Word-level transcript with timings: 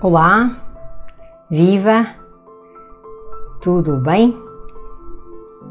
Olá, 0.00 0.62
viva, 1.50 2.06
tudo 3.60 3.96
bem? 3.96 4.32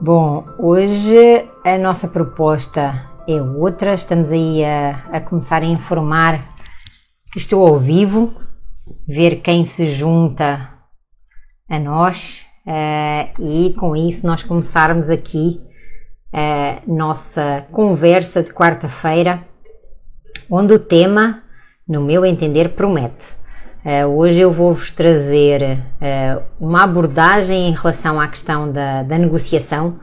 Bom, 0.01 0.45
hoje 0.59 1.49
a 1.63 1.77
nossa 1.77 2.09
proposta 2.09 3.09
é 3.25 3.41
outra, 3.41 3.93
estamos 3.93 4.29
aí 4.29 4.65
a, 4.65 5.05
a 5.13 5.21
começar 5.21 5.61
a 5.61 5.65
informar 5.65 6.43
que 7.31 7.39
estou 7.39 7.65
ao 7.65 7.79
vivo, 7.79 8.33
ver 9.07 9.37
quem 9.37 9.65
se 9.65 9.87
junta 9.87 10.73
a 11.69 11.79
nós 11.79 12.41
uh, 12.67 13.41
e 13.41 13.73
com 13.79 13.95
isso 13.95 14.27
nós 14.27 14.43
começarmos 14.43 15.09
aqui 15.09 15.61
a 16.33 16.81
nossa 16.85 17.65
conversa 17.71 18.43
de 18.43 18.51
quarta-feira, 18.51 19.47
onde 20.51 20.73
o 20.73 20.79
tema, 20.79 21.43
no 21.87 22.01
meu 22.01 22.25
entender, 22.25 22.75
promete. 22.75 23.37
Uh, 23.87 24.05
hoje 24.17 24.37
eu 24.37 24.51
vou-vos 24.51 24.91
trazer 24.91 25.79
uh, 25.79 26.43
uma 26.59 26.83
abordagem 26.83 27.69
em 27.69 27.71
relação 27.71 28.19
à 28.19 28.27
questão 28.27 28.69
da, 28.69 29.01
da, 29.01 29.17
negociação 29.17 29.97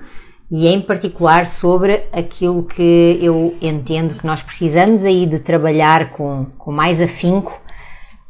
e 0.50 0.66
em 0.66 0.80
particular 0.80 1.46
sobre 1.46 2.06
aquilo 2.10 2.64
que 2.64 3.18
eu 3.20 3.54
entendo 3.60 4.18
que 4.18 4.26
nós 4.26 4.42
precisamos 4.42 5.04
aí 5.04 5.26
de 5.26 5.38
trabalhar 5.38 6.12
com, 6.12 6.46
com 6.56 6.72
mais 6.72 6.98
afinco, 6.98 7.60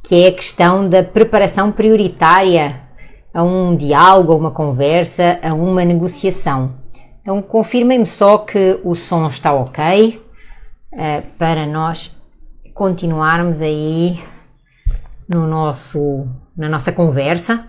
que 0.02 0.24
é 0.24 0.26
a 0.26 0.32
questão 0.32 0.88
da 0.88 1.04
preparação 1.04 1.70
prioritária 1.70 2.80
a 3.32 3.44
um 3.44 3.76
diálogo, 3.76 4.32
a 4.32 4.36
uma 4.36 4.50
conversa, 4.50 5.38
a 5.40 5.54
uma 5.54 5.84
negociação. 5.84 6.74
Então 7.22 7.40
confirmem-me 7.40 8.06
só 8.06 8.38
que 8.38 8.80
o 8.82 8.96
som 8.96 9.28
está 9.28 9.52
ok 9.52 10.20
uh, 10.92 11.22
para 11.38 11.64
nós 11.64 12.10
continuarmos 12.74 13.60
aí 13.60 14.18
no 15.28 15.46
nosso, 15.46 16.26
na 16.56 16.68
nossa 16.68 16.92
conversa 16.92 17.66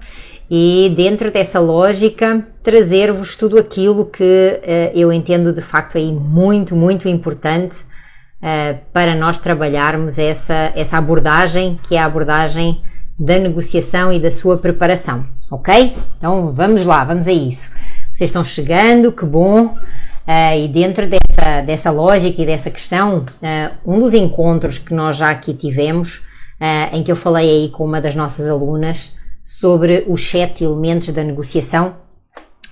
e 0.49 0.93
dentro 0.95 1.31
dessa 1.31 1.59
lógica 1.59 2.45
trazer-vos 2.63 3.35
tudo 3.35 3.57
aquilo 3.57 4.05
que 4.05 4.23
uh, 4.23 4.97
eu 4.97 5.11
entendo 5.11 5.53
de 5.53 5.61
facto 5.61 5.97
aí 5.97 6.11
muito, 6.11 6.75
muito 6.75 7.07
importante 7.07 7.77
uh, 7.77 8.77
para 8.93 9.15
nós 9.15 9.39
trabalharmos 9.39 10.19
essa, 10.19 10.71
essa 10.75 10.97
abordagem 10.97 11.79
que 11.83 11.95
é 11.95 11.99
a 11.99 12.05
abordagem 12.05 12.83
da 13.17 13.39
negociação 13.39 14.11
e 14.11 14.19
da 14.19 14.29
sua 14.29 14.57
preparação, 14.57 15.25
ok? 15.49 15.95
Então 16.17 16.51
vamos 16.51 16.85
lá, 16.85 17.03
vamos 17.03 17.27
a 17.27 17.31
isso. 17.31 17.71
Vocês 18.11 18.29
estão 18.29 18.43
chegando, 18.43 19.11
que 19.11 19.25
bom! 19.25 19.67
Uh, 20.27 20.57
e 20.59 20.67
dentro 20.67 21.07
dessa, 21.07 21.61
dessa 21.61 21.91
lógica 21.91 22.41
e 22.41 22.45
dessa 22.45 22.69
questão, 22.69 23.25
um 23.85 23.99
dos 23.99 24.13
encontros 24.13 24.79
que 24.79 24.93
nós 24.93 25.17
já 25.17 25.29
aqui 25.29 25.53
tivemos 25.53 26.23
uh, 26.59 26.95
em 26.95 27.03
que 27.03 27.11
eu 27.11 27.15
falei 27.15 27.49
aí 27.49 27.69
com 27.69 27.85
uma 27.85 28.01
das 28.01 28.15
nossas 28.15 28.47
alunas 28.47 29.15
sobre 29.43 30.05
os 30.07 30.21
sete 30.27 30.63
elementos 30.63 31.09
da 31.09 31.23
negociação 31.23 31.95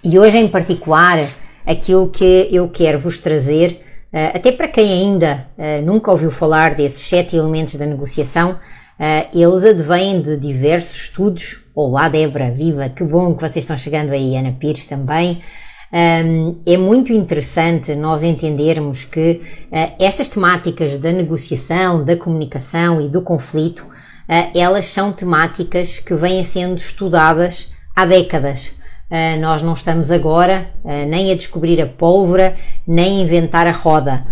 e 0.03 0.17
hoje 0.17 0.37
em 0.37 0.47
particular 0.47 1.29
aquilo 1.65 2.09
que 2.09 2.49
eu 2.51 2.69
quero 2.69 2.99
vos 2.99 3.19
trazer, 3.19 3.83
uh, 4.13 4.35
até 4.35 4.51
para 4.51 4.67
quem 4.67 4.91
ainda 4.91 5.47
uh, 5.57 5.85
nunca 5.85 6.11
ouviu 6.11 6.31
falar 6.31 6.75
desses 6.75 7.07
sete 7.07 7.35
elementos 7.35 7.75
da 7.75 7.85
negociação, 7.85 8.59
eles 9.33 9.63
advêm 9.65 10.21
de 10.21 10.37
diversos 10.37 10.95
estudos. 10.95 11.59
Olá 11.75 12.07
Débora, 12.07 12.51
viva, 12.51 12.87
que 12.87 13.03
bom 13.03 13.35
que 13.35 13.41
vocês 13.41 13.65
estão 13.65 13.77
chegando 13.77 14.11
aí, 14.11 14.37
Ana 14.37 14.55
Pires 14.57 14.85
também. 14.85 15.41
É 16.65 16.75
muito 16.75 17.13
interessante 17.13 17.93
nós 17.93 18.23
entendermos 18.23 19.03
que 19.03 19.41
uh, 19.71 19.93
estas 19.99 20.27
temáticas 20.27 20.97
da 20.97 21.11
negociação, 21.11 22.03
da 22.03 22.17
comunicação 22.17 22.99
e 22.99 23.07
do 23.07 23.21
conflito, 23.21 23.81
uh, 23.81 24.57
elas 24.57 24.87
são 24.87 25.11
temáticas 25.11 25.99
que 25.99 26.15
vêm 26.15 26.43
sendo 26.43 26.77
estudadas 26.77 27.71
há 27.95 28.07
décadas. 28.07 28.71
Uh, 29.11 29.39
nós 29.39 29.61
não 29.61 29.73
estamos 29.73 30.09
agora 30.09 30.71
nem 31.07 31.31
a 31.31 31.35
descobrir 31.35 31.79
a 31.79 31.85
pólvora, 31.85 32.57
nem 32.87 33.19
a 33.19 33.23
inventar 33.23 33.67
a 33.67 33.71
roda. 33.71 34.25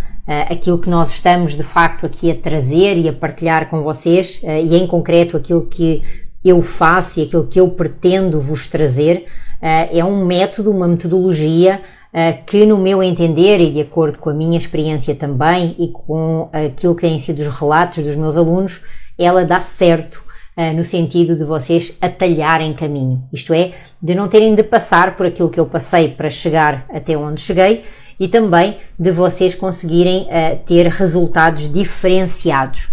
aquilo 0.49 0.79
que 0.79 0.89
nós 0.89 1.11
estamos 1.11 1.55
de 1.55 1.61
facto 1.61 2.07
aqui 2.07 2.31
a 2.31 2.35
trazer 2.35 2.97
e 2.97 3.07
a 3.07 3.13
partilhar 3.13 3.69
com 3.69 3.83
vocês, 3.83 4.41
e 4.43 4.75
em 4.75 4.87
concreto 4.87 5.37
aquilo 5.37 5.67
que 5.67 6.01
eu 6.43 6.61
faço 6.63 7.19
e 7.19 7.23
aquilo 7.23 7.45
que 7.45 7.59
eu 7.59 7.69
pretendo 7.69 8.41
vos 8.41 8.65
trazer, 8.67 9.27
é 9.61 10.03
um 10.03 10.25
método, 10.25 10.71
uma 10.71 10.87
metodologia 10.87 11.81
eh, 12.13 12.33
que, 12.45 12.65
no 12.65 12.77
meu 12.77 13.01
entender 13.01 13.61
e 13.61 13.71
de 13.71 13.81
acordo 13.81 14.19
com 14.19 14.29
a 14.29 14.33
minha 14.33 14.57
experiência 14.57 15.15
também 15.15 15.75
e 15.79 15.87
com 15.87 16.49
aquilo 16.51 16.93
que 16.93 17.01
têm 17.01 17.19
sido 17.21 17.39
os 17.39 17.47
relatos 17.47 18.03
dos 18.03 18.17
meus 18.17 18.35
alunos, 18.35 18.81
ela 19.17 19.45
dá 19.45 19.61
certo 19.61 20.21
eh, 20.57 20.73
no 20.73 20.83
sentido 20.83 21.37
de 21.37 21.45
vocês 21.45 21.95
atalharem 22.01 22.73
caminho, 22.73 23.23
isto 23.31 23.53
é, 23.53 23.71
de 24.03 24.13
não 24.13 24.27
terem 24.27 24.53
de 24.53 24.63
passar 24.63 25.15
por 25.15 25.25
aquilo 25.25 25.49
que 25.49 25.59
eu 25.59 25.65
passei 25.65 26.09
para 26.09 26.29
chegar 26.29 26.85
até 26.89 27.17
onde 27.17 27.39
cheguei 27.39 27.85
e 28.19 28.27
também 28.27 28.77
de 28.99 29.11
vocês 29.11 29.55
conseguirem 29.55 30.27
ter 30.67 30.85
resultados 30.87 31.71
diferenciados. 31.71 32.89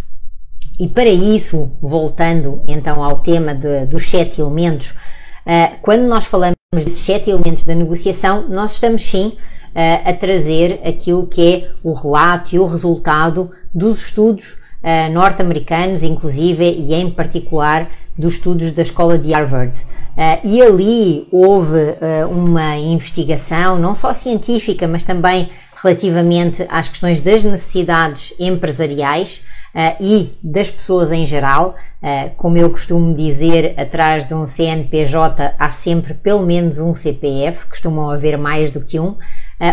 E 0.80 0.88
para 0.88 1.10
isso, 1.10 1.70
voltando 1.82 2.62
então 2.66 3.04
ao 3.04 3.18
tema 3.18 3.54
de, 3.54 3.84
dos 3.84 4.08
sete 4.08 4.40
elementos, 4.40 4.94
quando 5.82 6.04
nós 6.04 6.24
falamos 6.24 6.57
desses 6.74 6.98
sete 6.98 7.30
elementos 7.30 7.64
da 7.64 7.74
negociação, 7.74 8.46
nós 8.46 8.72
estamos 8.72 9.00
sim 9.00 9.28
uh, 9.28 10.10
a 10.10 10.12
trazer 10.12 10.82
aquilo 10.84 11.26
que 11.26 11.40
é 11.40 11.72
o 11.82 11.94
relato 11.94 12.54
e 12.54 12.58
o 12.58 12.66
resultado 12.66 13.50
dos 13.72 14.02
estudos 14.02 14.58
uh, 14.82 15.10
norte-americanos, 15.10 16.02
inclusive 16.02 16.70
e 16.70 16.92
em 16.92 17.10
particular 17.10 17.88
dos 18.18 18.34
estudos 18.34 18.70
da 18.72 18.82
escola 18.82 19.18
de 19.18 19.32
Harvard. 19.32 19.78
Uh, 19.78 20.46
e 20.46 20.60
ali 20.60 21.26
houve 21.32 21.78
uma 22.30 22.76
investigação, 22.76 23.78
não 23.78 23.94
só 23.94 24.12
científica, 24.12 24.86
mas 24.86 25.04
também 25.04 25.48
relativamente 25.82 26.66
às 26.68 26.90
questões 26.90 27.22
das 27.22 27.44
necessidades 27.44 28.34
empresariais 28.38 29.40
e 30.00 30.30
das 30.42 30.70
pessoas 30.70 31.12
em 31.12 31.24
geral. 31.24 31.76
Uh, 32.02 32.30
como 32.36 32.56
eu 32.56 32.70
costumo 32.70 33.14
dizer, 33.14 33.74
atrás 33.76 34.26
de 34.26 34.32
um 34.32 34.46
CNPJ 34.46 35.54
há 35.58 35.70
sempre 35.70 36.14
pelo 36.14 36.44
menos 36.44 36.78
um 36.78 36.94
CPF, 36.94 37.66
costumam 37.66 38.10
haver 38.10 38.38
mais 38.38 38.70
do 38.70 38.80
que 38.80 39.00
um, 39.00 39.10
uh, 39.10 39.18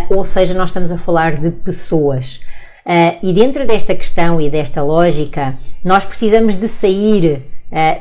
ou 0.10 0.26
seja, 0.26 0.54
nós 0.54 0.70
estamos 0.70 0.92
a 0.92 0.98
falar 0.98 1.38
de 1.38 1.52
pessoas. 1.52 2.42
e 3.24 3.34
dentro 3.34 3.66
desta 3.66 3.96
questão 3.96 4.40
e 4.40 4.50
desta 4.50 4.84
lógica, 4.84 5.58
nós 5.84 6.06
precisamos 6.06 6.56
de 6.56 6.68
sair 6.68 7.44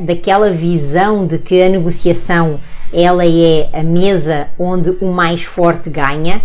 daquela 0.00 0.50
visão 0.50 1.26
de 1.26 1.38
que 1.38 1.62
a 1.62 1.70
negociação 1.70 2.60
ela 2.92 3.24
é 3.24 3.70
a 3.72 3.82
mesa 3.82 4.48
onde 4.58 4.90
o 5.00 5.06
mais 5.06 5.42
forte 5.42 5.88
ganha, 5.88 6.42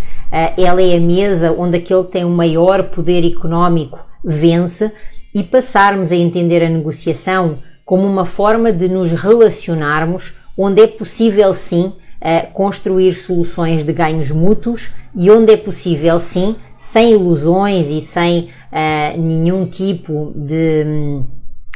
ela 0.56 0.81
é 0.81 0.96
a 0.96 1.02
mesa 1.02 1.52
onde 1.52 1.78
aquele 1.78 2.06
que 2.06 2.12
tem 2.14 2.24
o 2.24 2.30
maior 2.30 2.84
poder 2.84 3.25
económico 3.30 4.00
vence 4.24 4.90
e 5.34 5.44
passarmos 5.44 6.12
a 6.12 6.16
entender 6.16 6.64
a 6.64 6.70
negociação 6.70 7.60
como 7.86 8.06
uma 8.06 8.26
forma 8.26 8.72
de 8.72 8.88
nos 8.88 9.12
relacionarmos 9.12 10.34
onde 10.58 10.82
é 10.82 10.88
possível 10.88 11.54
sim 11.54 11.94
eh, 12.22 12.42
construir 12.54 13.14
soluções 13.14 13.84
de 13.84 13.94
ganhos 13.94 14.30
mútuos 14.30 14.92
e 15.16 15.32
onde 15.32 15.54
é 15.54 15.58
possível 15.58 16.20
sim, 16.20 16.56
sem 16.78 17.14
ilusões 17.14 17.88
e 17.88 18.02
sem 18.02 18.50
uh, 18.72 19.22
nenhum 19.22 19.66
tipo 19.66 20.34
de, 20.36 21.22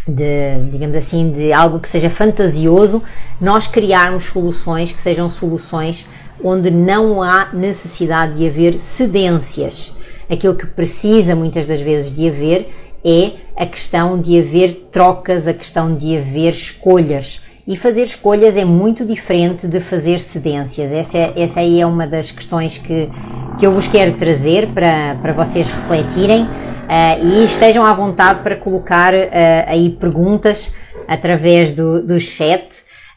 de, 0.08 0.70
digamos 0.72 0.97
assim, 0.97 1.31
de 1.31 1.53
algo 1.53 1.80
que 1.80 1.88
seja 1.88 2.09
fantasioso, 2.09 3.02
nós 3.40 3.68
criarmos 3.68 4.25
soluções 4.25 4.91
que 4.91 5.00
sejam 5.00 5.30
soluções 5.30 6.08
onde 6.44 6.70
não 6.70 7.24
há 7.24 7.53
necessidade 7.53 8.35
de 8.35 8.47
haver 8.47 8.80
cedências. 8.80 9.94
Aquilo 10.30 10.56
que 10.56 10.66
precisa 10.66 11.35
muitas 11.35 11.66
das 11.66 11.80
vezes 11.80 12.14
de 12.14 12.28
haver 12.28 12.70
é 13.03 13.31
a 13.56 13.66
questão 13.66 14.19
de 14.19 14.40
haver 14.40 14.88
trocas, 14.91 15.47
a 15.47 15.53
questão 15.53 15.96
de 15.96 16.17
haver 16.17 16.53
escolhas. 16.53 17.41
E 17.66 17.78
fazer 17.78 18.03
escolhas 18.03 18.58
é 18.58 18.66
muito 18.66 19.05
diferente 19.05 19.67
de 19.67 19.79
fazer 19.79 20.20
cedências. 20.20 20.91
Essa, 20.91 21.34
essa 21.35 21.59
aí 21.61 21.79
é 21.79 21.85
uma 21.85 22.05
das 22.05 22.29
questões 22.29 22.78
que, 22.78 23.09
que 23.58 23.66
eu 23.66 23.72
vos 23.72 23.88
quero 23.88 24.17
trazer 24.17 24.67
para, 24.67 25.16
para 25.22 25.32
vocês 25.32 25.67
refletirem 25.67 26.44
uh, 26.44 27.26
e 27.26 27.46
estejam 27.46 27.85
à 27.85 27.94
vontade 27.94 28.41
para 28.41 28.58
colocar 28.58 29.14
uh, 29.14 29.28
aí 29.67 29.91
perguntas 29.91 30.73
através 31.08 31.73
do, 31.73 32.06
do 32.06 32.20
chat 32.20 32.64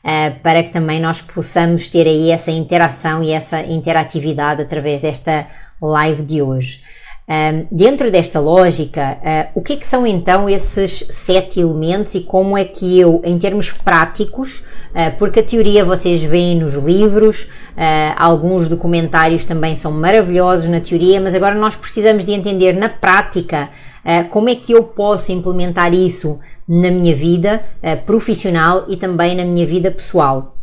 uh, 0.05 0.39
para 0.41 0.63
que 0.63 0.71
também 0.71 1.01
nós 1.01 1.21
possamos 1.21 1.89
ter 1.89 2.07
aí 2.07 2.31
essa 2.31 2.53
interação 2.53 3.25
e 3.25 3.33
essa 3.33 3.61
interatividade 3.63 4.63
através 4.63 5.01
desta 5.01 5.49
live 5.83 6.23
de 6.23 6.41
hoje. 6.41 6.83
Um, 7.29 7.67
dentro 7.73 8.09
desta 8.09 8.39
lógica, 8.39 9.19
uh, 9.21 9.59
o 9.59 9.61
que 9.61 9.73
é 9.73 9.77
que 9.77 9.87
são 9.87 10.07
então 10.07 10.49
esses 10.49 11.05
sete 11.11 11.59
elementos 11.59 12.15
e 12.15 12.21
como 12.21 12.57
é 12.57 12.65
que 12.65 13.01
eu, 13.01 13.21
em 13.25 13.37
termos 13.37 13.73
práticos, 13.73 14.61
uh, 14.95 15.19
porque 15.19 15.41
a 15.41 15.43
teoria 15.43 15.85
vocês 15.85 16.23
veem 16.23 16.55
nos 16.55 16.75
livros, 16.75 17.43
uh, 17.43 18.15
alguns 18.17 18.69
documentários 18.69 19.45
também 19.45 19.77
são 19.77 19.91
maravilhosos 19.91 20.69
na 20.69 20.79
teoria, 20.79 21.21
mas 21.21 21.35
agora 21.35 21.57
nós 21.57 21.75
precisamos 21.75 22.25
de 22.25 22.31
entender 22.31 22.75
na 22.75 22.89
prática 22.89 23.71
como 24.31 24.49
é 24.49 24.55
que 24.55 24.71
eu 24.71 24.85
posso 24.85 25.33
implementar 25.33 25.93
isso 25.93 26.39
na 26.69 26.93
minha 26.93 27.13
vida 27.17 27.65
profissional 28.07 28.85
e 28.87 28.97
também 28.97 29.35
na 29.35 29.45
minha 29.45 29.67
vida 29.67 29.91
pessoal. 29.91 30.55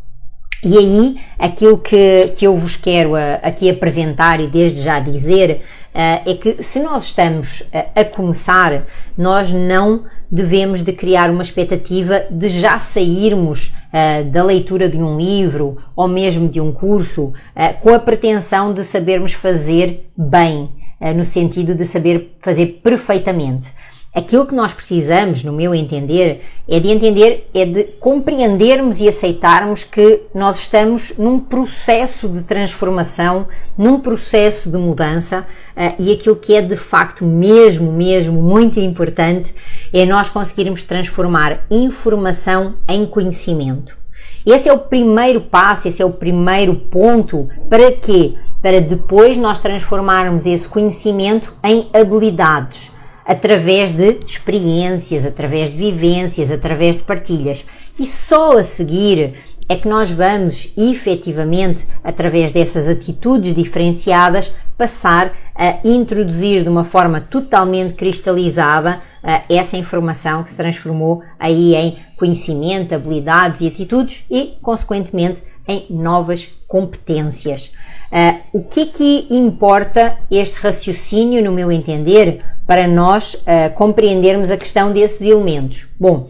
E 0.63 0.77
aí, 0.77 1.17
aquilo 1.37 1.77
que, 1.77 2.31
que 2.37 2.47
eu 2.47 2.55
vos 2.55 2.77
quero 2.77 3.15
aqui 3.41 3.69
apresentar 3.69 4.39
e 4.39 4.47
desde 4.47 4.81
já 4.81 4.97
dizer 5.01 5.61
é 5.93 6.33
que 6.33 6.63
se 6.63 6.79
nós 6.79 7.05
estamos 7.05 7.61
uh, 7.61 7.67
a 7.95 8.03
começar, 8.03 8.85
nós 9.17 9.53
não 9.53 10.05
devemos 10.31 10.81
de 10.81 10.91
criar 10.91 11.29
uma 11.29 11.43
expectativa 11.43 12.25
de 12.31 12.49
já 12.49 12.79
sairmos 12.79 13.67
uh, 13.67 14.23
da 14.31 14.43
leitura 14.43 14.89
de 14.89 14.97
um 14.97 15.15
livro 15.17 15.77
ou 15.95 16.07
mesmo 16.07 16.49
de 16.49 16.59
um 16.59 16.71
curso 16.71 17.33
com 17.81 17.93
a 17.93 17.99
pretensão 17.99 18.73
de 18.73 18.83
sabermos 18.83 19.33
fazer 19.33 20.09
bem, 20.17 20.69
no 21.15 21.23
sentido 21.23 21.75
de 21.75 21.85
saber 21.85 22.35
fazer 22.39 22.79
perfeitamente. 22.83 23.71
Aquilo 24.15 24.45
que 24.45 24.53
nós 24.53 24.71
precisamos, 24.71 25.43
no 25.43 25.51
meu 25.51 25.73
entender, 25.73 26.43
é 26.69 26.79
de 26.79 26.87
entender, 26.87 27.49
é 27.51 27.65
de 27.65 27.83
compreendermos 27.99 29.01
e 29.01 29.09
aceitarmos 29.09 29.83
que 29.83 30.21
nós 30.35 30.59
estamos 30.59 31.17
num 31.17 31.39
processo 31.39 32.29
de 32.29 32.43
transformação, 32.43 33.47
num 33.75 33.99
processo 33.99 34.69
de 34.69 34.77
mudança 34.77 35.47
uh, 35.75 35.95
e 35.97 36.11
aquilo 36.11 36.35
que 36.35 36.53
é 36.53 36.61
de 36.61 36.75
facto 36.75 37.25
mesmo, 37.25 37.91
mesmo 37.91 38.39
muito 38.39 38.79
importante 38.79 39.51
é 39.91 40.05
nós 40.05 40.29
conseguirmos 40.29 40.83
transformar 40.83 41.65
informação 41.71 42.75
em 42.87 43.07
conhecimento. 43.07 43.97
Esse 44.45 44.69
é 44.69 44.73
o 44.73 44.77
primeiro 44.77 45.41
passo, 45.41 45.87
esse 45.87 46.03
é 46.03 46.05
o 46.05 46.11
primeiro 46.11 46.75
ponto 46.75 47.49
para 47.67 47.91
quê? 47.91 48.35
Para 48.61 48.79
depois 48.79 49.39
nós 49.39 49.59
transformarmos 49.59 50.45
esse 50.45 50.69
conhecimento 50.69 51.55
em 51.63 51.89
habilidades 51.91 52.92
através 53.25 53.91
de 53.91 54.19
experiências, 54.25 55.25
através 55.25 55.71
de 55.71 55.77
vivências, 55.77 56.51
através 56.51 56.97
de 56.97 57.03
partilhas. 57.03 57.65
E 57.97 58.05
só 58.05 58.57
a 58.57 58.63
seguir 58.63 59.35
é 59.69 59.75
que 59.75 59.87
nós 59.87 60.11
vamos 60.11 60.71
efetivamente, 60.77 61.85
através 62.03 62.51
dessas 62.51 62.87
atitudes 62.87 63.55
diferenciadas, 63.55 64.51
passar 64.77 65.33
a 65.55 65.79
introduzir 65.83 66.63
de 66.63 66.69
uma 66.69 66.83
forma 66.83 67.21
totalmente 67.21 67.93
cristalizada 67.93 69.01
uh, 69.23 69.41
essa 69.49 69.77
informação 69.77 70.43
que 70.43 70.49
se 70.49 70.57
transformou 70.57 71.23
aí 71.39 71.75
em 71.75 71.97
conhecimento, 72.17 72.93
habilidades 72.93 73.61
e 73.61 73.67
atitudes 73.67 74.25
e, 74.29 74.57
consequentemente, 74.61 75.41
em 75.67 75.85
novas 75.89 76.49
competências. 76.67 77.71
Uh, 78.11 78.59
o 78.59 78.63
que 78.63 78.81
é 78.81 78.85
que 78.85 79.27
importa 79.29 80.17
este 80.29 80.59
raciocínio, 80.59 81.43
no 81.43 81.51
meu 81.51 81.71
entender, 81.71 82.43
para 82.65 82.87
nós 82.87 83.33
uh, 83.35 83.73
compreendermos 83.75 84.49
a 84.49 84.57
questão 84.57 84.91
desses 84.91 85.21
elementos? 85.21 85.87
Bom, 85.99 86.29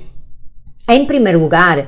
em 0.89 1.05
primeiro 1.05 1.39
lugar, 1.39 1.79
uh, 1.79 1.85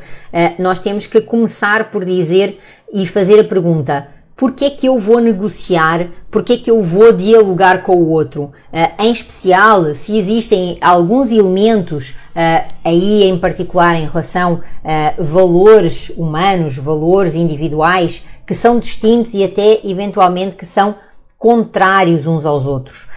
nós 0.58 0.80
temos 0.80 1.08
que 1.08 1.22
começar 1.22 1.92
por 1.92 2.06
dizer 2.06 2.60
e 2.94 3.06
fazer 3.06 3.40
a 3.40 3.44
pergunta: 3.44 4.08
por 4.36 4.52
que 4.52 4.66
é 4.66 4.70
que 4.70 4.86
eu 4.86 5.00
vou 5.00 5.20
negociar? 5.20 6.08
Por 6.30 6.44
que 6.44 6.54
é 6.54 6.58
que 6.58 6.70
eu 6.70 6.82
vou 6.82 7.14
dialogar 7.14 7.84
com 7.84 7.96
o 7.96 8.10
outro? 8.10 8.52
Uh, 8.74 9.04
em 9.04 9.12
especial, 9.12 9.96
se 9.96 10.18
existem 10.18 10.78
alguns 10.82 11.32
elementos 11.32 12.10
uh, 12.10 12.68
aí 12.84 13.24
em 13.24 13.40
particular 13.40 13.96
em 13.96 14.06
relação 14.06 14.60
a 14.84 15.22
uh, 15.22 15.24
valores 15.24 16.10
humanos, 16.18 16.78
valores 16.78 17.34
individuais 17.34 18.26
que 18.46 18.54
são 18.54 18.78
distintos 18.78 19.34
e 19.34 19.42
até 19.42 19.80
eventualmente 19.86 20.58
que 20.58 20.66
são 20.66 20.96
contrários 21.40 22.28
uns 22.28 22.46
aos 22.46 22.66
outros. 22.66 23.08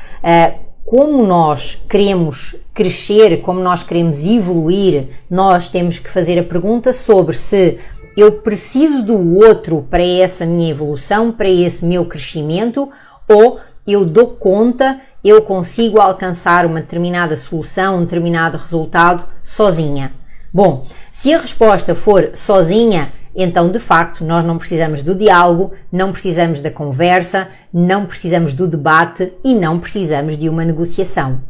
Como 0.89 1.27
nós 1.27 1.79
queremos 1.87 2.57
crescer, 2.73 3.43
como 3.43 3.61
nós 3.61 3.83
queremos 3.83 4.25
evoluir, 4.25 5.09
nós 5.31 5.69
temos 5.69 5.99
que 5.99 6.09
fazer 6.09 6.39
a 6.39 6.43
pergunta 6.43 6.95
sobre 6.95 7.37
se 7.37 7.79
eu 8.17 8.41
preciso 8.41 9.03
do 9.03 9.37
outro 9.37 9.87
para 9.91 10.03
essa 10.03 10.47
minha 10.47 10.71
evolução, 10.71 11.31
para 11.31 11.49
esse 11.49 11.85
meu 11.85 12.07
crescimento, 12.07 12.89
ou 13.29 13.61
eu 13.87 14.07
dou 14.07 14.29
conta, 14.29 14.99
eu 15.23 15.43
consigo 15.43 16.01
alcançar 16.01 16.65
uma 16.65 16.81
determinada 16.81 17.37
solução, 17.37 17.99
um 17.99 18.05
determinado 18.05 18.57
resultado 18.57 19.27
sozinha? 19.45 20.13
Bom, 20.53 20.87
se 21.13 21.35
a 21.35 21.39
resposta 21.39 21.95
for 21.95 22.31
sozinha, 22.35 23.13
então 23.41 23.71
de 23.71 23.79
facto 23.79 24.25
nós 24.25 24.45
não 24.45 24.59
precisamos 24.59 25.03
do 25.03 25.15
diálogo, 25.15 25.73
não 25.93 26.11
precisamos 26.11 26.61
da 26.61 26.71
conversa, 26.71 27.49
não 27.73 28.05
precisamos 28.05 28.53
do 28.53 28.67
debate 28.67 29.33
e 29.45 29.55
não 29.55 29.79
precisamos 29.79 30.37
de 30.37 30.49
uma 30.49 30.65
negociação. 30.65 31.41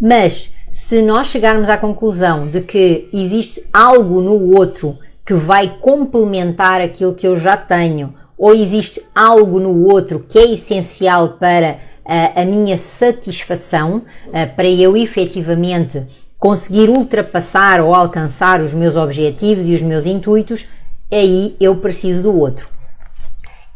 Mas 0.00 0.52
se 0.72 1.00
nós 1.00 1.28
chegarmos 1.28 1.68
à 1.68 1.78
conclusão 1.78 2.48
de 2.48 2.60
que 2.60 3.08
existe 3.12 3.64
algo 3.72 4.20
no 4.20 4.56
outro 4.56 4.98
que 5.24 5.34
vai 5.34 5.76
complementar 5.80 6.80
aquilo 6.80 7.14
que 7.14 7.26
eu 7.26 7.38
já 7.38 7.56
tenho, 7.56 8.14
ou 8.36 8.54
existe 8.54 9.02
algo 9.14 9.60
no 9.60 9.86
outro 9.86 10.24
que 10.28 10.38
é 10.38 10.52
essencial 10.52 11.34
para 11.34 11.72
uh, 12.04 12.40
a 12.40 12.44
minha 12.44 12.78
satisfação, 12.78 14.02
uh, 14.28 14.56
para 14.56 14.68
eu 14.68 14.96
efetivamente 14.96 16.02
conseguir 16.38 16.88
ultrapassar 16.88 17.80
ou 17.80 17.94
alcançar 17.94 18.60
os 18.60 18.72
meus 18.72 18.94
objetivos 18.94 19.66
e 19.66 19.74
os 19.74 19.82
meus 19.82 20.06
intuitos, 20.06 20.66
aí 21.10 21.56
eu 21.60 21.76
preciso 21.76 22.22
do 22.22 22.36
outro. 22.36 22.68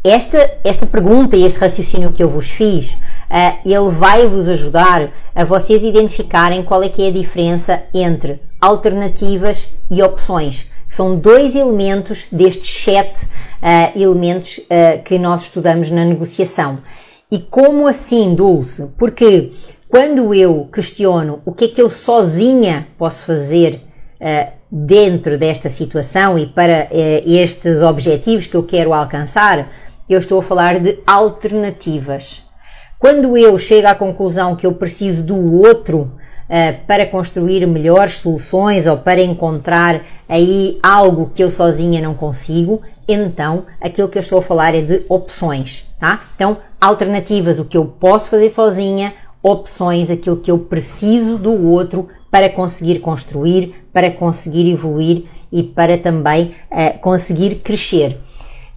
Esta, 0.04 0.58
esta 0.64 0.84
pergunta 0.84 1.36
e 1.36 1.44
este 1.44 1.60
raciocínio 1.60 2.12
que 2.12 2.22
eu 2.22 2.28
vos 2.28 2.50
fiz, 2.50 2.94
uh, 2.94 3.58
ele 3.64 3.90
vai 3.90 4.26
vos 4.26 4.48
ajudar 4.48 5.12
a 5.34 5.44
vocês 5.44 5.82
identificarem 5.84 6.64
qual 6.64 6.82
é 6.82 6.88
que 6.88 7.04
é 7.04 7.08
a 7.08 7.12
diferença 7.12 7.82
entre 7.94 8.40
alternativas 8.60 9.68
e 9.88 10.02
opções 10.02 10.66
são 10.92 11.16
dois 11.16 11.56
elementos 11.56 12.26
destes 12.30 12.68
sete 12.84 13.24
uh, 13.24 13.98
elementos 13.98 14.58
uh, 14.58 15.02
que 15.04 15.18
nós 15.18 15.44
estudamos 15.44 15.90
na 15.90 16.04
negociação. 16.04 16.80
E 17.30 17.38
como 17.38 17.86
assim, 17.86 18.34
Dulce? 18.34 18.90
Porque 18.98 19.52
quando 19.88 20.34
eu 20.34 20.68
questiono 20.70 21.40
o 21.46 21.52
que 21.52 21.64
é 21.64 21.68
que 21.68 21.80
eu 21.80 21.90
sozinha 21.90 22.88
posso 22.98 23.24
fazer 23.24 23.80
dentro 24.74 25.36
desta 25.36 25.68
situação 25.68 26.38
e 26.38 26.46
para 26.46 26.88
estes 27.26 27.82
objetivos 27.82 28.46
que 28.46 28.56
eu 28.56 28.62
quero 28.62 28.94
alcançar, 28.94 29.68
eu 30.08 30.18
estou 30.18 30.40
a 30.40 30.42
falar 30.42 30.80
de 30.80 30.98
alternativas. 31.06 32.42
Quando 32.98 33.36
eu 33.36 33.58
chego 33.58 33.88
à 33.88 33.94
conclusão 33.94 34.56
que 34.56 34.66
eu 34.66 34.72
preciso 34.72 35.22
do 35.22 35.60
outro 35.60 36.12
uh, 36.48 36.86
para 36.86 37.04
construir 37.04 37.66
melhores 37.66 38.18
soluções 38.18 38.86
ou 38.86 38.96
para 38.96 39.20
encontrar 39.20 40.02
aí 40.26 40.78
algo 40.82 41.30
que 41.34 41.44
eu 41.44 41.50
sozinha 41.50 42.00
não 42.00 42.14
consigo, 42.14 42.80
então 43.06 43.66
aquilo 43.78 44.08
que 44.08 44.16
eu 44.16 44.22
estou 44.22 44.38
a 44.38 44.42
falar 44.42 44.74
é 44.74 44.80
de 44.80 45.04
opções, 45.08 45.84
tá? 46.00 46.22
Então, 46.34 46.58
alternativas, 46.80 47.58
o 47.58 47.64
que 47.64 47.76
eu 47.76 47.84
posso 47.84 48.30
fazer 48.30 48.48
sozinha, 48.48 49.12
opções, 49.42 50.08
aquilo 50.08 50.36
que 50.36 50.50
eu 50.50 50.60
preciso 50.60 51.36
do 51.36 51.68
outro 51.68 52.08
para 52.32 52.48
conseguir 52.48 53.00
construir, 53.00 53.84
para 53.92 54.10
conseguir 54.10 54.72
evoluir 54.72 55.24
e 55.52 55.62
para 55.62 55.98
também 55.98 56.54
uh, 56.70 56.98
conseguir 57.00 57.56
crescer. 57.56 58.18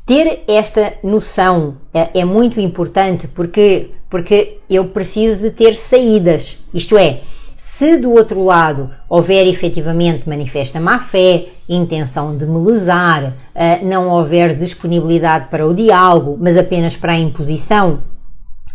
Ter 0.06 0.44
esta 0.46 0.96
noção 1.02 1.78
é, 1.94 2.20
é 2.20 2.26
muito 2.26 2.60
importante 2.60 3.30
porque, 3.30 3.92
porque 4.10 4.60
eu 4.70 4.90
preciso 4.90 5.42
de 5.42 5.52
ter 5.52 5.76
saídas, 5.78 6.60
isto 6.74 6.98
é, 6.98 7.22
se 7.56 7.98
do 7.98 8.12
outro 8.12 8.44
lado 8.44 8.92
houver 9.08 9.48
efetivamente 9.48 10.28
manifesta 10.28 10.80
má 10.80 11.00
fé, 11.00 11.48
intenção 11.68 12.36
de 12.36 12.46
me 12.46 12.60
lesar, 12.60 13.34
eh, 13.56 13.80
não 13.84 14.10
houver 14.10 14.56
disponibilidade 14.56 15.48
para 15.50 15.66
o 15.66 15.74
diálogo, 15.74 16.38
mas 16.40 16.58
apenas 16.58 16.96
para 16.96 17.14
a 17.14 17.18
imposição, 17.18 18.04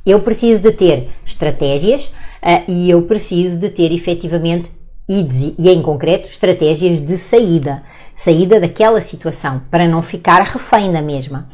eu 0.04 0.20
preciso 0.20 0.62
de 0.62 0.72
ter 0.72 1.08
estratégias 1.24 2.12
eh, 2.42 2.62
e 2.68 2.90
eu 2.90 3.02
preciso 3.02 3.58
de 3.58 3.68
ter 3.70 3.92
efetivamente 3.92 4.70
e, 5.08 5.54
e 5.58 5.68
em 5.68 5.82
concreto 5.82 6.28
estratégias 6.28 7.00
de 7.00 7.16
saída, 7.16 7.82
saída 8.14 8.60
daquela 8.60 9.00
situação, 9.00 9.60
para 9.70 9.88
não 9.88 10.02
ficar 10.02 10.42
refém 10.42 10.92
da 10.92 11.02
mesma. 11.02 11.48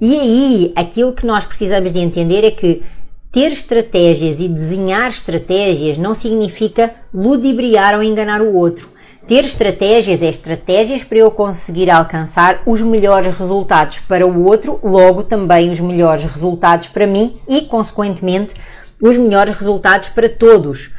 E 0.00 0.18
aí, 0.18 0.72
aquilo 0.74 1.12
que 1.12 1.26
nós 1.26 1.44
precisamos 1.44 1.92
de 1.92 2.00
entender 2.00 2.42
é 2.44 2.50
que 2.50 2.82
ter 3.30 3.52
estratégias 3.52 4.40
e 4.40 4.48
desenhar 4.48 5.10
estratégias 5.10 5.96
não 5.96 6.14
significa 6.14 6.94
ludibriar 7.12 7.94
ou 7.94 8.02
enganar 8.02 8.42
o 8.42 8.54
outro. 8.54 8.91
Ter 9.26 9.44
estratégias 9.44 10.20
é 10.20 10.28
estratégias 10.28 11.04
para 11.04 11.18
eu 11.18 11.30
conseguir 11.30 11.88
alcançar 11.88 12.60
os 12.66 12.82
melhores 12.82 13.38
resultados 13.38 14.00
para 14.00 14.26
o 14.26 14.44
outro, 14.44 14.80
logo 14.82 15.22
também 15.22 15.70
os 15.70 15.78
melhores 15.78 16.24
resultados 16.24 16.88
para 16.88 17.06
mim 17.06 17.38
e, 17.48 17.62
consequentemente, 17.62 18.54
os 19.00 19.16
melhores 19.16 19.56
resultados 19.56 20.08
para 20.08 20.28
todos. 20.28 20.90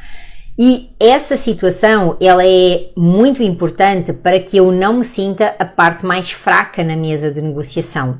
E 0.58 0.90
essa 0.98 1.36
situação, 1.36 2.16
ela 2.20 2.46
é 2.46 2.86
muito 2.96 3.42
importante 3.42 4.12
para 4.12 4.40
que 4.40 4.56
eu 4.56 4.72
não 4.72 4.94
me 4.94 5.04
sinta 5.04 5.54
a 5.58 5.64
parte 5.64 6.06
mais 6.06 6.30
fraca 6.30 6.82
na 6.82 6.96
mesa 6.96 7.30
de 7.30 7.42
negociação. 7.42 8.18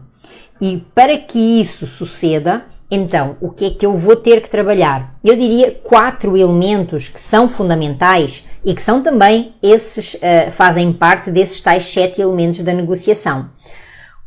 E 0.60 0.84
para 0.94 1.16
que 1.16 1.38
isso 1.60 1.86
suceda, 1.86 2.66
então, 2.90 3.36
o 3.40 3.50
que 3.50 3.66
é 3.66 3.70
que 3.70 3.86
eu 3.86 3.96
vou 3.96 4.16
ter 4.16 4.40
que 4.40 4.50
trabalhar? 4.50 5.16
Eu 5.24 5.34
diria 5.34 5.72
quatro 5.82 6.36
elementos 6.36 7.08
que 7.08 7.20
são 7.20 7.48
fundamentais 7.48 8.44
e 8.64 8.74
que 8.74 8.82
são 8.82 9.02
também 9.02 9.54
esses, 9.62 10.14
uh, 10.14 10.50
fazem 10.52 10.92
parte 10.92 11.30
desses 11.30 11.60
tais 11.60 11.84
sete 11.84 12.20
elementos 12.20 12.62
da 12.62 12.72
negociação 12.72 13.50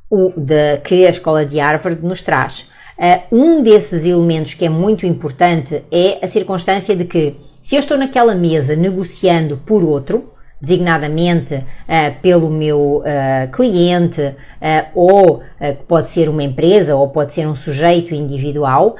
o, 0.10 0.32
de, 0.38 0.78
que 0.78 1.06
a 1.06 1.10
escola 1.10 1.46
de 1.46 1.60
Harvard 1.60 2.06
nos 2.06 2.22
traz. 2.22 2.70
Uh, 2.98 3.36
um 3.36 3.64
desses 3.64 4.06
elementos 4.06 4.54
que 4.54 4.66
é 4.66 4.70
muito 4.70 5.06
importante 5.06 5.84
é 5.92 6.24
a 6.24 6.28
circunstância 6.28 6.96
de 6.96 7.06
que 7.06 7.36
se 7.62 7.76
eu 7.76 7.80
estou 7.80 7.98
naquela 7.98 8.34
mesa 8.34 8.76
negociando 8.76 9.58
por 9.66 9.84
outro, 9.84 10.34
designadamente 10.60 11.56
uh, 11.56 12.22
pelo 12.22 12.50
meu 12.50 12.98
uh, 12.98 13.52
cliente, 13.52 14.22
uh, 14.22 14.36
ou 14.96 15.44
pode 15.88 16.10
ser 16.10 16.30
uma 16.30 16.44
empresa, 16.44 16.96
ou 16.96 17.10
pode 17.10 17.34
ser 17.34 17.48
um 17.48 17.56
sujeito 17.56 18.14
individual, 18.14 18.96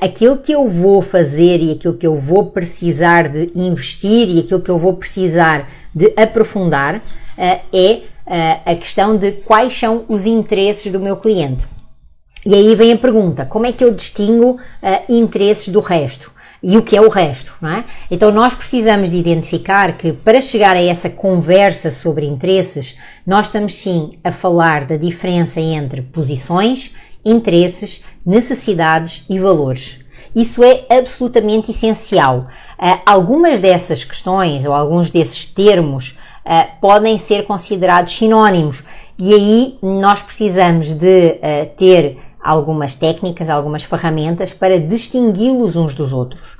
aquilo 0.00 0.38
que 0.38 0.52
eu 0.52 0.68
vou 0.68 1.02
fazer 1.02 1.62
e 1.62 1.72
aquilo 1.72 1.94
que 1.94 2.06
eu 2.06 2.16
vou 2.16 2.46
precisar 2.46 3.28
de 3.28 3.50
investir 3.54 4.28
e 4.28 4.40
aquilo 4.40 4.60
que 4.60 4.70
eu 4.70 4.78
vou 4.78 4.96
precisar 4.96 5.68
de 5.94 6.12
aprofundar 6.16 7.02
é 7.72 8.00
a 8.64 8.74
questão 8.74 9.16
de 9.16 9.32
quais 9.32 9.78
são 9.78 10.04
os 10.08 10.24
interesses 10.24 10.90
do 10.90 10.98
meu 10.98 11.18
cliente. 11.18 11.66
E 12.46 12.54
aí 12.54 12.74
vem 12.74 12.92
a 12.92 12.98
pergunta: 12.98 13.44
como 13.44 13.66
é 13.66 13.72
que 13.72 13.84
eu 13.84 13.94
distingo 13.94 14.58
interesses 15.08 15.68
do 15.68 15.80
resto? 15.80 16.32
E 16.62 16.76
o 16.76 16.82
que 16.82 16.96
é 16.96 17.00
o 17.00 17.08
resto, 17.08 17.54
não 17.60 17.70
é? 17.70 17.84
Então 18.10 18.30
nós 18.30 18.54
precisamos 18.54 19.10
de 19.10 19.16
identificar 19.16 19.96
que 19.96 20.12
para 20.12 20.40
chegar 20.40 20.76
a 20.76 20.82
essa 20.82 21.08
conversa 21.08 21.90
sobre 21.90 22.26
interesses, 22.26 22.96
nós 23.26 23.46
estamos 23.46 23.74
sim 23.74 24.18
a 24.24 24.32
falar 24.32 24.84
da 24.84 24.96
diferença 24.96 25.60
entre 25.60 26.02
posições, 26.02 26.94
interesses, 27.24 28.02
necessidades 28.24 29.24
e 29.28 29.38
valores. 29.38 29.98
Isso 30.34 30.62
é 30.62 30.84
absolutamente 30.90 31.70
essencial. 31.70 32.48
Uh, 32.78 33.00
algumas 33.06 33.58
dessas 33.58 34.04
questões 34.04 34.64
ou 34.64 34.72
alguns 34.72 35.10
desses 35.10 35.44
termos 35.46 36.18
uh, 36.44 36.80
podem 36.80 37.18
ser 37.18 37.44
considerados 37.44 38.16
sinónimos 38.16 38.82
e 39.18 39.34
aí 39.34 39.78
nós 39.82 40.22
precisamos 40.22 40.92
de 40.92 41.32
uh, 41.32 41.66
ter 41.76 42.18
algumas 42.48 42.94
técnicas, 42.94 43.50
algumas 43.50 43.84
ferramentas 43.84 44.52
para 44.52 44.80
distingui-los 44.80 45.76
uns 45.76 45.94
dos 45.94 46.12
outros. 46.14 46.56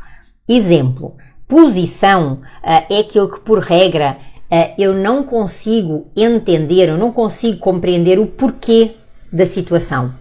Exemplo, 0.47 1.15
posição 1.47 2.41
uh, 2.63 2.93
é 2.93 3.01
aquilo 3.01 3.31
que, 3.31 3.41
por 3.41 3.61
regra, 3.61 4.19
uh, 4.53 4.75
eu 4.77 4.93
não 4.93 5.23
consigo 5.23 6.07
entender, 6.15 6.91
eu 6.91 6.99
não 6.99 7.11
consigo 7.11 7.59
compreender 7.59 8.19
o 8.19 8.27
porquê 8.27 8.97
da 9.33 9.47
situação. 9.47 10.13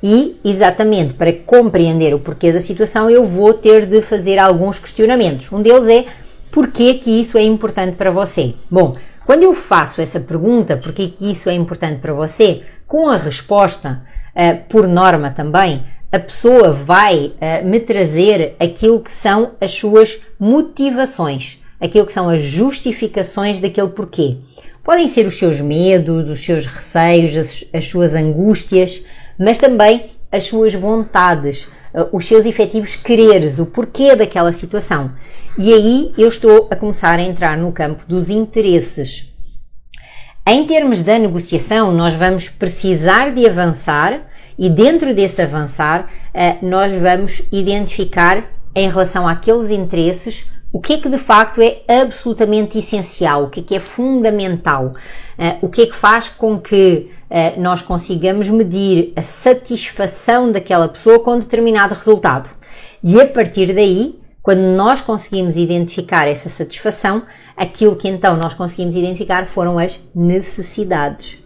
E, 0.00 0.36
exatamente, 0.44 1.14
para 1.14 1.32
compreender 1.32 2.14
o 2.14 2.20
porquê 2.20 2.52
da 2.52 2.60
situação, 2.60 3.10
eu 3.10 3.24
vou 3.24 3.52
ter 3.52 3.86
de 3.86 4.00
fazer 4.02 4.38
alguns 4.38 4.78
questionamentos. 4.78 5.50
Um 5.50 5.60
deles 5.60 5.88
é 5.88 6.04
porquê 6.52 6.94
que 6.94 7.10
isso 7.10 7.36
é 7.36 7.42
importante 7.42 7.96
para 7.96 8.12
você? 8.12 8.54
Bom, 8.70 8.92
quando 9.24 9.42
eu 9.42 9.54
faço 9.54 10.00
essa 10.00 10.20
pergunta, 10.20 10.76
porquê 10.76 11.08
que 11.08 11.28
isso 11.28 11.50
é 11.50 11.54
importante 11.54 12.00
para 12.00 12.12
você, 12.12 12.62
com 12.86 13.08
a 13.08 13.16
resposta, 13.16 14.02
por 14.68 14.86
norma 14.86 15.30
também, 15.30 15.82
a 16.12 16.18
pessoa 16.18 16.72
vai 16.72 17.32
uh, 17.34 17.66
me 17.66 17.80
trazer 17.80 18.54
aquilo 18.60 19.00
que 19.00 19.12
são 19.12 19.52
as 19.60 19.72
suas 19.72 20.18
motivações, 20.38 21.58
aquilo 21.80 22.06
que 22.06 22.12
são 22.12 22.28
as 22.28 22.42
justificações 22.42 23.58
daquele 23.58 23.88
porquê. 23.88 24.36
Podem 24.84 25.08
ser 25.08 25.26
os 25.26 25.38
seus 25.38 25.60
medos, 25.60 26.30
os 26.30 26.44
seus 26.44 26.64
receios, 26.64 27.36
as, 27.36 27.64
as 27.72 27.86
suas 27.86 28.14
angústias, 28.14 29.02
mas 29.38 29.58
também 29.58 30.06
as 30.30 30.44
suas 30.44 30.74
vontades, 30.74 31.64
uh, 31.94 32.08
os 32.12 32.24
seus 32.24 32.46
efetivos 32.46 32.94
quereres, 32.94 33.58
o 33.58 33.66
porquê 33.66 34.14
daquela 34.14 34.52
situação. 34.52 35.12
E 35.58 35.72
aí 35.72 36.14
eu 36.16 36.28
estou 36.28 36.68
a 36.70 36.76
começar 36.76 37.18
a 37.18 37.22
entrar 37.22 37.58
no 37.58 37.72
campo 37.72 38.04
dos 38.06 38.30
interesses. 38.30 39.35
Em 40.48 40.64
termos 40.64 41.02
da 41.02 41.18
negociação, 41.18 41.90
nós 41.90 42.14
vamos 42.14 42.48
precisar 42.48 43.32
de 43.34 43.48
avançar 43.48 44.28
e 44.56 44.70
dentro 44.70 45.12
desse 45.12 45.42
avançar, 45.42 46.08
eh, 46.32 46.58
nós 46.62 46.92
vamos 46.94 47.42
identificar 47.50 48.44
em 48.72 48.88
relação 48.88 49.26
àqueles 49.26 49.70
interesses 49.70 50.48
o 50.72 50.80
que 50.80 50.92
é 50.92 50.98
que 50.98 51.08
de 51.08 51.18
facto 51.18 51.60
é 51.60 51.82
absolutamente 52.00 52.78
essencial, 52.78 53.46
o 53.46 53.50
que 53.50 53.58
é 53.58 53.62
que 53.64 53.74
é 53.74 53.80
fundamental, 53.80 54.92
eh, 55.36 55.56
o 55.62 55.68
que 55.68 55.82
é 55.82 55.86
que 55.86 55.96
faz 55.96 56.28
com 56.28 56.60
que 56.60 57.10
eh, 57.28 57.54
nós 57.56 57.82
consigamos 57.82 58.48
medir 58.48 59.12
a 59.16 59.22
satisfação 59.22 60.52
daquela 60.52 60.86
pessoa 60.86 61.18
com 61.18 61.36
determinado 61.40 61.92
resultado. 61.92 62.48
E 63.02 63.20
a 63.20 63.26
partir 63.26 63.74
daí, 63.74 64.16
quando 64.46 64.60
nós 64.60 65.00
conseguimos 65.00 65.56
identificar 65.56 66.28
essa 66.28 66.48
satisfação, 66.48 67.24
aquilo 67.56 67.96
que 67.96 68.06
então 68.06 68.36
nós 68.36 68.54
conseguimos 68.54 68.94
identificar 68.94 69.44
foram 69.46 69.76
as 69.76 69.98
necessidades. 70.14 71.38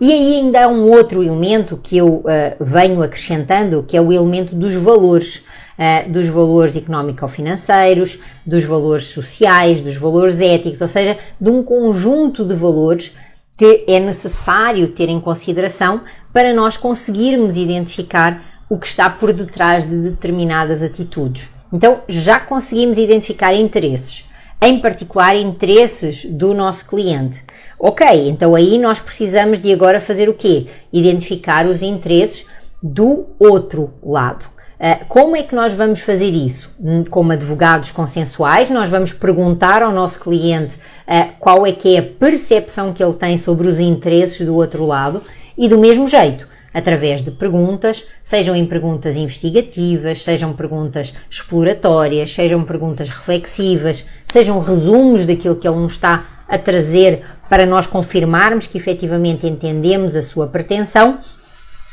E 0.00 0.12
aí 0.12 0.36
ainda 0.36 0.64
há 0.64 0.68
um 0.68 0.88
outro 0.88 1.20
elemento 1.20 1.76
que 1.76 1.96
eu 1.96 2.18
uh, 2.18 2.24
venho 2.60 3.02
acrescentando, 3.02 3.82
que 3.82 3.96
é 3.96 4.00
o 4.00 4.12
elemento 4.12 4.54
dos 4.54 4.72
valores, 4.76 5.42
uh, 5.76 6.08
dos 6.08 6.28
valores 6.28 6.76
económico-financeiros, 6.76 8.20
dos 8.46 8.62
valores 8.62 9.06
sociais, 9.06 9.80
dos 9.80 9.96
valores 9.96 10.38
éticos, 10.38 10.80
ou 10.80 10.86
seja, 10.86 11.18
de 11.40 11.50
um 11.50 11.60
conjunto 11.60 12.44
de 12.44 12.54
valores 12.54 13.16
que 13.58 13.84
é 13.88 13.98
necessário 13.98 14.92
ter 14.92 15.08
em 15.08 15.20
consideração 15.20 16.02
para 16.32 16.54
nós 16.54 16.76
conseguirmos 16.76 17.56
identificar 17.56 18.62
o 18.70 18.78
que 18.78 18.86
está 18.86 19.10
por 19.10 19.32
detrás 19.32 19.84
de 19.84 19.96
determinadas 19.96 20.84
atitudes. 20.84 21.52
Então, 21.72 22.02
já 22.08 22.38
conseguimos 22.38 22.98
identificar 22.98 23.54
interesses, 23.54 24.24
em 24.62 24.78
particular 24.78 25.36
interesses 25.36 26.24
do 26.24 26.54
nosso 26.54 26.86
cliente. 26.86 27.44
Ok, 27.78 28.06
então 28.28 28.54
aí 28.54 28.78
nós 28.78 28.98
precisamos 28.98 29.60
de 29.60 29.72
agora 29.72 30.00
fazer 30.00 30.28
o 30.28 30.34
quê? 30.34 30.68
Identificar 30.92 31.66
os 31.66 31.82
interesses 31.82 32.46
do 32.82 33.26
outro 33.38 33.92
lado. 34.02 34.44
Uh, 34.74 35.04
como 35.08 35.36
é 35.36 35.42
que 35.42 35.54
nós 35.54 35.72
vamos 35.72 36.00
fazer 36.00 36.30
isso? 36.30 36.74
Hum, 36.80 37.04
como 37.08 37.32
advogados 37.32 37.92
consensuais, 37.92 38.70
nós 38.70 38.90
vamos 38.90 39.12
perguntar 39.12 39.82
ao 39.82 39.92
nosso 39.92 40.20
cliente 40.20 40.76
uh, 40.76 41.32
qual 41.38 41.66
é 41.66 41.72
que 41.72 41.96
é 41.96 42.00
a 42.00 42.02
percepção 42.02 42.92
que 42.92 43.02
ele 43.02 43.14
tem 43.14 43.38
sobre 43.38 43.68
os 43.68 43.78
interesses 43.78 44.44
do 44.44 44.54
outro 44.54 44.84
lado 44.84 45.22
e 45.56 45.68
do 45.68 45.78
mesmo 45.78 46.08
jeito, 46.08 46.48
através 46.74 47.22
de 47.22 47.30
perguntas, 47.30 48.04
sejam 48.20 48.56
em 48.56 48.66
perguntas 48.66 49.16
investigativas, 49.16 50.24
sejam 50.24 50.52
perguntas 50.52 51.14
exploratórias, 51.30 52.32
sejam 52.32 52.64
perguntas 52.64 53.08
reflexivas, 53.08 54.04
sejam 54.26 54.58
resumos 54.58 55.24
daquilo 55.24 55.54
que 55.54 55.68
ele 55.68 55.78
nos 55.78 55.92
está 55.92 56.26
a 56.48 56.58
trazer 56.58 57.22
para 57.48 57.64
nós 57.64 57.86
confirmarmos 57.86 58.66
que 58.66 58.76
efetivamente 58.76 59.46
entendemos 59.46 60.16
a 60.16 60.22
sua 60.22 60.48
pretensão. 60.48 61.20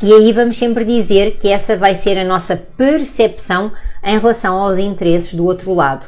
E 0.02 0.12
aí 0.12 0.32
vamos 0.34 0.58
sempre 0.58 0.84
dizer 0.84 1.38
que 1.38 1.48
essa 1.48 1.78
vai 1.78 1.94
ser 1.94 2.18
a 2.18 2.26
nossa 2.26 2.58
percepção 2.58 3.72
em 4.04 4.18
relação 4.18 4.56
aos 4.58 4.80
interesses 4.80 5.36
do 5.36 5.46
outro 5.46 5.74
lado. 5.76 6.08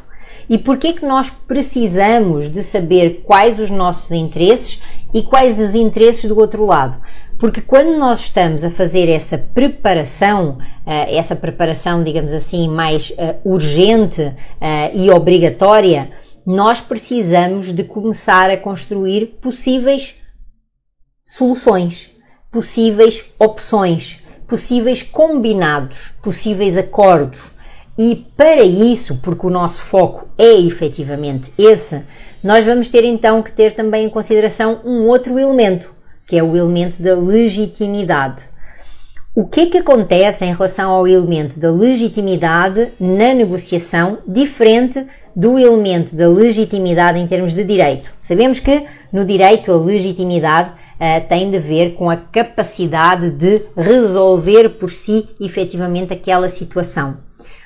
E 0.50 0.58
porquê 0.58 0.94
que 0.94 1.06
nós 1.06 1.30
precisamos 1.30 2.50
de 2.50 2.63
saber 2.63 3.22
quais 3.24 3.60
os 3.60 3.70
nossos 3.70 4.12
interesses 4.12 4.82
e 5.13 5.22
quais 5.22 5.60
os 5.60 5.75
interesses 5.75 6.25
do 6.25 6.38
outro 6.38 6.65
lado? 6.65 6.98
Porque 7.38 7.62
quando 7.62 7.98
nós 7.98 8.22
estamos 8.22 8.63
a 8.63 8.70
fazer 8.70 9.10
essa 9.10 9.38
preparação, 9.38 10.58
eh, 10.86 11.16
essa 11.18 11.36
preparação, 11.36 12.04
digamos 12.04 12.32
assim, 12.32 12.68
mais 12.70 13.13
eh, 13.18 13.38
urgente 13.44 14.34
eh, 14.62 14.92
e 14.94 15.10
obrigatória, 15.10 16.12
nós 16.46 16.82
precisamos 16.82 17.74
de 17.74 17.84
começar 17.84 18.50
a 18.50 18.58
construir 18.58 19.38
possíveis 19.42 20.16
soluções, 21.25 22.12
possíveis 22.52 23.25
opções, 23.40 24.20
possíveis 24.48 25.02
combinados, 25.02 26.13
possíveis 26.22 26.78
acordos. 26.78 27.52
E 27.98 28.28
para 28.36 28.63
isso, 28.63 29.18
porque 29.18 29.46
o 29.46 29.52
nosso 29.52 29.84
foco 29.84 30.28
é 30.38 30.60
efetivamente 30.60 31.54
esse, 31.58 32.04
nós 32.44 32.66
vamos 32.66 32.90
ter 32.90 33.04
então 33.04 33.42
que 33.42 33.52
ter 33.52 33.74
também 33.74 34.06
em 34.06 34.10
consideração 34.10 34.82
um 34.84 35.08
outro 35.08 35.40
elemento, 35.40 35.93
que 36.27 36.38
é 36.38 36.44
o 36.44 36.56
elemento 36.56 37.01
da 37.01 37.15
legitimidade. 37.15 38.44
O 39.36 39.48
que 39.48 39.62
é 39.62 39.65
que 39.65 39.77
acontece 39.80 40.46
em 40.46 40.53
relação 40.53 40.92
ao 40.92 41.08
elemento 41.08 41.60
da 41.60 41.72
legitimidade 41.72 42.94
na 43.00 43.34
negociação, 43.34 44.20
diferente 44.27 45.06
do 45.36 45.58
elemento 45.58 46.15
da 46.15 46.30
legitimidade 46.30 47.20
em 47.20 47.25
termos 47.25 47.53
de 47.53 47.63
direito. 47.63 48.12
Sabemos 48.22 48.60
que 48.60 48.86
no 49.12 49.25
direito 49.25 49.72
a 49.72 49.77
legitimidade 49.77 50.70
uh, 50.70 51.27
tem 51.27 51.50
de 51.50 51.58
ver 51.58 51.96
com 51.96 52.10
a 52.10 52.18
capacidade 52.18 53.32
de 53.32 53.63
resolver 53.75 54.70
por 54.70 54.92
si 54.92 55.27
efetivamente 55.42 56.13
aquela 56.13 56.50
situação. 56.50 57.18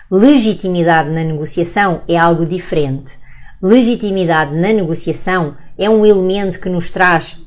Legitimidade 0.10 1.10
na 1.10 1.24
negociação 1.24 2.02
é 2.08 2.18
algo 2.18 2.46
diferente. 2.46 3.20
Legitimidade 3.62 4.56
na 4.56 4.72
negociação 4.72 5.56
é 5.78 5.90
um 5.90 6.06
elemento 6.06 6.60
que 6.60 6.70
nos 6.70 6.90
traz 6.90 7.38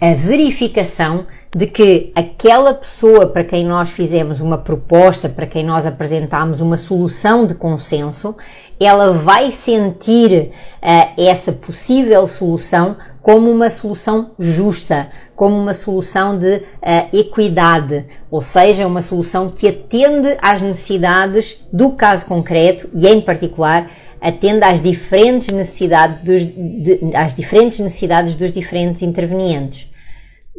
a 0.00 0.14
verificação 0.14 1.26
de 1.54 1.66
que 1.66 2.10
aquela 2.14 2.72
pessoa 2.72 3.26
para 3.26 3.44
quem 3.44 3.66
nós 3.66 3.90
fizemos 3.90 4.40
uma 4.40 4.56
proposta, 4.56 5.28
para 5.28 5.46
quem 5.46 5.64
nós 5.64 5.84
apresentamos 5.84 6.60
uma 6.60 6.78
solução 6.78 7.44
de 7.44 7.54
consenso, 7.54 8.34
ela 8.78 9.12
vai 9.12 9.50
sentir 9.50 10.52
uh, 10.82 11.20
essa 11.20 11.52
possível 11.52 12.26
solução 12.26 12.96
como 13.20 13.50
uma 13.50 13.68
solução 13.68 14.30
justa, 14.38 15.10
como 15.36 15.54
uma 15.54 15.74
solução 15.74 16.38
de 16.38 16.56
uh, 16.56 16.62
equidade, 17.12 18.06
ou 18.30 18.40
seja, 18.40 18.86
uma 18.86 19.02
solução 19.02 19.50
que 19.50 19.68
atende 19.68 20.38
às 20.40 20.62
necessidades 20.62 21.66
do 21.70 21.90
caso 21.90 22.24
concreto 22.24 22.88
e, 22.94 23.06
em 23.06 23.20
particular, 23.20 23.90
atende 24.18 24.64
às 24.64 24.80
diferentes 24.80 25.48
necessidades 25.48 26.22
dos, 26.22 26.42
de, 26.44 27.00
às 27.14 27.34
diferentes 27.34 27.80
necessidades 27.80 28.36
dos 28.36 28.52
diferentes 28.52 29.02
intervenientes. 29.02 29.89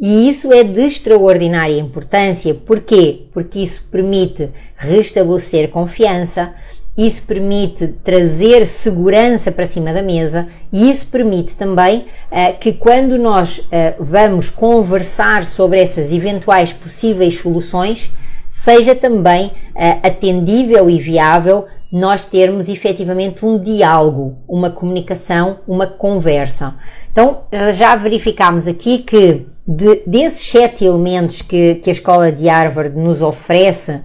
E 0.02 0.28
isso 0.28 0.52
é 0.52 0.64
de 0.64 0.80
extraordinária 0.80 1.78
importância. 1.78 2.52
Porquê? 2.52 3.28
Porque 3.32 3.60
isso 3.60 3.86
permite 3.88 4.50
restabelecer 4.76 5.70
confiança, 5.70 6.52
isso 6.98 7.22
permite 7.22 7.86
trazer 8.02 8.66
segurança 8.66 9.52
para 9.52 9.64
cima 9.64 9.94
da 9.94 10.02
mesa 10.02 10.48
e 10.72 10.90
isso 10.90 11.06
permite 11.06 11.54
também 11.54 12.00
uh, 12.00 12.58
que 12.58 12.72
quando 12.72 13.16
nós 13.16 13.58
uh, 13.58 13.64
vamos 14.00 14.50
conversar 14.50 15.46
sobre 15.46 15.80
essas 15.80 16.12
eventuais 16.12 16.72
possíveis 16.72 17.38
soluções, 17.38 18.10
seja 18.50 18.96
também 18.96 19.46
uh, 19.46 20.00
atendível 20.02 20.90
e 20.90 20.98
viável 20.98 21.66
nós 21.92 22.24
termos 22.24 22.68
efetivamente 22.68 23.46
um 23.46 23.56
diálogo, 23.56 24.38
uma 24.48 24.70
comunicação, 24.70 25.60
uma 25.68 25.86
conversa. 25.86 26.74
Então 27.12 27.42
já 27.74 27.94
verificámos 27.94 28.66
aqui 28.66 28.98
que 28.98 29.46
de, 29.66 30.02
desses 30.06 30.50
sete 30.50 30.84
elementos 30.84 31.42
que, 31.42 31.76
que, 31.76 31.90
a 31.90 31.92
escola 31.92 32.32
de 32.32 32.48
Harvard 32.48 32.96
nos 32.96 33.22
oferece 33.22 33.92
uh, 33.92 34.02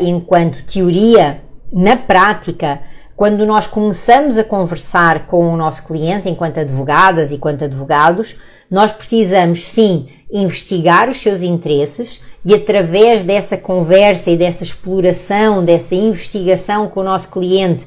enquanto 0.00 0.64
teoria, 0.64 1.42
na 1.72 1.96
prática, 1.96 2.80
quando 3.14 3.44
nós 3.44 3.66
começamos 3.66 4.38
a 4.38 4.44
conversar 4.44 5.26
com 5.26 5.52
o 5.52 5.56
nosso 5.56 5.84
cliente, 5.84 6.28
enquanto 6.28 6.58
advogadas 6.58 7.30
e 7.30 7.34
enquanto 7.34 7.64
advogados, 7.64 8.36
nós 8.70 8.92
precisamos 8.92 9.66
sim 9.66 10.08
investigar 10.30 11.08
os 11.08 11.20
seus 11.20 11.42
interesses 11.42 12.22
e 12.44 12.54
através 12.54 13.22
dessa 13.22 13.56
conversa 13.56 14.30
e 14.30 14.36
dessa 14.36 14.62
exploração, 14.62 15.64
dessa 15.64 15.94
investigação 15.94 16.88
com 16.88 17.00
o 17.00 17.04
nosso 17.04 17.28
cliente, 17.28 17.86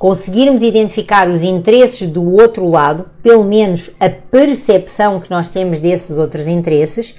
conseguirmos 0.00 0.62
identificar 0.62 1.28
os 1.28 1.42
interesses 1.42 2.08
do 2.10 2.24
outro 2.32 2.66
lado, 2.66 3.10
pelo 3.22 3.44
menos 3.44 3.90
a 4.00 4.08
percepção 4.08 5.20
que 5.20 5.30
nós 5.30 5.50
temos 5.50 5.78
desses 5.78 6.16
outros 6.16 6.46
interesses, 6.46 7.14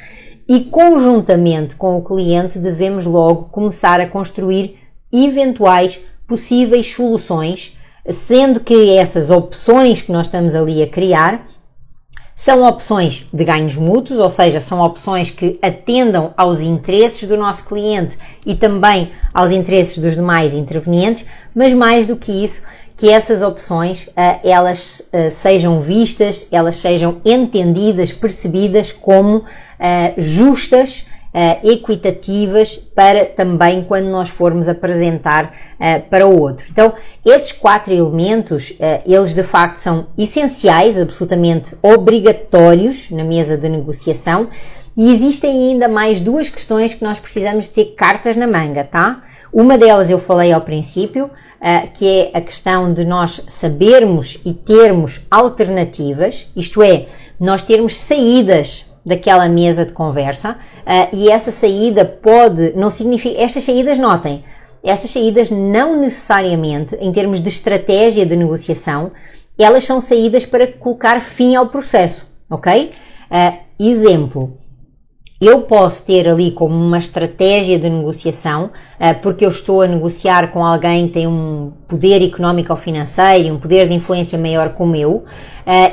e 0.50 0.62
conjuntamente 0.62 1.76
com 1.76 1.96
o 1.96 2.04
cliente 2.04 2.58
devemos 2.58 3.06
logo 3.06 3.50
começar 3.52 4.02
a 4.02 4.08
construir 4.08 4.80
eventuais 5.14 6.02
possíveis 6.28 6.88
soluções, 6.88 7.78
sendo 8.10 8.60
que 8.60 8.98
essas 8.98 9.30
opções 9.30 10.02
que 10.02 10.12
nós 10.12 10.26
estamos 10.26 10.56
ali 10.56 10.82
a 10.82 10.88
criar 10.88 11.46
são 12.42 12.64
opções 12.64 13.28
de 13.32 13.44
ganhos 13.44 13.76
mútuos, 13.76 14.20
ou 14.20 14.28
seja, 14.28 14.60
são 14.60 14.82
opções 14.82 15.30
que 15.30 15.60
atendam 15.62 16.34
aos 16.36 16.60
interesses 16.60 17.30
do 17.30 17.38
nosso 17.38 17.64
cliente 17.64 18.18
e 18.44 18.56
também 18.56 19.12
aos 19.32 19.52
interesses 19.52 20.00
dos 20.00 20.16
demais 20.16 20.52
intervenientes, 20.52 21.24
mas 21.54 21.72
mais 21.72 22.08
do 22.08 22.16
que 22.16 22.32
isso, 22.44 22.64
que 22.98 23.12
essas 23.12 23.44
opções 23.44 24.08
uh, 24.08 24.40
elas 24.44 25.04
uh, 25.14 25.30
sejam 25.30 25.80
vistas, 25.80 26.48
elas 26.52 26.78
sejam 26.78 27.22
entendidas, 27.24 28.12
percebidas 28.12 28.92
como 28.92 29.38
uh, 29.38 29.44
justas 30.18 31.06
uh, 31.34 31.68
equitativas 31.68 32.76
para 32.76 33.26
também 33.26 33.84
quando 33.84 34.08
nós 34.08 34.30
formos 34.30 34.68
apresentar 34.68 35.54
uh, 35.80 36.02
para 36.10 36.28
o 36.28 36.40
outro. 36.40 36.66
Então, 36.70 36.94
esses 37.26 37.52
quatro 37.52 37.94
elementos, 37.94 38.72
uh, 38.72 39.02
eles 39.06 39.34
de 39.34 39.44
facto 39.44 39.78
são 39.78 40.08
essenciais, 40.18 41.00
absolutamente 41.00 41.76
obrigatórios 41.82 43.10
na 43.12 43.24
mesa 43.24 43.58
de 43.58 43.70
negociação. 43.70 44.50
E 44.96 45.14
existem 45.14 45.72
ainda 45.72 45.88
mais 45.88 46.20
duas 46.20 46.50
questões 46.50 46.94
que 46.94 47.04
nós 47.04 47.18
precisamos 47.18 47.70
ter 47.70 47.96
cartas 47.96 48.36
na 48.36 48.46
manga, 48.46 48.84
tá? 48.84 49.24
Uma 49.52 49.78
delas 49.78 50.10
eu 50.10 50.20
falei 50.20 50.52
ao 50.52 50.62
princípio, 50.62 51.30
que 51.94 52.06
é 52.06 52.38
a 52.38 52.42
questão 52.42 52.94
de 52.94 53.06
nós 53.06 53.42
sabermos 53.48 54.38
e 54.44 54.54
termos 54.54 55.22
alternativas, 55.32 56.52
isto 56.58 56.84
é, 56.84 57.06
nós 57.40 57.62
termos 57.62 57.98
saídas 57.98 58.86
daquela 59.06 59.50
mesa 59.50 59.86
de 59.86 59.92
conversa 59.92 60.52
uh, 60.52 61.16
e 61.16 61.30
essa 61.30 61.52
saída 61.52 62.06
pode, 62.06 62.74
não 62.76 62.90
significa, 62.90 63.42
estas 63.42 63.64
saídas 63.64 63.98
notem, 63.98 64.44
estas 64.84 65.12
saídas 65.12 65.50
não 65.50 66.00
necessariamente, 66.00 66.96
em 66.96 67.12
termos 67.12 67.42
de 67.42 67.50
estratégia 67.50 68.26
de 68.26 68.36
negociação, 68.36 69.12
elas 69.58 69.84
são 69.84 70.02
saídas 70.02 70.46
para 70.46 70.68
colocar 70.68 71.22
fim 71.22 71.56
ao 71.56 71.68
processo, 71.68 72.28
ok? 72.50 72.92
Uh, 73.30 73.58
exemplo, 73.80 74.58
eu 75.40 75.62
posso 75.64 76.04
ter 76.04 76.28
ali 76.28 76.52
como 76.52 76.76
uma 76.76 77.00
estratégia 77.00 77.80
de 77.80 77.90
negociação, 77.90 78.66
uh, 78.66 79.20
porque 79.22 79.46
eu 79.46 79.50
estou 79.50 79.82
a 79.82 79.88
negociar 79.88 80.52
com 80.52 80.64
alguém 80.64 81.08
que 81.08 81.14
tem 81.14 81.28
um 81.28 81.74
poder 81.88 82.24
económico 82.24 82.72
ou 82.72 82.78
financeiro, 82.78 83.54
um 83.54 83.60
poder 83.60 83.88
de 83.88 83.96
influência 83.96 84.38
maior 84.38 84.70
como 84.74 84.96
eu, 84.96 85.24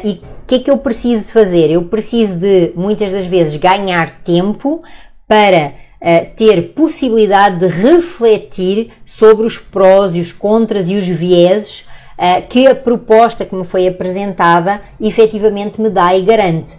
e 0.04 0.20
que 0.48 0.54
é 0.54 0.58
que 0.60 0.70
eu 0.70 0.78
preciso 0.78 1.26
de 1.26 1.32
fazer? 1.32 1.70
Eu 1.70 1.84
preciso 1.84 2.38
de, 2.38 2.72
muitas 2.74 3.12
das 3.12 3.26
vezes, 3.26 3.56
ganhar 3.56 4.22
tempo 4.24 4.82
para 5.26 5.74
uh, 6.00 6.34
ter 6.34 6.72
possibilidade 6.72 7.58
de 7.58 7.66
refletir 7.66 8.90
sobre 9.04 9.46
os 9.46 9.58
prós 9.58 10.16
e 10.16 10.20
os 10.20 10.32
contras 10.32 10.88
e 10.88 10.96
os 10.96 11.06
vieses 11.06 11.84
uh, 12.18 12.48
que 12.48 12.66
a 12.66 12.74
proposta 12.74 13.44
que 13.44 13.54
me 13.54 13.62
foi 13.62 13.86
apresentada 13.86 14.80
efetivamente 14.98 15.82
me 15.82 15.90
dá 15.90 16.16
e 16.16 16.22
garante. 16.22 16.72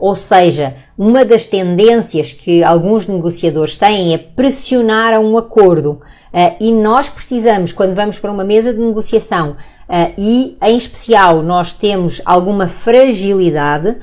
Ou 0.00 0.16
seja, 0.16 0.74
uma 0.96 1.24
das 1.24 1.44
tendências 1.44 2.32
que 2.32 2.64
alguns 2.64 3.06
negociadores 3.06 3.76
têm 3.76 4.14
é 4.14 4.18
pressionar 4.18 5.12
a 5.12 5.20
um 5.20 5.36
acordo. 5.36 6.00
Uh, 6.32 6.56
e 6.58 6.72
nós 6.72 7.08
precisamos, 7.08 7.72
quando 7.72 7.94
vamos 7.94 8.18
para 8.18 8.32
uma 8.32 8.44
mesa 8.44 8.72
de 8.72 8.80
negociação, 8.80 9.56
Uh, 9.90 10.14
e, 10.16 10.56
em 10.62 10.76
especial, 10.76 11.42
nós 11.42 11.72
temos 11.72 12.22
alguma 12.24 12.68
fragilidade, 12.68 13.88
uh, 13.88 13.96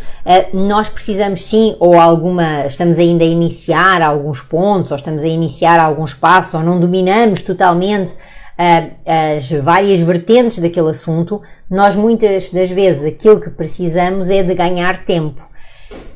nós 0.52 0.90
precisamos 0.90 1.46
sim, 1.46 1.78
ou 1.80 1.98
alguma, 1.98 2.66
estamos 2.66 3.00
ainda 3.00 3.24
a 3.24 3.28
iniciar 3.28 4.02
alguns 4.02 4.42
pontos, 4.42 4.92
ou 4.92 4.98
estamos 4.98 5.24
a 5.24 5.28
iniciar 5.28 5.80
alguns 5.80 6.14
passos, 6.14 6.54
ou 6.56 6.60
não 6.60 6.78
dominamos 6.78 7.42
totalmente 7.42 8.14
as 9.38 9.50
várias 9.64 10.02
vertentes 10.02 10.60
daquele 10.60 10.90
assunto, 10.90 11.42
nós 11.70 11.96
muitas 11.96 12.52
das 12.52 12.70
vezes 12.70 13.06
aquilo 13.06 13.40
que 13.40 13.52
precisamos 13.52 14.30
é 14.30 14.42
de 14.42 14.54
ganhar 14.56 15.06
tempo. 15.06 15.48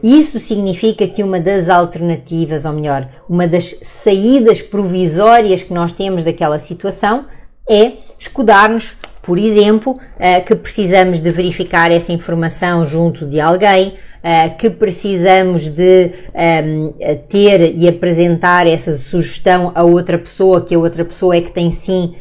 Isso 0.02 0.40
significa 0.40 1.08
que 1.08 1.24
uma 1.24 1.40
das 1.40 1.70
alternativas, 1.70 2.66
ou 2.66 2.74
melhor, 2.74 3.08
uma 3.30 3.48
das 3.48 3.76
saídas 3.84 4.62
provisórias 4.62 5.64
que 5.64 5.74
nós 5.74 5.94
temos 5.94 6.24
daquela 6.24 6.60
situação 6.60 7.26
é 7.70 7.94
escudar-nos 8.20 8.98
por 9.22 9.38
exemplo, 9.38 9.94
uh, 9.94 10.46
que 10.46 10.56
precisamos 10.56 11.22
de 11.22 11.32
verificar 11.32 11.92
essa 11.92 12.12
informação 12.12 12.86
junto 12.86 13.26
de 13.26 13.40
alguém, 13.40 13.90
uh, 13.90 14.58
que 14.58 14.70
precisamos 14.70 15.68
de 15.68 16.12
ehm, 16.34 16.92
ter 17.30 17.76
e 17.76 17.88
apresentar 17.88 18.66
essa 18.66 18.98
sugestão 18.98 19.72
a 19.76 19.84
outra 19.84 20.18
pessoa, 20.18 20.66
que 20.66 20.74
a 20.74 20.80
outra 20.80 21.06
pessoa 21.06 21.36
é 21.36 21.42
que 21.42 21.52
tem 21.52 21.72
sim 21.72 22.16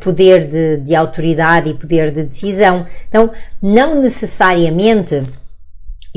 poder 0.00 0.44
de, 0.46 0.76
de 0.76 0.94
autoridade 0.94 1.68
e 1.68 1.74
poder 1.74 2.12
de 2.12 2.22
decisão. 2.22 2.86
Então, 3.08 3.32
não 3.60 4.00
necessariamente 4.00 5.24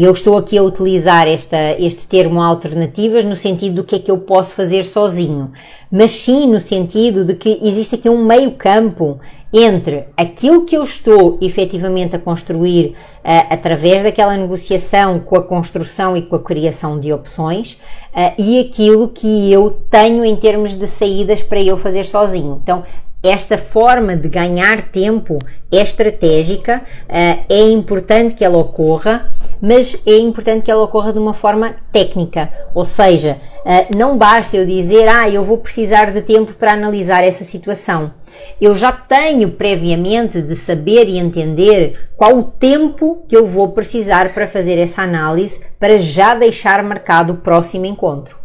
eu 0.05 0.13
estou 0.13 0.37
aqui 0.37 0.57
a 0.57 0.63
utilizar 0.63 1.27
esta, 1.27 1.75
este 1.77 2.07
termo 2.07 2.41
alternativas 2.41 3.25
no 3.25 3.35
sentido 3.35 3.75
do 3.75 3.83
que 3.83 3.95
é 3.95 3.99
que 3.99 4.09
eu 4.09 4.19
posso 4.19 4.53
fazer 4.53 4.83
sozinho, 4.83 5.51
mas 5.91 6.11
sim 6.11 6.47
no 6.47 6.59
sentido 6.59 7.25
de 7.25 7.35
que 7.35 7.59
existe 7.61 7.95
aqui 7.95 8.09
um 8.09 8.23
meio 8.23 8.51
campo 8.51 9.19
entre 9.51 10.05
aquilo 10.15 10.63
que 10.63 10.77
eu 10.77 10.83
estou 10.83 11.37
efetivamente 11.41 12.15
a 12.15 12.19
construir 12.19 12.95
uh, 13.25 13.47
através 13.49 14.01
daquela 14.01 14.37
negociação 14.37 15.19
com 15.19 15.35
a 15.35 15.43
construção 15.43 16.15
e 16.15 16.21
com 16.21 16.37
a 16.37 16.43
criação 16.43 16.97
de 16.97 17.11
opções 17.11 17.73
uh, 18.13 18.33
e 18.37 18.57
aquilo 18.59 19.09
que 19.09 19.51
eu 19.51 19.81
tenho 19.89 20.23
em 20.23 20.35
termos 20.35 20.75
de 20.75 20.87
saídas 20.87 21.43
para 21.43 21.61
eu 21.61 21.75
fazer 21.75 22.05
sozinho. 22.05 22.59
Então, 22.63 22.83
esta 23.21 23.57
forma 23.57 24.15
de 24.15 24.29
ganhar 24.29 24.83
tempo 24.83 25.39
é 25.71 25.81
estratégica, 25.81 26.81
uh, 27.09 27.45
é 27.49 27.61
importante 27.69 28.35
que 28.35 28.43
ela 28.43 28.57
ocorra 28.57 29.31
mas 29.61 30.01
é 30.05 30.17
importante 30.17 30.63
que 30.63 30.71
ela 30.71 30.83
ocorra 30.83 31.11
de 31.11 31.19
uma 31.19 31.33
forma 31.33 31.75
técnica, 31.91 32.49
ou 32.73 32.85
seja, 32.85 33.41
Uh, 33.59 33.95
não 33.95 34.17
basta 34.17 34.55
eu 34.55 34.65
dizer, 34.65 35.07
ah, 35.07 35.29
eu 35.29 35.43
vou 35.43 35.57
precisar 35.57 36.11
de 36.11 36.21
tempo 36.21 36.53
para 36.53 36.73
analisar 36.73 37.23
essa 37.23 37.43
situação. 37.43 38.13
Eu 38.59 38.73
já 38.73 38.91
tenho 38.91 39.51
previamente 39.51 40.41
de 40.41 40.55
saber 40.55 41.09
e 41.09 41.17
entender 41.17 42.09
qual 42.15 42.37
o 42.37 42.43
tempo 42.43 43.23
que 43.27 43.35
eu 43.35 43.45
vou 43.45 43.73
precisar 43.73 44.33
para 44.33 44.47
fazer 44.47 44.79
essa 44.79 45.01
análise 45.01 45.59
para 45.77 45.97
já 45.97 46.35
deixar 46.35 46.81
marcado 46.81 47.33
o 47.33 47.37
próximo 47.37 47.85
encontro. 47.85 48.38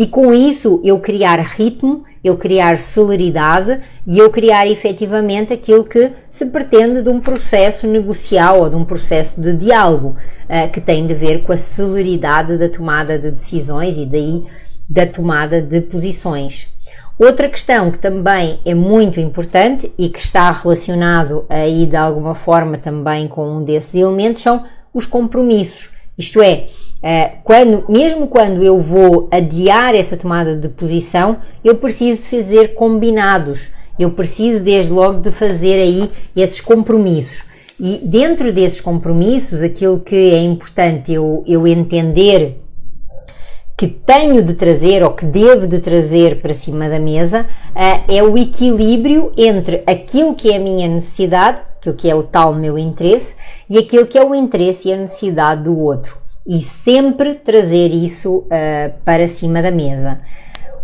E 0.00 0.06
com 0.06 0.32
isso 0.32 0.80
eu 0.82 0.98
criar 0.98 1.38
ritmo, 1.40 2.04
eu 2.24 2.38
criar 2.38 2.78
celeridade 2.78 3.82
e 4.06 4.18
eu 4.18 4.30
criar 4.30 4.66
efetivamente 4.66 5.52
aquilo 5.52 5.84
que 5.84 6.12
se 6.30 6.46
pretende 6.46 7.02
de 7.02 7.10
um 7.10 7.20
processo 7.20 7.86
negocial 7.86 8.60
ou 8.60 8.70
de 8.70 8.76
um 8.76 8.84
processo 8.86 9.38
de 9.38 9.52
diálogo, 9.52 10.16
uh, 10.48 10.72
que 10.72 10.80
tem 10.80 11.06
de 11.06 11.12
ver 11.12 11.42
com 11.42 11.52
a 11.52 11.56
celeridade 11.58 12.56
da 12.56 12.70
tomada 12.70 13.18
de 13.18 13.30
decisões 13.30 13.98
e 13.98 14.06
daí 14.06 14.44
da 14.88 15.06
tomada 15.06 15.60
de 15.60 15.82
posições. 15.82 16.68
Outra 17.18 17.46
questão 17.50 17.90
que 17.90 17.98
também 17.98 18.58
é 18.64 18.74
muito 18.74 19.20
importante 19.20 19.92
e 19.98 20.08
que 20.08 20.18
está 20.18 20.50
relacionado 20.50 21.44
aí 21.46 21.84
de 21.84 21.96
alguma 21.96 22.34
forma 22.34 22.78
também 22.78 23.28
com 23.28 23.58
um 23.58 23.62
desses 23.62 23.96
elementos 23.96 24.40
são 24.40 24.64
os 24.94 25.04
compromissos. 25.04 25.90
Isto 26.16 26.40
é, 26.40 26.68
quando, 27.44 27.84
mesmo 27.88 28.26
quando 28.26 28.62
eu 28.62 28.78
vou 28.78 29.28
adiar 29.30 29.94
essa 29.94 30.16
tomada 30.16 30.54
de 30.54 30.68
posição, 30.68 31.38
eu 31.64 31.76
preciso 31.76 32.28
fazer 32.28 32.74
combinados. 32.74 33.70
Eu 33.98 34.10
preciso 34.10 34.62
desde 34.62 34.92
logo 34.92 35.20
de 35.20 35.30
fazer 35.30 35.80
aí 35.80 36.10
esses 36.36 36.60
compromissos. 36.60 37.44
E 37.78 37.98
dentro 38.04 38.52
desses 38.52 38.80
compromissos, 38.80 39.62
aquilo 39.62 40.00
que 40.00 40.14
é 40.14 40.42
importante 40.42 41.12
eu, 41.12 41.42
eu 41.46 41.66
entender 41.66 42.60
que 43.76 43.86
tenho 43.86 44.42
de 44.42 44.52
trazer 44.52 45.02
ou 45.02 45.12
que 45.12 45.24
devo 45.24 45.66
de 45.66 45.78
trazer 45.78 46.42
para 46.42 46.52
cima 46.52 46.86
da 46.86 47.00
mesa 47.00 47.46
uh, 47.70 48.12
é 48.12 48.22
o 48.22 48.36
equilíbrio 48.36 49.32
entre 49.38 49.82
aquilo 49.86 50.34
que 50.34 50.52
é 50.52 50.56
a 50.56 50.60
minha 50.60 50.86
necessidade, 50.86 51.62
aquilo 51.78 51.94
que 51.94 52.10
é 52.10 52.14
o 52.14 52.22
tal 52.22 52.54
meu 52.54 52.78
interesse, 52.78 53.34
e 53.70 53.78
aquilo 53.78 54.06
que 54.06 54.18
é 54.18 54.24
o 54.24 54.34
interesse 54.34 54.88
e 54.88 54.92
a 54.92 54.98
necessidade 54.98 55.64
do 55.64 55.78
outro 55.78 56.19
e 56.46 56.62
sempre 56.62 57.34
trazer 57.34 57.88
isso 57.88 58.38
uh, 58.38 58.92
para 59.04 59.28
cima 59.28 59.62
da 59.62 59.70
mesa. 59.70 60.20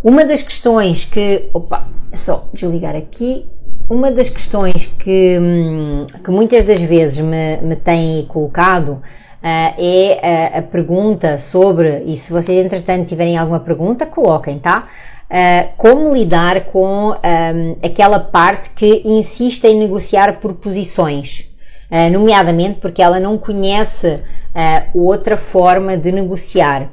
Uma 0.03 0.25
das 0.25 0.43
questões 0.43 1.05
que. 1.05 1.49
Opa, 1.53 1.87
só 2.13 2.49
desligar 2.53 2.95
aqui. 2.95 3.47
Uma 3.89 4.11
das 4.11 4.29
questões 4.29 4.87
que, 4.87 5.39
hum, 5.41 6.07
que 6.25 6.31
muitas 6.31 6.65
das 6.65 6.81
vezes 6.83 7.19
me, 7.19 7.57
me 7.59 7.77
têm 7.77 8.27
colocado 8.27 8.89
uh, 8.91 9.01
é 9.43 10.53
a, 10.55 10.59
a, 10.59 10.63
pergunta 10.63 11.39
sobre, 11.39 12.03
e 12.05 12.17
se 12.17 12.33
vocês 12.33 12.65
entretanto 12.65 13.07
tiverem 13.07 13.37
alguma 13.37 13.61
pergunta, 13.61 14.05
coloquem, 14.05 14.59
tá? 14.59 14.89
Uh, 15.31 15.69
como 15.77 16.13
lidar 16.13 16.67
com 16.67 17.11
um, 17.11 17.77
aquela 17.85 18.19
parte 18.21 18.71
que 18.71 19.03
insiste 19.05 19.65
em 19.65 19.79
negociar 19.79 20.41
por 20.41 20.55
posições, 20.55 21.49
uh, 21.91 22.13
nomeadamente 22.13 22.81
porque 22.81 23.03
ela 23.03 23.21
não 23.21 23.39
conhece 23.39 24.07
uh, 24.07 24.99
outra 24.99 25.37
forma 25.37 25.97
de 25.97 26.13
negociar. 26.13 26.91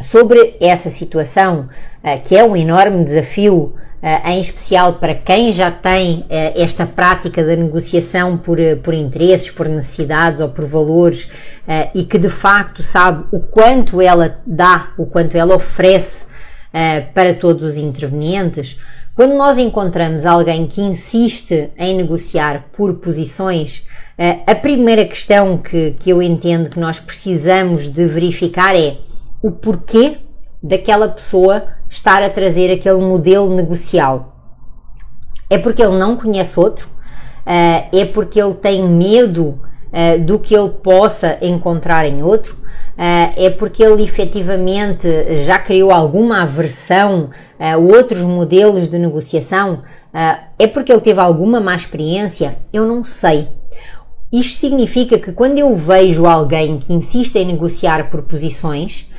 Sobre 0.00 0.56
essa 0.60 0.90
situação, 0.90 1.68
uh, 2.02 2.22
que 2.22 2.36
é 2.36 2.44
um 2.44 2.56
enorme 2.56 3.04
desafio, 3.04 3.74
em 4.24 4.40
especial 4.40 4.92
para 4.92 5.14
quem 5.14 5.50
já 5.50 5.68
tem 5.68 6.24
esta 6.28 6.86
prática 6.86 7.42
da 7.42 7.56
negociação 7.56 8.36
por, 8.36 8.58
por 8.84 8.94
interesses, 8.94 9.50
por 9.50 9.68
necessidades 9.68 10.38
ou 10.38 10.48
por 10.50 10.64
valores 10.64 11.28
e 11.92 12.04
que 12.04 12.16
de 12.16 12.28
facto 12.28 12.84
sabe 12.84 13.24
o 13.32 13.40
quanto 13.40 14.00
ela 14.00 14.38
dá, 14.46 14.90
o 14.96 15.06
quanto 15.06 15.34
ela 15.36 15.56
oferece 15.56 16.24
para 17.14 17.34
todos 17.34 17.64
os 17.64 17.76
intervenientes, 17.76 18.78
quando 19.16 19.34
nós 19.34 19.56
encontramos 19.56 20.26
alguém 20.26 20.66
que 20.66 20.82
insiste 20.82 21.70
em 21.78 21.96
negociar 21.96 22.66
por 22.70 22.96
posições, 22.96 23.82
eh, 24.18 24.40
a 24.46 24.54
primeira 24.54 25.06
questão 25.06 25.56
que, 25.56 25.92
que 25.98 26.10
eu 26.10 26.20
entendo 26.20 26.68
que 26.68 26.78
nós 26.78 27.00
precisamos 27.00 27.88
de 27.88 28.06
verificar 28.06 28.76
é 28.76 28.98
o 29.42 29.50
porquê 29.50 30.18
daquela 30.62 31.08
pessoa 31.08 31.64
estar 31.88 32.22
a 32.22 32.28
trazer 32.28 32.70
aquele 32.70 33.00
modelo 33.00 33.54
negocial. 33.54 34.36
É 35.48 35.56
porque 35.56 35.82
ele 35.82 35.96
não 35.96 36.18
conhece 36.18 36.60
outro? 36.60 36.86
Eh, 37.46 38.00
é 38.00 38.04
porque 38.04 38.38
ele 38.38 38.52
tem 38.52 38.86
medo 38.86 39.58
eh, 39.94 40.18
do 40.18 40.38
que 40.38 40.54
ele 40.54 40.68
possa 40.68 41.38
encontrar 41.40 42.04
em 42.04 42.22
outro? 42.22 42.65
É 42.96 43.50
porque 43.50 43.82
ele 43.82 44.02
efetivamente 44.02 45.06
já 45.44 45.58
criou 45.58 45.90
alguma 45.90 46.42
aversão 46.42 47.30
a 47.58 47.76
outros 47.76 48.22
modelos 48.22 48.88
de 48.88 48.98
negociação? 48.98 49.82
é 50.58 50.66
porque 50.66 50.90
ele 50.90 51.02
teve 51.02 51.20
alguma 51.20 51.60
má 51.60 51.76
experiência? 51.76 52.56
Eu 52.72 52.86
não 52.86 53.04
sei. 53.04 53.48
Isto 54.32 54.60
significa 54.60 55.18
que 55.18 55.32
quando 55.32 55.58
eu 55.58 55.76
vejo 55.76 56.26
alguém 56.26 56.78
que 56.78 56.92
insiste 56.92 57.36
em 57.36 57.44
negociar 57.44 58.10
por 58.10 58.22
posições, 58.22 59.10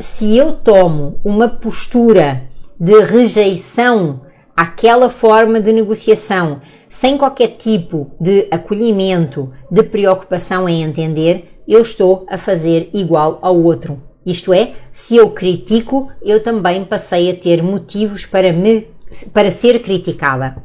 se 0.00 0.36
eu 0.36 0.52
tomo 0.52 1.20
uma 1.22 1.48
postura 1.48 2.42
de 2.78 2.98
rejeição 3.02 4.22
àquela 4.56 5.10
forma 5.10 5.60
de 5.60 5.72
negociação, 5.72 6.60
sem 6.88 7.16
qualquer 7.16 7.48
tipo 7.48 8.10
de 8.18 8.48
acolhimento, 8.50 9.52
de 9.70 9.82
preocupação 9.82 10.68
em 10.68 10.82
entender, 10.82 11.59
eu 11.66 11.80
estou 11.80 12.26
a 12.28 12.36
fazer 12.38 12.90
igual 12.92 13.38
ao 13.42 13.56
outro. 13.60 14.02
Isto 14.24 14.52
é, 14.52 14.74
se 14.92 15.16
eu 15.16 15.30
critico, 15.30 16.10
eu 16.22 16.42
também 16.42 16.84
passei 16.84 17.30
a 17.30 17.36
ter 17.36 17.62
motivos 17.62 18.26
para 18.26 18.52
me 18.52 18.88
para 19.32 19.50
ser 19.50 19.82
criticada. 19.82 20.62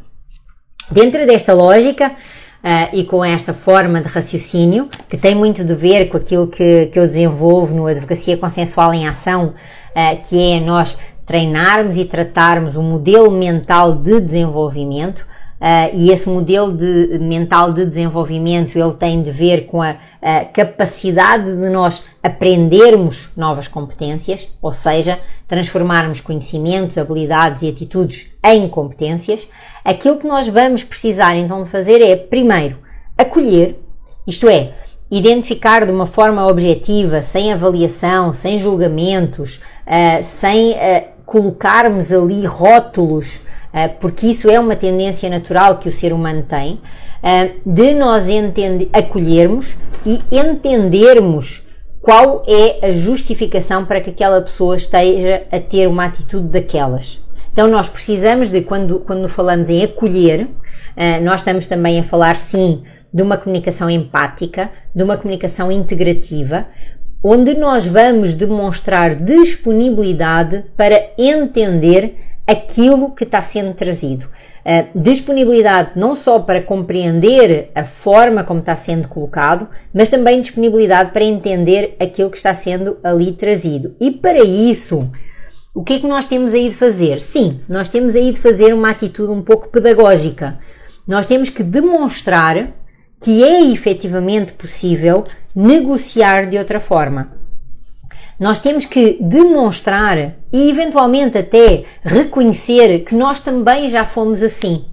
Dentro 0.91 1.25
desta 1.25 1.51
lógica, 1.51 2.12
uh, 2.65 2.95
e 2.95 3.03
com 3.05 3.23
esta 3.23 3.53
forma 3.53 4.01
de 4.01 4.08
raciocínio, 4.08 4.89
que 5.10 5.17
tem 5.17 5.36
muito 5.36 5.63
de 5.63 5.73
ver 5.73 6.10
com 6.10 6.17
aquilo 6.17 6.47
que, 6.47 6.88
que 6.88 6.99
eu 6.99 7.08
desenvolvo 7.08 7.75
no 7.75 7.86
Advocacia 7.86 8.38
Consensual 8.38 8.93
em 8.93 9.08
Ação, 9.08 9.53
uh, 9.95 10.27
que 10.27 10.39
é 10.53 10.60
nós 10.60 10.97
treinarmos 11.25 11.97
e 11.97 12.05
tratarmos 12.05 12.75
um 12.75 12.84
modelo 12.84 13.31
mental 13.31 13.95
de 13.95 14.19
desenvolvimento, 14.19 15.25
Uh, 15.65 15.89
e 15.95 16.12
esse 16.12 16.30
modelo 16.30 16.71
de, 16.78 17.17
mental 17.17 17.73
de 17.73 17.88
desenvolvimento 17.88 18.78
ele 18.78 18.93
tem 18.93 19.23
de 19.23 19.32
ver 19.32 19.65
com 19.65 19.82
a, 19.82 19.95
a, 20.21 20.45
capacidade 20.45 21.45
de 21.45 21.69
nós 21.69 22.04
aprendermos 22.21 23.32
novas 23.36 23.67
competências, 23.67 24.47
ou 24.62 24.71
seja, 24.71 25.17
transformarmos 25.47 26.21
conhecimentos, 26.21 26.99
habilidades 26.99 27.63
e 27.63 27.69
atitudes 27.69 28.28
em 28.45 28.69
competências. 28.69 29.47
Aquilo 29.84 30.19
que 30.19 30.28
nós 30.28 30.47
vamos 30.47 30.84
precisar 30.84 31.36
então 31.36 31.63
de 31.63 31.69
fazer 31.69 31.99
é, 31.99 32.15
primeiro, 32.15 32.78
acolher, 33.17 33.80
isto 34.28 34.47
é, 34.47 34.71
identificar 35.10 35.84
de 35.84 35.91
uma 35.91 36.06
forma 36.06 36.45
objetiva, 36.45 37.23
sem 37.23 37.51
avaliação, 37.51 38.36
sem 38.36 38.60
julgamentos, 38.60 39.62
uh, 39.88 40.23
sem 40.23 40.73
uh, 40.73 41.06
colocarmos 41.25 42.12
ali 42.12 42.45
rótulos 42.45 43.41
porque 43.88 44.27
isso 44.27 44.49
é 44.49 44.57
uma 44.57 44.75
tendência 44.75 45.29
natural 45.29 45.79
que 45.79 45.89
o 45.89 45.91
ser 45.91 46.13
humano 46.13 46.43
tem, 46.43 46.79
eh, 47.21 47.51
de 47.65 47.93
nós 47.93 48.23
acolhermos 48.93 49.75
e 50.05 50.21
entendermos 50.31 51.63
qual 52.01 52.43
é 52.47 52.88
a 52.88 52.93
justificação 52.93 53.83
para 53.83 53.99
que 53.99 54.11
aquela 54.11 54.41
pessoa 54.41 54.77
esteja 54.77 55.43
a 55.51 55.59
ter 55.59 55.88
uma 55.88 56.05
atitude 56.05 56.47
daquelas. 56.47 57.19
Então 57.51 57.67
nós 57.67 57.89
precisamos 57.89 58.49
de, 58.49 58.61
quando, 58.61 58.99
quando 58.99 59.27
falamos 59.27 59.69
em 59.69 59.83
acolher, 59.83 60.47
eh, 60.95 61.19
nós 61.19 61.41
estamos 61.41 61.67
também 61.67 61.99
a 61.99 62.03
falar 62.03 62.35
sim 62.38 62.83
de 63.13 63.21
uma 63.21 63.38
comunicação 63.38 63.89
empática, 63.89 64.69
de 64.93 65.03
uma 65.03 65.17
comunicação 65.17 65.71
integrativa, 65.71 66.67
onde 67.23 67.55
nós 67.55 67.85
vamos 67.85 68.33
demonstrar 68.33 69.15
disponibilidade 69.15 70.63
para 70.77 71.11
entender 71.17 72.24
aquilo 72.47 73.12
que 73.12 73.23
está 73.23 73.41
sendo 73.41 73.73
trazido. 73.73 74.27
Uh, 74.65 74.99
disponibilidade 74.99 75.91
não 75.95 76.15
só 76.15 76.39
para 76.39 76.62
compreender 76.62 77.71
a 77.75 77.84
forma 77.84 78.43
como 78.43 78.60
está 78.60 78.75
sendo 78.75 79.08
colocado, 79.08 79.69
mas 79.93 80.10
também 80.10 80.41
disponibilidade 80.41 81.12
para 81.12 81.23
entender 81.23 81.95
aquilo 81.99 82.31
que 82.31 82.38
está 82.38 82.53
sendo 82.53 82.97
ali 83.03 83.31
trazido. 83.34 83.95
E 83.99 84.10
para 84.10 84.43
isso, 84.43 85.08
o 85.73 85.84
que 85.84 85.93
é 85.93 85.99
que 85.99 86.08
nós 86.08 86.25
temos 86.25 86.53
aí 86.53 86.69
de 86.69 86.75
fazer? 86.75 87.21
Sim, 87.21 87.60
nós 87.69 87.89
temos 87.89 88.15
aí 88.15 88.31
de 88.31 88.39
fazer 88.39 88.73
uma 88.73 88.89
atitude 88.89 89.31
um 89.31 89.41
pouco 89.41 89.67
pedagógica. 89.67 90.58
Nós 91.08 91.27
temos 91.27 91.49
que 91.49 91.62
demonstrar 91.62 92.71
que 93.21 93.43
é 93.43 93.62
efetivamente 93.71 94.53
possível 94.53 95.25
negociar 95.55 96.47
de 96.47 96.58
outra 96.58 96.79
forma. 96.79 97.44
Nós 98.39 98.59
temos 98.59 98.85
que 98.85 99.17
demonstrar 99.21 100.35
e 100.51 100.69
eventualmente 100.69 101.37
até 101.37 101.85
reconhecer 102.03 102.99
que 103.05 103.15
nós 103.15 103.39
também 103.39 103.89
já 103.89 104.05
fomos 104.05 104.43
assim. 104.43 104.85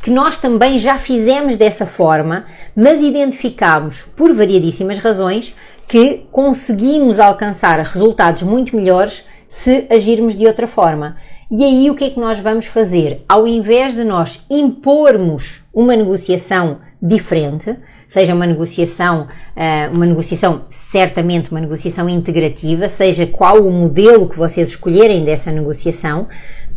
Que 0.00 0.10
nós 0.10 0.38
também 0.38 0.78
já 0.78 0.96
fizemos 0.96 1.56
dessa 1.56 1.86
forma, 1.86 2.44
mas 2.76 3.02
identificamos, 3.02 4.04
por 4.16 4.32
variadíssimas 4.32 4.98
razões, 4.98 5.54
que 5.88 6.26
conseguimos 6.30 7.18
alcançar 7.18 7.80
resultados 7.80 8.42
muito 8.42 8.76
melhores 8.76 9.24
se 9.48 9.86
agirmos 9.90 10.36
de 10.36 10.46
outra 10.46 10.68
forma. 10.68 11.16
E 11.50 11.64
aí 11.64 11.90
o 11.90 11.94
que 11.94 12.04
é 12.04 12.10
que 12.10 12.20
nós 12.20 12.38
vamos 12.38 12.66
fazer? 12.66 13.24
Ao 13.28 13.46
invés 13.46 13.94
de 13.94 14.04
nós 14.04 14.44
impormos 14.48 15.62
uma 15.72 15.96
negociação 15.96 16.78
diferente, 17.02 17.76
seja 18.14 18.32
uma 18.32 18.46
negociação, 18.46 19.26
eh, 19.56 19.90
uma 19.92 20.06
negociação, 20.06 20.66
certamente 20.70 21.50
uma 21.50 21.60
negociação 21.60 22.08
integrativa, 22.08 22.88
seja 22.88 23.26
qual 23.26 23.66
o 23.66 23.72
modelo 23.72 24.28
que 24.28 24.38
vocês 24.38 24.68
escolherem 24.68 25.24
dessa 25.24 25.50
negociação, 25.50 26.28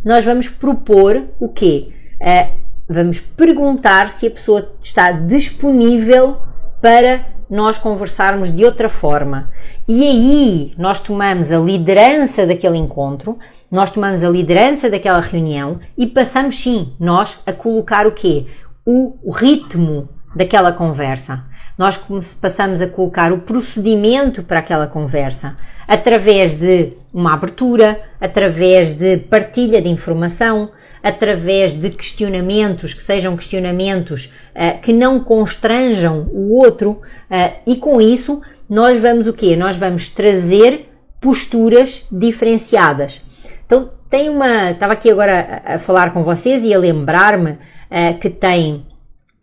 nós 0.04 0.24
vamos 0.24 0.48
propor 0.48 1.22
o 1.38 1.48
quê? 1.48 1.90
Eh, 2.20 2.48
vamos 2.88 3.20
perguntar 3.20 4.10
se 4.10 4.26
a 4.26 4.30
pessoa 4.32 4.72
está 4.82 5.12
disponível 5.12 6.38
para 6.82 7.24
nós 7.48 7.78
conversarmos 7.78 8.52
de 8.52 8.64
outra 8.64 8.88
forma. 8.88 9.48
E 9.86 10.04
aí 10.04 10.74
nós 10.76 10.98
tomamos 10.98 11.52
a 11.52 11.58
liderança 11.58 12.48
daquele 12.48 12.78
encontro, 12.78 13.38
nós 13.70 13.92
tomamos 13.92 14.24
a 14.24 14.28
liderança 14.28 14.90
daquela 14.90 15.20
reunião 15.20 15.78
e 15.96 16.04
passamos 16.04 16.60
sim, 16.60 16.94
nós 16.98 17.38
a 17.46 17.52
colocar 17.52 18.08
o 18.08 18.12
quê? 18.12 18.46
O 18.84 19.30
ritmo 19.30 20.08
daquela 20.38 20.70
conversa. 20.70 21.42
Nós 21.76 21.98
passamos 22.40 22.80
a 22.80 22.86
colocar 22.86 23.32
o 23.32 23.38
procedimento 23.38 24.44
para 24.44 24.60
aquela 24.60 24.86
conversa 24.86 25.56
através 25.86 26.54
de 26.54 26.92
uma 27.12 27.34
abertura, 27.34 28.00
através 28.20 28.92
de 28.92 29.16
partilha 29.16 29.82
de 29.82 29.88
informação, 29.88 30.70
através 31.02 31.74
de 31.74 31.90
questionamentos 31.90 32.94
que 32.94 33.02
sejam 33.02 33.36
questionamentos 33.36 34.32
uh, 34.54 34.80
que 34.80 34.92
não 34.92 35.20
constranjam 35.20 36.28
o 36.32 36.54
outro 36.56 36.90
uh, 37.30 37.52
e 37.66 37.76
com 37.76 38.00
isso 38.00 38.40
nós 38.70 39.00
vamos 39.00 39.26
o 39.26 39.32
quê? 39.32 39.56
Nós 39.56 39.76
vamos 39.76 40.08
trazer 40.08 40.88
posturas 41.20 42.04
diferenciadas. 42.12 43.20
Então 43.66 43.90
tem 44.08 44.28
uma, 44.28 44.70
estava 44.70 44.92
aqui 44.92 45.10
agora 45.10 45.62
a, 45.64 45.78
falar 45.80 46.12
com 46.12 46.22
vocês 46.22 46.62
e 46.62 46.72
a 46.72 46.78
lembrar-me 46.78 47.52
uh, 47.52 48.18
que 48.20 48.30
tem 48.30 48.86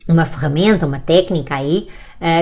uma 0.08 0.26
ferramenta, 0.26 0.86
uma 0.86 1.00
técnica 1.00 1.56
aí 1.56 1.88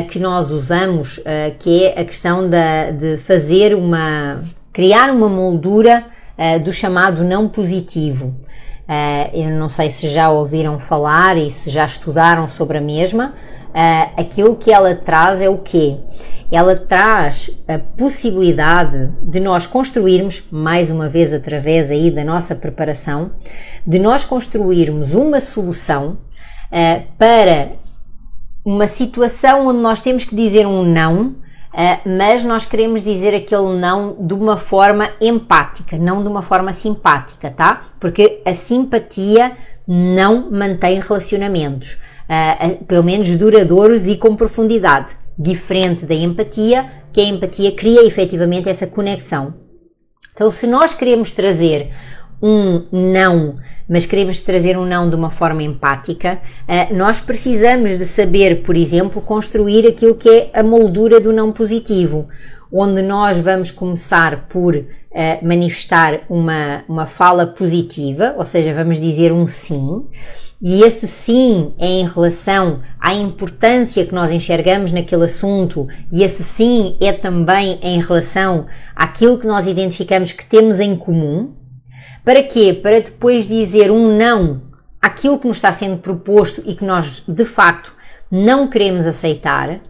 que 0.10 0.19
nós 0.19 0.52
usamos, 0.52 1.19
que 1.60 1.86
é 1.86 1.99
a 1.99 2.06
questão 2.06 2.47
da, 2.47 2.91
de 2.91 3.17
fazer 3.17 3.73
uma, 3.73 4.43
criar 4.71 5.10
uma 5.10 5.28
moldura 5.28 6.06
do 6.63 6.71
chamado 6.71 7.23
não 7.23 7.49
positivo. 7.49 8.36
Uh, 8.84 9.30
eu 9.34 9.49
não 9.52 9.69
sei 9.69 9.89
se 9.89 10.10
já 10.10 10.30
ouviram 10.30 10.78
falar 10.78 11.38
e 11.38 11.49
se 11.49 11.69
já 11.69 11.86
estudaram 11.86 12.47
sobre 12.49 12.78
a 12.78 12.82
mesma. 12.82 13.34
Uh, 13.69 14.21
aquilo 14.21 14.58
que 14.58 14.71
ela 14.71 14.93
traz 14.93 15.39
é 15.39 15.49
o 15.49 15.58
quê? 15.58 15.97
Ela 16.52 16.76
traz 16.76 17.49
a 17.67 17.80
possibilidade 17.80 19.10
de 19.23 19.39
nós 19.39 19.65
construirmos, 19.65 20.43
mais 20.52 20.91
uma 20.91 21.08
vez 21.08 21.34
através 21.34 21.89
aí 21.89 22.12
da 22.12 22.23
nossa 22.23 22.56
preparação, 22.56 23.32
de 23.88 23.97
nós 23.97 24.26
construirmos 24.26 25.15
uma 25.15 25.39
solução 25.39 26.17
uh, 26.73 27.07
para 27.17 27.73
uma 28.65 28.88
situação 28.88 29.67
onde 29.67 29.79
nós 29.79 30.01
temos 30.01 30.25
que 30.25 30.36
dizer 30.36 30.65
um 30.65 30.83
não 30.83 31.43
Uh, 31.73 32.07
mas 32.07 32.45
nós 32.45 32.65
queremos 32.65 33.03
dizer 33.03 33.33
aquele 33.33 33.79
não 33.79 34.15
de 34.19 34.36
uma 34.36 34.57
forma 34.57 35.09
empática, 35.19 35.97
não 35.97 36.21
de 36.21 36.29
uma 36.29 36.43
forma 36.43 36.71
simpática, 36.71 37.49
tá? 37.49 37.88
Porque 37.99 38.43
a 38.45 38.53
simpatia 38.53 39.57
não 39.88 40.51
mantém 40.51 40.99
relacionamentos, 40.99 41.97
uh, 42.29 42.86
pelo 42.86 43.03
menos 43.03 43.36
duradouros 43.38 44.05
e 44.05 44.15
com 44.15 44.36
profundidade, 44.36 45.15
diferente 45.36 46.05
da 46.05 46.13
empatia, 46.13 46.91
que 47.12 47.19
a 47.19 47.25
empatia 47.25 47.71
cria 47.71 48.05
efetivamente 48.05 48.69
essa 48.69 48.86
conexão. 48.86 49.55
Então, 50.31 50.51
se 50.51 50.67
nós 50.67 50.93
queremos 50.93 51.31
trazer 51.31 51.91
um 52.43 52.84
não 52.91 53.56
mas 53.88 54.06
queremos 54.06 54.41
trazer 54.41 54.77
um 54.77 54.86
não 54.86 55.10
de 55.10 55.15
uma 55.15 55.29
forma 55.29 55.62
empática, 55.62 56.39
uh, 56.67 56.95
nós 56.95 57.19
precisamos 57.19 57.97
de 57.97 58.06
saber, 58.06 58.63
por 58.63 58.75
exemplo, 58.75 59.21
construir 59.21 59.88
aquilo 59.88 60.15
que 60.15 60.29
é 60.29 60.49
a 60.53 60.63
moldura 60.63 61.19
do 61.19 61.34
não 61.34 61.51
positivo, 61.51 62.27
onde 62.71 63.01
nós 63.01 63.38
vamos 63.38 63.71
começar 63.71 64.47
por 64.47 64.75
uh, 64.75 64.86
manifestar 65.41 66.21
uma, 66.29 66.84
uma 66.88 67.06
fala 67.06 67.45
positiva, 67.45 68.34
ou 68.38 68.45
seja, 68.45 68.73
vamos 68.73 68.99
dizer 68.99 69.32
um 69.32 69.45
sim, 69.45 70.06
e 70.62 70.82
esse 70.82 71.08
sim 71.08 71.73
é 71.77 71.86
em 71.86 72.08
relação 72.08 72.79
à 72.97 73.13
importância 73.13 74.06
que 74.06 74.15
nós 74.15 74.32
enxergamos 74.32 74.93
naquele 74.93 75.25
assunto, 75.25 75.88
e 76.10 76.23
esse 76.23 76.41
sim 76.41 76.95
é 77.01 77.12
também 77.12 77.77
em 77.84 77.99
relação 77.99 78.65
àquilo 78.95 79.38
que 79.38 79.45
nós 79.45 79.67
identificamos 79.67 80.32
que 80.32 80.45
temos 80.45 80.79
em 80.79 80.95
comum, 80.95 81.53
para 82.23 82.43
quê? 82.43 82.73
Para 82.73 83.01
depois 83.01 83.47
dizer 83.47 83.91
um 83.91 84.15
não 84.15 84.62
àquilo 85.01 85.38
que 85.38 85.47
nos 85.47 85.57
está 85.57 85.73
sendo 85.73 85.97
proposto 85.97 86.63
e 86.65 86.75
que 86.75 86.86
nós 86.86 87.23
de 87.27 87.45
facto 87.45 87.93
não 88.31 88.67
queremos 88.67 89.05
aceitar. 89.05 89.81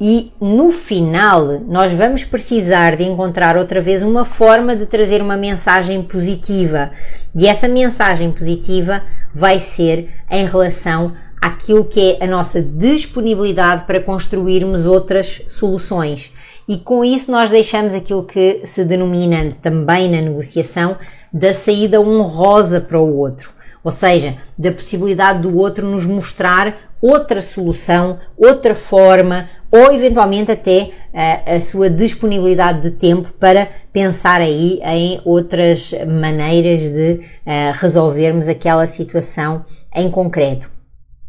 E 0.00 0.32
no 0.40 0.70
final, 0.70 1.60
nós 1.68 1.92
vamos 1.92 2.24
precisar 2.24 2.96
de 2.96 3.02
encontrar 3.02 3.58
outra 3.58 3.82
vez 3.82 4.02
uma 4.02 4.24
forma 4.24 4.74
de 4.74 4.86
trazer 4.86 5.20
uma 5.20 5.36
mensagem 5.36 6.02
positiva. 6.02 6.90
E 7.34 7.46
essa 7.46 7.68
mensagem 7.68 8.32
positiva 8.32 9.02
vai 9.34 9.60
ser 9.60 10.08
em 10.30 10.46
relação 10.46 11.14
àquilo 11.38 11.84
que 11.84 12.12
é 12.12 12.24
a 12.24 12.26
nossa 12.26 12.62
disponibilidade 12.62 13.84
para 13.84 14.00
construirmos 14.00 14.86
outras 14.86 15.42
soluções. 15.48 16.32
E 16.66 16.78
com 16.78 17.04
isso, 17.04 17.30
nós 17.30 17.50
deixamos 17.50 17.92
aquilo 17.92 18.24
que 18.24 18.62
se 18.64 18.84
denomina 18.84 19.52
também 19.60 20.08
na 20.08 20.20
negociação 20.22 20.96
da 21.32 21.54
saída 21.54 22.00
honrosa 22.00 22.80
para 22.80 23.00
o 23.00 23.16
outro, 23.18 23.50
ou 23.82 23.90
seja, 23.90 24.36
da 24.58 24.72
possibilidade 24.72 25.42
do 25.42 25.56
outro 25.56 25.86
nos 25.86 26.04
mostrar 26.04 26.90
outra 27.00 27.40
solução, 27.40 28.18
outra 28.36 28.74
forma 28.74 29.48
ou 29.70 29.92
eventualmente 29.92 30.50
até 30.50 30.90
uh, 31.14 31.56
a 31.56 31.60
sua 31.60 31.88
disponibilidade 31.88 32.82
de 32.82 32.90
tempo 32.90 33.32
para 33.38 33.68
pensar 33.92 34.40
aí 34.40 34.80
em 34.84 35.20
outras 35.24 35.92
maneiras 36.06 36.82
de 36.82 37.12
uh, 37.12 37.72
resolvermos 37.74 38.48
aquela 38.48 38.86
situação 38.86 39.64
em 39.94 40.10
concreto. 40.10 40.70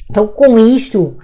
Então, 0.10 0.28
com 0.28 0.58
isto, 0.58 1.02
uh, 1.02 1.18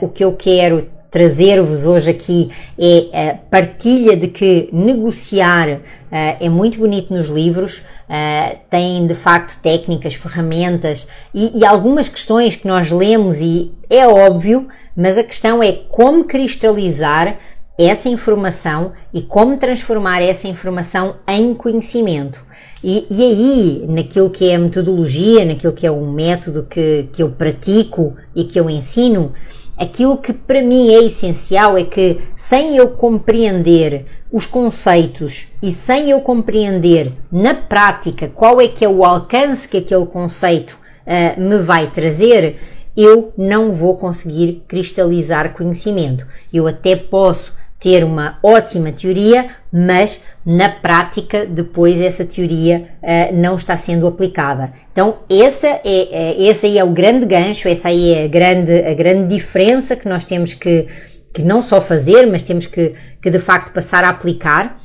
o 0.00 0.08
que 0.08 0.24
eu 0.24 0.34
quero 0.34 0.88
trazer-vos 1.10 1.86
hoje 1.86 2.10
aqui 2.10 2.50
é 2.78 3.30
a 3.30 3.34
partilha 3.34 4.16
de 4.16 4.28
que 4.28 4.68
negociar 4.72 5.80
é 6.10 6.48
muito 6.48 6.78
bonito 6.78 7.12
nos 7.12 7.28
livros, 7.28 7.82
Uh, 8.06 8.56
têm 8.70 9.04
de 9.04 9.16
facto 9.16 9.60
técnicas, 9.60 10.14
ferramentas 10.14 11.08
e, 11.34 11.58
e, 11.58 11.66
algumas 11.66 12.08
questões 12.08 12.54
que 12.54 12.68
nós 12.68 12.88
lemos 12.88 13.38
e 13.38 13.74
é 13.90 14.06
óbvio, 14.06 14.68
mas 14.96 15.18
a 15.18 15.24
questão 15.24 15.60
é 15.60 15.72
como 15.72 16.22
cristalizar 16.22 17.36
essa 17.78 18.08
informação 18.08 18.92
e 19.12 19.22
como 19.22 19.58
transformar 19.58 20.22
essa 20.22 20.48
informação 20.48 21.16
em 21.28 21.54
conhecimento. 21.54 22.44
E, 22.82 23.06
e 23.10 23.22
aí, 23.22 23.86
naquilo 23.88 24.30
que 24.30 24.48
é 24.48 24.54
a 24.54 24.58
metodologia, 24.58 25.44
naquilo 25.44 25.72
que 25.72 25.86
é 25.86 25.90
o 25.90 26.06
método 26.06 26.66
que, 26.68 27.08
que 27.12 27.22
eu 27.22 27.30
pratico 27.30 28.14
e 28.34 28.44
que 28.44 28.58
eu 28.58 28.70
ensino, 28.70 29.32
aquilo 29.76 30.16
que 30.16 30.32
para 30.32 30.62
mim 30.62 30.94
é 30.94 31.04
essencial 31.04 31.76
é 31.76 31.84
que, 31.84 32.20
sem 32.36 32.76
eu 32.76 32.88
compreender 32.88 34.06
os 34.32 34.46
conceitos 34.46 35.48
e 35.62 35.72
sem 35.72 36.10
eu 36.10 36.20
compreender 36.20 37.12
na 37.30 37.54
prática 37.54 38.28
qual 38.28 38.60
é 38.60 38.68
que 38.68 38.84
é 38.84 38.88
o 38.88 39.04
alcance 39.04 39.68
que 39.68 39.78
aquele 39.78 40.06
conceito 40.06 40.78
uh, 41.06 41.40
me 41.40 41.58
vai 41.58 41.90
trazer, 41.90 42.58
eu 42.96 43.32
não 43.36 43.74
vou 43.74 43.96
conseguir 43.98 44.62
cristalizar 44.66 45.52
conhecimento. 45.52 46.26
Eu 46.52 46.66
até 46.66 46.96
posso 46.96 47.52
ter 47.86 48.02
uma 48.02 48.36
ótima 48.42 48.90
teoria, 48.90 49.46
mas 49.72 50.20
na 50.44 50.68
prática 50.68 51.46
depois 51.46 52.00
essa 52.00 52.24
teoria 52.24 52.88
uh, 53.00 53.32
não 53.32 53.54
está 53.54 53.76
sendo 53.76 54.08
aplicada. 54.08 54.72
Então 54.90 55.18
essa 55.30 55.68
é, 55.68 55.82
é, 55.84 56.42
esse 56.42 56.66
aí 56.66 56.78
é 56.78 56.82
o 56.82 56.90
grande 56.90 57.24
gancho, 57.26 57.68
essa 57.68 57.86
aí 57.86 58.12
é 58.12 58.24
a 58.24 58.26
grande, 58.26 58.72
a 58.72 58.92
grande 58.92 59.36
diferença 59.36 59.94
que 59.94 60.08
nós 60.08 60.24
temos 60.24 60.52
que, 60.52 60.88
que 61.32 61.42
não 61.42 61.62
só 61.62 61.80
fazer, 61.80 62.26
mas 62.26 62.42
temos 62.42 62.66
que, 62.66 62.92
que 63.22 63.30
de 63.30 63.38
facto 63.38 63.72
passar 63.72 64.02
a 64.02 64.08
aplicar. 64.08 64.80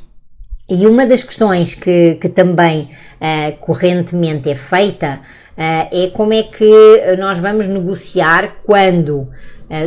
E 0.70 0.86
uma 0.86 1.04
das 1.04 1.24
questões 1.24 1.74
que, 1.74 2.20
que 2.22 2.30
também 2.30 2.92
uh, 3.20 3.58
correntemente 3.62 4.48
é 4.48 4.54
feita 4.54 5.22
uh, 5.58 5.88
é 5.92 6.12
como 6.14 6.34
é 6.34 6.44
que 6.44 7.16
nós 7.18 7.40
vamos 7.40 7.66
negociar 7.66 8.58
quando 8.64 9.28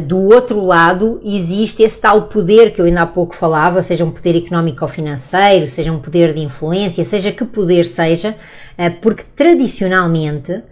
do 0.06 0.18
outro 0.18 0.60
lado 0.64 1.20
existe 1.24 1.82
esse 1.82 2.00
tal 2.00 2.22
poder 2.22 2.72
que 2.72 2.80
eu 2.80 2.86
ainda 2.86 3.02
há 3.02 3.06
pouco 3.06 3.34
falava, 3.34 3.82
seja 3.82 4.04
um 4.04 4.10
poder 4.10 4.36
económico 4.36 4.84
ou 4.84 4.90
financeiro, 4.90 5.66
seja 5.68 5.92
um 5.92 5.98
poder 5.98 6.32
de 6.32 6.40
influência, 6.40 7.04
seja 7.04 7.30
que 7.30 7.44
poder 7.44 7.84
seja, 7.84 8.34
porque 9.02 9.24
tradicionalmente 9.36 10.62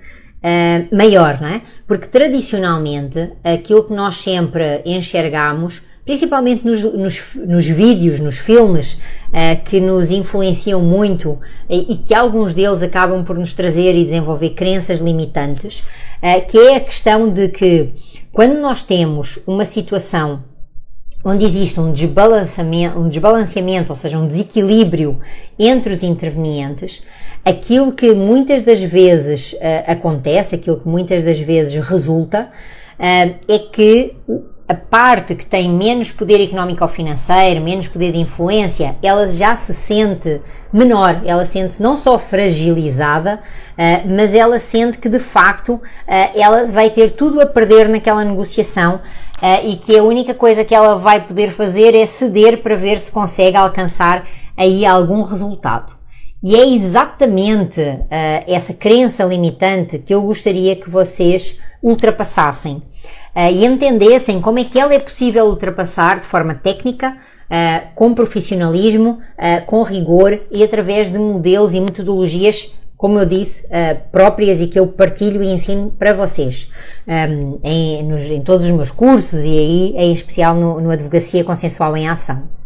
maior, 0.90 1.40
não 1.40 1.48
é? 1.48 1.61
Porque 1.87 2.07
tradicionalmente 2.07 3.33
aquilo 3.44 3.85
que 3.85 3.92
nós 3.92 4.16
sempre 4.16 4.81
enxergamos 4.85 5.83
principalmente 6.05 6.66
nos, 6.66 6.83
nos, 6.83 7.35
nos 7.46 7.66
vídeos, 7.66 8.18
nos 8.18 8.38
filmes, 8.38 8.96
que 9.64 9.81
nos 9.81 10.11
influenciam 10.11 10.81
muito 10.81 11.38
e, 11.70 11.96
que 11.96 12.14
alguns 12.14 12.53
deles 12.53 12.83
acabam 12.83 13.25
por 13.25 13.38
nos 13.38 13.55
trazer 13.55 13.94
e 13.94 14.05
desenvolver 14.05 14.51
crenças 14.51 14.98
limitantes, 14.98 15.83
que 16.51 16.59
é 16.59 16.77
a 16.77 16.81
questão 16.81 17.31
de 17.31 17.48
que 17.48 17.94
quando 18.33 18.59
nós 18.59 18.83
temos 18.83 19.38
uma 19.47 19.64
situação 19.64 20.42
onde 21.25 21.45
existe 21.45 21.79
um 21.79 21.92
desbalanceamento, 21.92 22.99
um 22.99 23.09
desbalanceamento, 23.09 23.92
ou 23.92 23.97
seja, 23.97 24.18
um 24.18 24.27
desequilíbrio 24.27 25.21
entre 25.59 25.92
os 25.92 26.03
intervenientes, 26.03 27.03
aquilo 27.45 27.92
que 27.92 28.12
muitas 28.14 28.62
das 28.62 28.81
vezes 28.81 29.53
uh, 29.53 29.59
acontece, 29.87 30.55
aquilo 30.55 30.81
que 30.81 30.88
muitas 30.88 31.23
das 31.23 31.38
vezes 31.38 31.75
resulta, 31.85 32.51
uh, 32.99 33.37
é 33.49 33.59
que 33.71 34.16
a 34.68 34.75
parte 34.75 35.35
que 35.35 35.44
tem 35.44 35.70
menos 35.70 36.11
poder 36.11 36.42
económico 36.42 36.83
ou 36.83 36.88
financeiro, 36.88 37.61
menos 37.61 37.88
poder 37.88 38.12
de 38.12 38.18
influência, 38.18 38.96
ela 39.03 39.29
já 39.29 39.57
se 39.57 39.75
sente 39.75 40.40
menor, 40.72 41.20
ela 41.25 41.44
sente-se 41.44 41.83
não 41.83 41.96
só 41.96 42.18
fragilizada, 42.18 43.40
uh, 43.72 44.09
mas 44.09 44.35
ela 44.35 44.59
sente 44.59 44.98
que 44.98 45.09
de 45.09 45.18
facto 45.18 45.75
uh, 45.75 45.81
ela 46.07 46.66
vai 46.66 46.88
ter 46.90 47.11
tudo 47.11 47.40
a 47.40 47.46
perder 47.46 47.88
naquela 47.88 48.25
negociação 48.25 48.96
uh, 48.96 49.66
e 49.66 49.77
que 49.77 49.98
a 49.98 50.03
única 50.03 50.33
coisa 50.33 50.64
que 50.64 50.75
ela 50.75 50.96
vai 50.96 51.20
poder 51.20 51.51
fazer 51.51 51.94
é 51.94 52.07
ceder 52.07 52.62
para 52.62 52.77
ver 52.77 52.98
se 52.98 53.12
consegue 53.12 53.57
alcançar 53.57 54.27
aí 54.57 54.87
algum 54.87 55.22
resultado. 55.22 56.01
E 56.44 56.57
é 56.57 56.66
exatamente 56.66 57.81
essa 58.48 58.75
crença 58.75 59.22
limitante 59.22 60.01
que 60.01 60.12
eu 60.12 60.20
gostaria 60.22 60.75
que 60.75 60.90
vocês 60.90 61.61
ultrapassassem 61.81 62.83
e 63.35 63.64
entendessem 63.64 64.40
como 64.40 64.59
é 64.59 64.64
que 64.64 64.79
ela 64.79 64.92
é 64.92 64.99
possível 64.99 65.47
ultrapassar 65.47 66.21
de 66.21 66.27
forma 66.27 66.55
técnica, 66.55 67.16
uh, 67.53 67.95
com 67.95 68.14
profissionalismo, 68.14 69.21
uh, 69.38 69.66
com 69.66 69.83
rigor 69.83 70.40
e 70.51 70.64
através 70.64 71.12
de 71.12 71.18
modelos 71.18 71.75
e 71.75 71.81
metodologias, 71.81 72.75
como 72.97 73.18
eu 73.18 73.27
disse, 73.27 73.66
uh, 73.66 74.01
próprias 74.11 74.61
e 74.61 74.66
que 74.66 74.79
eu 74.79 74.87
partilho 74.87 75.42
e 75.42 75.53
ensino 75.53 75.92
para 75.99 76.12
vocês 76.12 76.68
um, 77.07 77.59
em, 77.62 78.03
nos, 78.05 78.23
em, 78.23 78.40
todos 78.40 78.66
os 78.66 78.73
meus 78.73 78.90
cursos 78.90 79.45
e 79.45 79.59
aí 79.59 79.95
em 79.97 80.12
especial 80.12 80.55
no, 80.55 80.81
no 80.81 80.90
Advocacia 80.90 81.45
Consensual 81.45 81.97
em 81.97 82.09
Ação. 82.09 82.62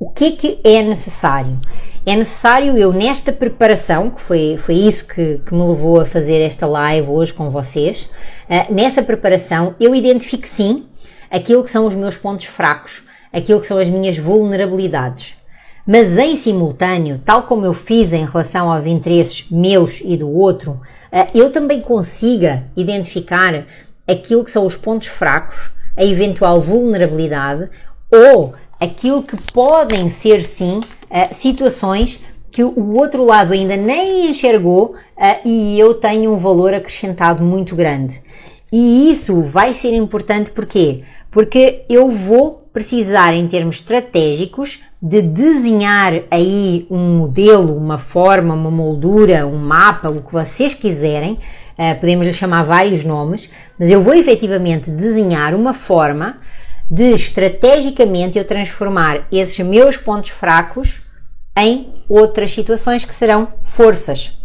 O 0.00 0.08
que 0.10 0.26
é 0.26 0.30
que 0.30 0.60
é 0.62 0.80
necessário? 0.80 1.58
É 2.06 2.14
necessário 2.14 2.78
eu, 2.78 2.92
nesta 2.92 3.32
preparação, 3.32 4.10
que 4.10 4.20
foi, 4.20 4.56
foi 4.56 4.76
isso 4.76 5.04
que, 5.04 5.38
que 5.44 5.52
me 5.52 5.66
levou 5.66 6.00
a 6.00 6.04
fazer 6.04 6.40
esta 6.40 6.68
live 6.68 7.08
hoje 7.08 7.34
com 7.34 7.50
vocês, 7.50 8.04
uh, 8.48 8.72
nessa 8.72 9.02
preparação 9.02 9.74
eu 9.80 9.92
identifico 9.96 10.46
sim 10.46 10.86
aquilo 11.28 11.64
que 11.64 11.70
são 11.72 11.84
os 11.84 11.96
meus 11.96 12.16
pontos 12.16 12.46
fracos, 12.46 13.02
aquilo 13.32 13.60
que 13.60 13.66
são 13.66 13.76
as 13.76 13.88
minhas 13.88 14.16
vulnerabilidades. 14.16 15.34
Mas 15.84 16.16
em 16.16 16.36
simultâneo, 16.36 17.20
tal 17.24 17.42
como 17.42 17.66
eu 17.66 17.74
fiz 17.74 18.12
em 18.12 18.24
relação 18.24 18.70
aos 18.70 18.86
interesses 18.86 19.50
meus 19.50 20.00
e 20.04 20.16
do 20.16 20.30
outro, 20.30 20.80
eh, 21.10 21.26
eu 21.34 21.50
também 21.50 21.80
consiga 21.80 22.66
identificar 22.76 23.64
aquilo 24.06 24.44
que 24.44 24.50
são 24.52 24.64
os 24.64 24.76
pontos 24.76 25.08
fracos, 25.08 25.72
a 25.96 26.04
eventual 26.04 26.60
vulnerabilidade 26.60 27.68
ou 28.12 28.54
aquilo 28.80 29.22
que 29.22 29.36
podem 29.52 30.08
ser 30.08 30.42
sim 30.44 30.80
eh, 31.10 31.28
situações 31.28 32.22
que 32.50 32.62
o 32.64 32.96
outro 32.96 33.24
lado 33.24 33.52
ainda 33.52 33.76
nem 33.76 34.28
enxergou 34.30 34.94
eh, 35.16 35.38
e 35.44 35.78
eu 35.78 35.94
tenho 35.94 36.32
um 36.32 36.36
valor 36.36 36.74
acrescentado 36.74 37.44
muito 37.44 37.76
grande. 37.76 38.20
E 38.72 39.10
isso 39.10 39.40
vai 39.40 39.74
ser 39.74 39.94
importante 39.94 40.50
porquê? 40.50 41.02
Porque 41.30 41.84
eu 41.88 42.10
vou 42.10 42.68
precisar, 42.72 43.34
em 43.34 43.48
termos 43.48 43.76
estratégicos, 43.76 44.80
de 45.00 45.22
desenhar 45.22 46.22
aí 46.30 46.86
um 46.90 47.18
modelo, 47.18 47.76
uma 47.76 47.98
forma, 47.98 48.54
uma 48.54 48.70
moldura, 48.70 49.46
um 49.46 49.56
mapa, 49.56 50.10
o 50.10 50.22
que 50.22 50.32
vocês 50.32 50.74
quiserem, 50.74 51.32
uh, 51.32 52.00
podemos 52.00 52.34
chamar 52.34 52.64
vários 52.64 53.04
nomes, 53.04 53.50
mas 53.78 53.90
eu 53.90 54.00
vou 54.00 54.14
efetivamente 54.14 54.90
desenhar 54.90 55.54
uma 55.54 55.72
forma 55.74 56.36
de 56.90 57.12
estrategicamente 57.12 58.38
eu 58.38 58.44
transformar 58.44 59.26
esses 59.30 59.58
meus 59.60 59.96
pontos 59.96 60.30
fracos 60.30 61.00
em 61.56 61.92
outras 62.08 62.52
situações 62.52 63.04
que 63.04 63.14
serão 63.14 63.48
forças. 63.64 64.38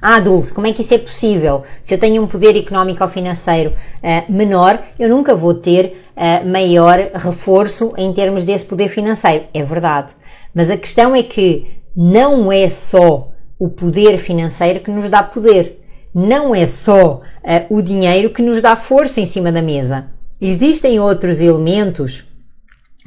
Ah, 0.00 0.20
Dulce, 0.20 0.52
como 0.52 0.66
é 0.66 0.72
que 0.72 0.82
isso 0.82 0.94
é 0.94 0.98
possível? 0.98 1.64
Se 1.82 1.92
eu 1.92 1.98
tenho 1.98 2.22
um 2.22 2.26
poder 2.28 2.56
económico 2.56 3.02
ou 3.02 3.10
financeiro 3.10 3.70
uh, 3.70 4.32
menor, 4.32 4.78
eu 4.98 5.08
nunca 5.08 5.34
vou 5.34 5.54
ter 5.54 6.04
uh, 6.16 6.48
maior 6.48 6.98
reforço 7.14 7.92
em 7.96 8.12
termos 8.12 8.44
desse 8.44 8.64
poder 8.64 8.88
financeiro. 8.88 9.46
É 9.52 9.62
verdade. 9.64 10.14
Mas 10.54 10.70
a 10.70 10.76
questão 10.76 11.16
é 11.16 11.22
que 11.22 11.80
não 11.96 12.52
é 12.52 12.68
só 12.68 13.32
o 13.58 13.68
poder 13.68 14.18
financeiro 14.18 14.80
que 14.80 14.90
nos 14.90 15.08
dá 15.08 15.20
poder. 15.20 15.84
Não 16.14 16.54
é 16.54 16.66
só 16.66 17.14
uh, 17.14 17.22
o 17.68 17.82
dinheiro 17.82 18.30
que 18.30 18.42
nos 18.42 18.62
dá 18.62 18.76
força 18.76 19.20
em 19.20 19.26
cima 19.26 19.50
da 19.50 19.60
mesa. 19.60 20.06
Existem 20.40 21.00
outros 21.00 21.40
elementos 21.40 22.24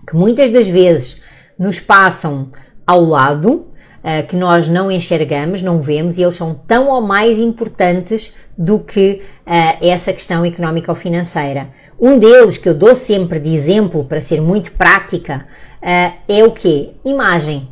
que 0.06 0.16
muitas 0.16 0.50
das 0.50 0.68
vezes 0.68 1.22
nos 1.58 1.80
passam 1.80 2.52
ao 2.86 3.02
lado, 3.02 3.68
uh, 4.04 4.28
que 4.28 4.36
nós 4.36 4.68
não 4.68 4.92
enxergamos, 4.92 5.62
não 5.62 5.80
vemos, 5.80 6.18
e 6.18 6.24
eles 6.24 6.36
são 6.36 6.54
tão 6.54 6.90
ou 6.90 7.02
mais 7.02 7.40
importantes 7.40 8.34
do 8.58 8.80
que 8.80 9.22
uh, 9.48 9.86
essa 9.86 10.12
questão 10.12 10.44
económica 10.44 10.92
ou 10.92 10.96
financeira. 10.96 11.70
Um 11.98 12.20
deles 12.20 12.58
que 12.58 12.68
eu 12.68 12.74
dou 12.74 12.96
sempre 12.96 13.40
de 13.40 13.56
exemplo 13.56 14.04
para 14.04 14.20
ser 14.20 14.42
muito 14.42 14.74
prática 14.74 15.48
uh, 15.82 16.14
é 16.28 16.44
o 16.44 16.52
que? 16.52 16.90
Imagem. 17.06 17.70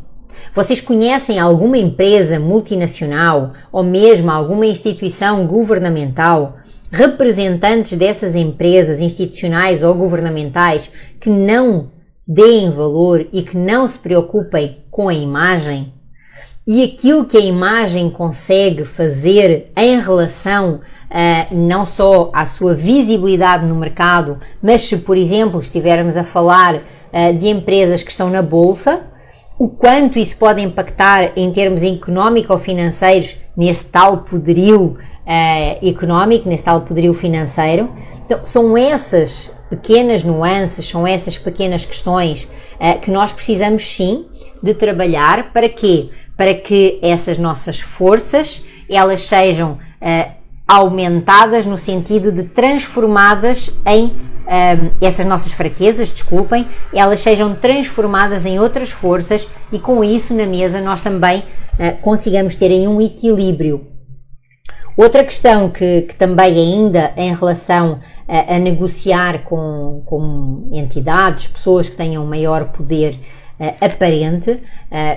Vocês 0.53 0.79
conhecem 0.79 1.37
alguma 1.37 1.77
empresa 1.77 2.39
multinacional 2.39 3.51
ou 3.71 3.83
mesmo 3.83 4.31
alguma 4.31 4.65
instituição 4.65 5.45
governamental, 5.45 6.58
representantes 6.91 7.97
dessas 7.97 8.35
empresas 8.35 8.99
institucionais 8.99 9.83
ou 9.83 9.93
governamentais 9.93 10.91
que 11.19 11.29
não 11.29 11.91
deem 12.27 12.71
valor 12.71 13.27
e 13.31 13.41
que 13.41 13.57
não 13.57 13.87
se 13.87 13.97
preocupem 13.97 14.77
com 14.89 15.09
a 15.09 15.13
imagem? 15.13 15.93
e 16.71 16.83
aquilo 16.83 17.25
que 17.25 17.35
a 17.35 17.41
imagem 17.41 18.11
consegue 18.11 18.85
fazer 18.85 19.71
em 19.75 19.99
relação 19.99 20.75
uh, 20.75 21.55
não 21.55 21.83
só 21.83 22.29
à 22.31 22.45
sua 22.45 22.75
visibilidade 22.75 23.65
no 23.65 23.73
mercado, 23.73 24.37
mas 24.61 24.81
se, 24.81 24.97
por 24.97 25.17
exemplo, 25.17 25.59
estivermos 25.59 26.15
a 26.15 26.23
falar 26.23 26.75
uh, 26.75 27.33
de 27.35 27.47
empresas 27.47 28.03
que 28.03 28.11
estão 28.11 28.29
na 28.29 28.43
bolsa, 28.43 29.01
o 29.57 29.67
quanto 29.67 30.19
isso 30.19 30.37
pode 30.37 30.61
impactar 30.61 31.31
em 31.35 31.51
termos 31.51 31.81
económico 31.81 32.53
ou 32.53 32.59
financeiros 32.59 33.35
nesse 33.57 33.85
tal 33.85 34.19
poderio 34.19 34.95
uh, 35.29 35.87
económico, 35.87 36.49
nesse 36.49 36.63
tal 36.63 36.81
poderio 36.81 37.13
financeiro. 37.13 37.89
Então, 38.25 38.41
são 38.45 38.75
essas 38.75 39.51
pequenas 39.69 40.23
nuances, 40.23 40.89
são 40.89 41.05
essas 41.05 41.37
pequenas 41.37 41.85
questões 41.85 42.47
que 43.01 43.11
nós 43.11 43.33
precisamos 43.33 43.83
sim 43.85 44.25
de 44.63 44.73
trabalhar 44.73 45.51
para 45.51 45.67
quê? 45.67 46.09
para 46.39 46.53
que 46.53 46.97
essas 47.01 47.37
nossas 47.37 47.81
forças 47.81 48.63
elas 48.89 49.23
sejam 49.23 49.73
uh, 49.73 50.31
aumentadas 50.65 51.65
no 51.65 51.75
sentido 51.75 52.31
de 52.31 52.43
transformadas 52.43 53.69
em 53.85 54.05
uh, 54.05 54.91
essas 55.01 55.25
nossas 55.25 55.51
fraquezas, 55.51 56.09
desculpem, 56.09 56.65
elas 56.93 57.19
sejam 57.19 57.53
transformadas 57.53 58.45
em 58.45 58.57
outras 58.57 58.89
forças 58.89 59.49
e 59.69 59.79
com 59.79 60.01
isso 60.01 60.33
na 60.33 60.45
mesa 60.45 60.79
nós 60.79 61.01
também 61.01 61.39
uh, 61.39 61.97
consigamos 62.01 62.55
ter 62.55 62.71
aí 62.71 62.87
um 62.87 63.01
equilíbrio. 63.01 63.98
Outra 64.95 65.23
questão 65.23 65.69
que, 65.69 66.01
que 66.01 66.15
também 66.15 66.57
ainda 66.57 67.13
em 67.15 67.33
relação 67.33 67.99
a, 68.27 68.55
a 68.55 68.59
negociar 68.59 69.43
com, 69.43 70.01
com 70.05 70.67
entidades, 70.71 71.47
pessoas 71.47 71.87
que 71.87 71.95
tenham 71.95 72.25
maior 72.25 72.65
poder 72.65 73.13
uh, 73.59 73.85
aparente, 73.85 74.51
uh, 74.51 74.61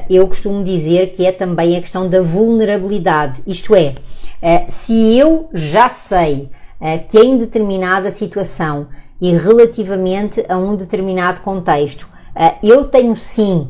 eu 0.09 0.27
costumo 0.27 0.65
dizer 0.65 1.13
que 1.13 1.27
é 1.27 1.33
também 1.33 1.77
a 1.77 1.81
questão 1.81 2.09
da 2.09 2.21
vulnerabilidade. 2.21 3.43
Isto 3.47 3.75
é, 3.75 3.95
uh, 4.43 4.65
se 4.69 5.19
eu 5.19 5.49
já 5.53 5.89
sei 5.89 6.51
que 7.09 7.17
em 7.17 7.39
determinada 7.39 8.11
situação 8.11 8.89
e 9.21 9.37
relativamente 9.37 10.45
a 10.49 10.57
um 10.57 10.75
determinado 10.75 11.41
contexto, 11.41 12.09
eu 12.61 12.87
tenho 12.87 13.15
sim 13.15 13.69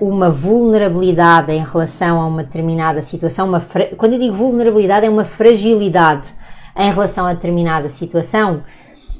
uma 0.00 0.30
vulnerabilidade 0.30 1.52
em 1.52 1.64
relação 1.64 2.20
a 2.20 2.26
uma 2.26 2.42
determinada 2.44 3.00
situação, 3.00 3.48
uma 3.48 3.60
quando 3.96 4.12
eu 4.12 4.18
digo 4.18 4.34
vulnerabilidade 4.34 5.06
é 5.06 5.08
uma 5.10 5.24
fragilidade 5.24 6.34
em 6.76 6.90
relação 6.90 7.24
a 7.24 7.32
determinada 7.32 7.88
situação, 7.88 8.62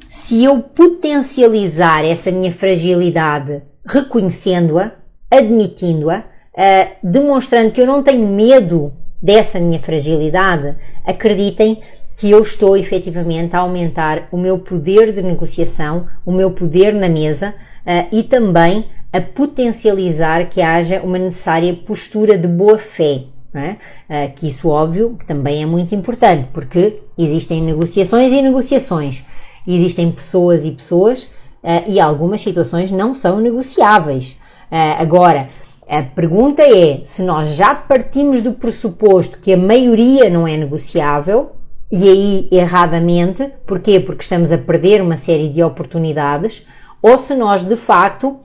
se 0.09 0.43
eu 0.43 0.59
potencializar 0.59 2.05
essa 2.05 2.31
minha 2.31 2.51
fragilidade 2.51 3.63
reconhecendo-a, 3.85 4.91
admitindo-a, 5.29 6.19
uh, 6.19 6.89
demonstrando 7.03 7.71
que 7.71 7.81
eu 7.81 7.85
não 7.85 8.01
tenho 8.01 8.27
medo 8.27 8.93
dessa 9.21 9.59
minha 9.59 9.79
fragilidade, 9.79 10.75
acreditem 11.05 11.81
que 12.17 12.31
eu 12.31 12.41
estou 12.41 12.77
efetivamente 12.77 13.55
a 13.55 13.59
aumentar 13.59 14.27
o 14.31 14.37
meu 14.37 14.59
poder 14.59 15.11
de 15.11 15.21
negociação, 15.21 16.07
o 16.25 16.31
meu 16.31 16.51
poder 16.51 16.93
na 16.93 17.09
mesa 17.09 17.53
uh, 17.85 18.07
e 18.11 18.23
também 18.23 18.85
a 19.15 19.21
potencializar 19.21 20.49
que 20.49 20.61
haja 20.61 21.01
uma 21.01 21.17
necessária 21.17 21.73
postura 21.73 22.37
de 22.37 22.49
boa 22.49 22.77
fé. 22.77 23.23
É? 23.53 23.77
Uh, 24.09 24.33
que 24.35 24.49
isso, 24.49 24.67
óbvio, 24.67 25.15
que 25.17 25.25
também 25.25 25.63
é 25.63 25.65
muito 25.65 25.95
importante, 25.95 26.49
porque 26.51 26.99
existem 27.17 27.61
negociações 27.61 28.29
e 28.33 28.41
negociações. 28.41 29.23
Existem 29.65 30.11
pessoas 30.11 30.65
e 30.65 30.71
pessoas, 30.71 31.23
uh, 31.63 31.87
e 31.87 31.97
algumas 31.97 32.41
situações 32.41 32.91
não 32.91 33.15
são 33.15 33.39
negociáveis. 33.39 34.31
Uh, 34.69 34.99
agora, 34.99 35.47
a 35.87 36.03
pergunta 36.03 36.63
é: 36.63 37.03
se 37.05 37.21
nós 37.21 37.55
já 37.55 37.73
partimos 37.73 38.41
do 38.41 38.51
pressuposto 38.51 39.39
que 39.39 39.53
a 39.53 39.57
maioria 39.57 40.29
não 40.29 40.45
é 40.45 40.57
negociável, 40.57 41.51
e 41.89 42.09
aí 42.09 42.49
erradamente, 42.51 43.49
porquê? 43.65 44.01
Porque 44.01 44.23
estamos 44.23 44.51
a 44.51 44.57
perder 44.57 45.01
uma 45.01 45.15
série 45.15 45.47
de 45.47 45.63
oportunidades, 45.63 46.67
ou 47.01 47.17
se 47.17 47.33
nós 47.33 47.63
de 47.63 47.77
facto 47.77 48.39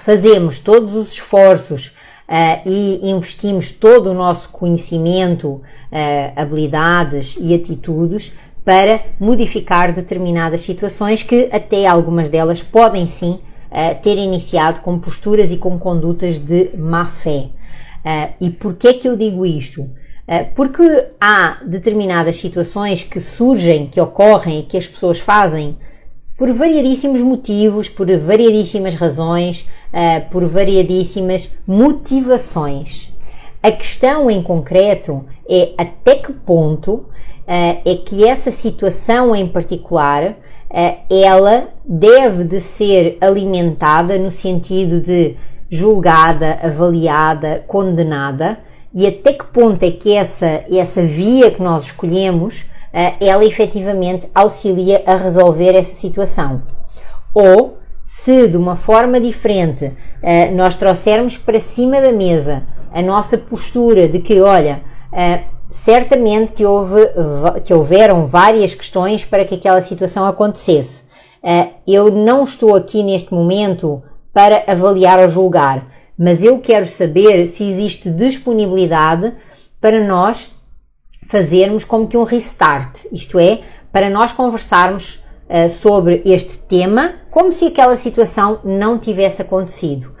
fazemos 0.00 0.58
todos 0.58 0.94
os 0.94 1.12
esforços 1.12 1.88
uh, 2.28 2.68
e 2.68 3.10
investimos 3.10 3.70
todo 3.70 4.10
o 4.10 4.14
nosso 4.14 4.48
conhecimento, 4.48 5.48
uh, 5.48 5.62
habilidades 6.34 7.36
e 7.40 7.54
atitudes 7.54 8.32
para 8.64 9.00
modificar 9.18 9.92
determinadas 9.92 10.60
situações 10.60 11.22
que 11.22 11.48
até 11.52 11.86
algumas 11.86 12.28
delas 12.28 12.62
podem 12.62 13.06
sim 13.06 13.32
uh, 13.70 14.02
ter 14.02 14.16
iniciado 14.16 14.80
com 14.80 14.98
posturas 14.98 15.52
e 15.52 15.56
com 15.56 15.78
condutas 15.78 16.38
de 16.38 16.70
má 16.76 17.06
fé. 17.06 17.48
e 18.40 18.48
porquê 18.50 18.88
é 18.88 18.94
que 18.94 19.08
eu 19.08 19.16
digo 19.16 19.44
isto? 19.44 19.88
porque 20.54 21.08
há 21.20 21.58
determinadas 21.66 22.36
situações 22.36 23.02
que 23.02 23.18
surgem, 23.18 23.88
que 23.88 24.00
ocorrem 24.00 24.60
e 24.60 24.62
que 24.62 24.76
as 24.76 24.86
pessoas 24.86 25.18
fazem 25.18 25.76
por 26.40 26.50
variadíssimos 26.52 27.20
motivos, 27.20 27.90
por 27.90 28.06
variadíssimas 28.16 28.94
razões, 28.94 29.66
uh, 29.92 30.30
por 30.30 30.46
variadíssimas 30.46 31.50
motivações. 31.66 33.12
A 33.62 33.70
questão 33.70 34.30
em 34.30 34.42
concreto 34.42 35.26
é 35.48 35.72
até 35.76 36.16
que 36.16 36.32
ponto 36.32 36.92
uh, 36.94 37.06
é 37.46 37.96
que 38.04 38.24
essa 38.24 38.50
situação 38.50 39.34
em 39.36 39.46
particular 39.46 40.30
uh, 40.30 40.34
ela 41.10 41.68
deve 41.84 42.44
de 42.44 42.60
ser 42.60 43.18
alimentada 43.20 44.18
no 44.18 44.30
sentido 44.30 45.00
de 45.00 45.36
julgada, 45.68 46.58
avaliada, 46.62 47.64
condenada 47.66 48.58
e 48.92 49.06
até 49.06 49.32
que 49.32 49.44
ponto 49.44 49.82
é 49.84 49.90
que 49.90 50.16
essa, 50.16 50.64
essa 50.70 51.02
via 51.02 51.50
que 51.50 51.62
nós 51.62 51.84
escolhemos 51.84 52.68
ela 53.20 53.44
efetivamente 53.44 54.28
auxilia 54.34 55.04
a 55.06 55.14
resolver 55.14 55.76
essa 55.76 55.94
situação. 55.94 56.62
Ou 57.32 57.79
se 58.12 58.48
de 58.48 58.56
uma 58.56 58.74
forma 58.74 59.20
diferente 59.20 59.84
uh, 59.84 60.54
nós 60.56 60.74
trouxermos 60.74 61.38
para 61.38 61.60
cima 61.60 62.00
da 62.00 62.10
mesa 62.10 62.66
a 62.92 63.00
nossa 63.00 63.38
postura 63.38 64.08
de 64.08 64.18
que, 64.18 64.40
olha, 64.40 64.82
uh, 65.12 65.44
certamente 65.70 66.50
que, 66.50 66.66
houve, 66.66 67.02
que 67.64 67.72
houveram 67.72 68.26
várias 68.26 68.74
questões 68.74 69.24
para 69.24 69.44
que 69.44 69.54
aquela 69.54 69.80
situação 69.80 70.26
acontecesse. 70.26 71.04
Uh, 71.40 71.70
eu 71.86 72.10
não 72.10 72.42
estou 72.42 72.74
aqui 72.74 73.04
neste 73.04 73.32
momento 73.32 74.02
para 74.32 74.64
avaliar 74.66 75.20
ou 75.20 75.28
julgar, 75.28 75.86
mas 76.18 76.42
eu 76.42 76.58
quero 76.58 76.88
saber 76.88 77.46
se 77.46 77.62
existe 77.62 78.10
disponibilidade 78.10 79.32
para 79.80 80.04
nós 80.04 80.50
fazermos 81.28 81.84
como 81.84 82.08
que 82.08 82.16
um 82.16 82.24
restart, 82.24 83.04
isto 83.12 83.38
é, 83.38 83.60
para 83.92 84.10
nós 84.10 84.32
conversarmos 84.32 85.22
uh, 85.50 85.68
sobre 85.68 86.22
este 86.24 86.56
tema 86.56 87.14
como 87.30 87.52
se 87.52 87.66
aquela 87.66 87.96
situação 87.96 88.60
não 88.64 88.98
tivesse 88.98 89.42
acontecido. 89.42 90.12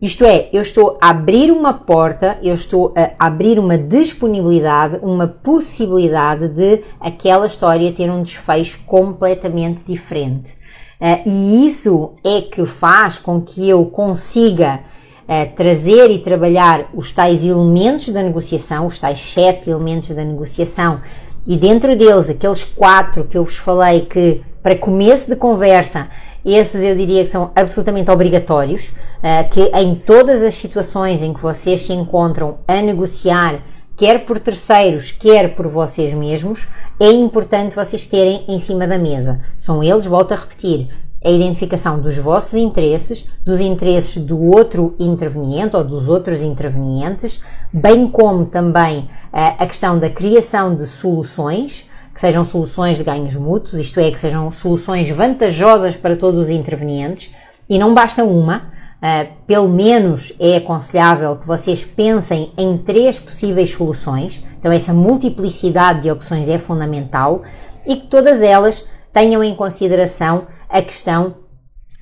Isto 0.00 0.24
é, 0.24 0.48
eu 0.52 0.62
estou 0.62 0.98
a 1.00 1.10
abrir 1.10 1.52
uma 1.52 1.72
porta, 1.72 2.36
eu 2.42 2.54
estou 2.54 2.92
a 2.96 3.12
abrir 3.24 3.56
uma 3.56 3.78
disponibilidade, 3.78 4.98
uma 5.00 5.28
possibilidade 5.28 6.48
de 6.48 6.82
aquela 6.98 7.46
história 7.46 7.92
ter 7.92 8.10
um 8.10 8.20
desfecho 8.20 8.80
completamente 8.84 9.84
diferente. 9.86 10.54
Uh, 11.00 11.22
e 11.24 11.66
isso 11.68 12.14
é 12.24 12.40
que 12.40 12.66
faz 12.66 13.16
com 13.16 13.40
que 13.40 13.68
eu 13.68 13.86
consiga 13.86 14.80
uh, 15.22 15.56
trazer 15.56 16.10
e 16.10 16.18
trabalhar 16.18 16.90
os 16.94 17.12
tais 17.12 17.44
elementos 17.44 18.08
da 18.08 18.24
negociação, 18.24 18.86
os 18.86 18.98
tais 18.98 19.20
sete 19.20 19.70
elementos 19.70 20.08
da 20.08 20.24
negociação, 20.24 21.00
e 21.46 21.56
dentro 21.56 21.96
deles, 21.96 22.30
aqueles 22.30 22.62
quatro 22.62 23.24
que 23.24 23.36
eu 23.36 23.44
vos 23.44 23.56
falei 23.56 24.02
que 24.02 24.42
para 24.62 24.76
começo 24.76 25.28
de 25.28 25.36
conversa, 25.36 26.08
esses 26.44 26.82
eu 26.82 26.94
diria 26.96 27.24
que 27.24 27.30
são 27.30 27.50
absolutamente 27.54 28.10
obrigatórios, 28.10 28.92
eh, 29.22 29.44
que 29.44 29.60
em 29.74 29.94
todas 29.94 30.42
as 30.42 30.54
situações 30.54 31.20
em 31.20 31.32
que 31.32 31.40
vocês 31.40 31.82
se 31.82 31.92
encontram 31.92 32.58
a 32.66 32.80
negociar, 32.80 33.60
quer 33.96 34.24
por 34.24 34.38
terceiros, 34.38 35.12
quer 35.12 35.54
por 35.54 35.66
vocês 35.66 36.12
mesmos, 36.12 36.68
é 37.00 37.10
importante 37.10 37.74
vocês 37.74 38.06
terem 38.06 38.44
em 38.48 38.58
cima 38.58 38.86
da 38.86 38.98
mesa. 38.98 39.40
São 39.58 39.82
eles, 39.82 40.06
volto 40.06 40.32
a 40.32 40.36
repetir, 40.36 40.88
a 41.24 41.30
identificação 41.30 42.00
dos 42.00 42.18
vossos 42.18 42.54
interesses, 42.54 43.24
dos 43.44 43.60
interesses 43.60 44.22
do 44.22 44.40
outro 44.40 44.94
interveniente 44.98 45.76
ou 45.76 45.84
dos 45.84 46.08
outros 46.08 46.40
intervenientes, 46.40 47.40
bem 47.72 48.08
como 48.08 48.46
também 48.46 49.08
eh, 49.32 49.54
a 49.58 49.66
questão 49.66 49.98
da 49.98 50.10
criação 50.10 50.74
de 50.74 50.86
soluções 50.86 51.86
que 52.14 52.20
sejam 52.20 52.44
soluções 52.44 52.98
de 52.98 53.04
ganhos 53.04 53.34
mútuos, 53.36 53.80
isto 53.80 53.98
é, 53.98 54.10
que 54.10 54.20
sejam 54.20 54.50
soluções 54.50 55.08
vantajosas 55.08 55.96
para 55.96 56.16
todos 56.16 56.40
os 56.40 56.50
intervenientes 56.50 57.34
e 57.68 57.78
não 57.78 57.94
basta 57.94 58.24
uma. 58.24 58.70
Uh, 59.02 59.28
pelo 59.48 59.68
menos 59.68 60.32
é 60.38 60.58
aconselhável 60.58 61.34
que 61.34 61.44
vocês 61.44 61.84
pensem 61.84 62.52
em 62.56 62.78
três 62.78 63.18
possíveis 63.18 63.70
soluções. 63.70 64.44
Então, 64.56 64.70
essa 64.70 64.94
multiplicidade 64.94 66.02
de 66.02 66.10
opções 66.10 66.48
é 66.48 66.56
fundamental 66.56 67.42
e 67.84 67.96
que 67.96 68.06
todas 68.06 68.40
elas 68.40 68.86
tenham 69.12 69.42
em 69.42 69.56
consideração 69.56 70.46
a 70.72 70.82
questão 70.82 71.36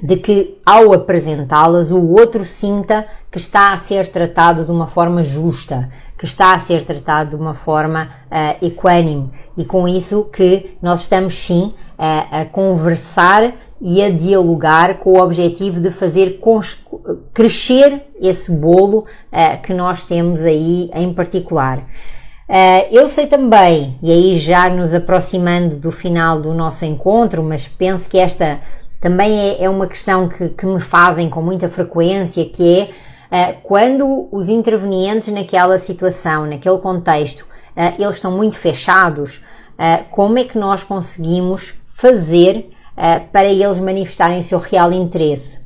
de 0.03 0.17
que, 0.17 0.59
ao 0.65 0.93
apresentá-las, 0.95 1.91
o 1.91 2.03
outro 2.13 2.45
sinta 2.47 3.07
que 3.31 3.39
está 3.39 3.73
a 3.73 3.77
ser 3.77 4.09
tratado 4.09 4.65
de 4.65 4.71
uma 4.71 4.87
forma 4.87 5.23
justa, 5.23 5.91
que 6.17 6.25
está 6.25 6.55
a 6.55 6.59
ser 6.61 6.85
tratado 6.85 7.31
de 7.31 7.37
uma 7.37 7.55
forma 7.55 8.09
uh, 8.27 8.65
equânime 8.65 9.31
e 9.57 9.65
com 9.65 9.87
isso 9.87 10.25
que 10.25 10.77
nós 10.81 11.01
estamos 11.03 11.35
sim 11.35 11.75
uh, 11.99 12.41
a 12.41 12.45
conversar 12.45 13.55
e 13.81 14.03
a 14.03 14.11
dialogar 14.11 14.99
com 14.99 15.13
o 15.13 15.23
objetivo 15.23 15.81
de 15.81 15.91
fazer 15.91 16.39
crescer 17.33 18.07
esse 18.21 18.53
bolo 18.53 19.01
uh, 19.01 19.63
que 19.63 19.73
nós 19.73 20.05
temos 20.05 20.43
aí 20.43 20.91
em 20.95 21.13
particular. 21.13 21.87
Uh, 22.51 22.83
eu 22.91 23.07
sei 23.07 23.29
também, 23.29 23.97
e 24.03 24.11
aí 24.11 24.37
já 24.37 24.69
nos 24.69 24.93
aproximando 24.93 25.77
do 25.77 25.93
final 25.93 26.41
do 26.41 26.53
nosso 26.53 26.85
encontro, 26.85 27.45
mas 27.45 27.69
penso 27.69 28.11
que 28.11 28.19
esta 28.19 28.61
também 29.01 29.39
é, 29.39 29.63
é 29.63 29.71
uma 29.71 29.87
questão 29.87 30.29
que, 30.29 30.49
que 30.49 30.67
me 30.67 30.81
fazem 30.81 31.31
com 31.31 31.41
muita 31.41 31.69
frequência, 31.69 32.45
que 32.45 32.81
é 32.81 32.91
eh, 33.31 33.55
quando 33.63 34.29
os 34.33 34.49
intervenientes 34.49 35.33
naquela 35.33 35.79
situação, 35.79 36.45
naquele 36.45 36.79
contexto, 36.79 37.47
eh, 37.77 37.95
eles 37.97 38.17
estão 38.17 38.33
muito 38.33 38.59
fechados, 38.59 39.41
como 40.11 40.37
é 40.37 40.45
que 40.45 40.59
nós 40.59 40.83
conseguimos 40.83 41.73
fazer 41.95 42.69
para 43.33 43.47
eles 43.47 43.79
manifestarem 43.79 44.41
o 44.41 44.43
seu 44.43 44.59
real 44.59 44.93
interesse? 44.93 45.59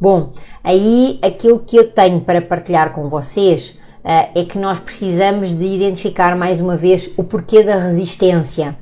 Bom, 0.00 0.32
aí 0.64 1.18
aquilo 1.20 1.58
que 1.58 1.76
eu 1.76 1.90
tenho 1.90 2.22
para 2.22 2.40
partilhar 2.40 2.94
com 2.94 3.10
vocês 3.10 3.77
é 4.10 4.42
que 4.44 4.58
nós 4.58 4.78
precisamos 4.78 5.50
de 5.50 5.66
identificar 5.66 6.34
mais 6.34 6.60
uma 6.60 6.78
vez 6.78 7.10
o 7.18 7.22
porquê 7.22 7.62
da 7.62 7.78
resistência. 7.78 8.74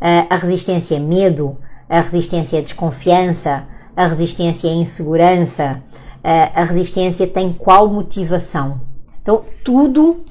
A 0.00 0.34
resistência 0.34 0.96
é 0.96 0.98
medo, 0.98 1.56
a 1.88 2.00
resistência 2.00 2.58
é 2.58 2.62
desconfiança, 2.62 3.68
a 3.96 4.06
resistência 4.08 4.66
é 4.66 4.72
insegurança, 4.72 5.80
a 6.24 6.64
resistência 6.64 7.24
tem 7.24 7.52
qual 7.52 7.88
motivação. 7.88 8.80
Então, 9.22 9.44
tudo 9.62 10.24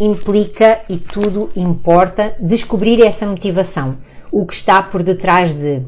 implica 0.00 0.80
e 0.88 0.96
tudo 0.96 1.50
importa 1.54 2.34
descobrir 2.40 3.00
essa 3.00 3.24
motivação, 3.24 3.98
o 4.32 4.44
que 4.44 4.54
está 4.54 4.82
por 4.82 5.04
detrás 5.04 5.54
de. 5.54 5.82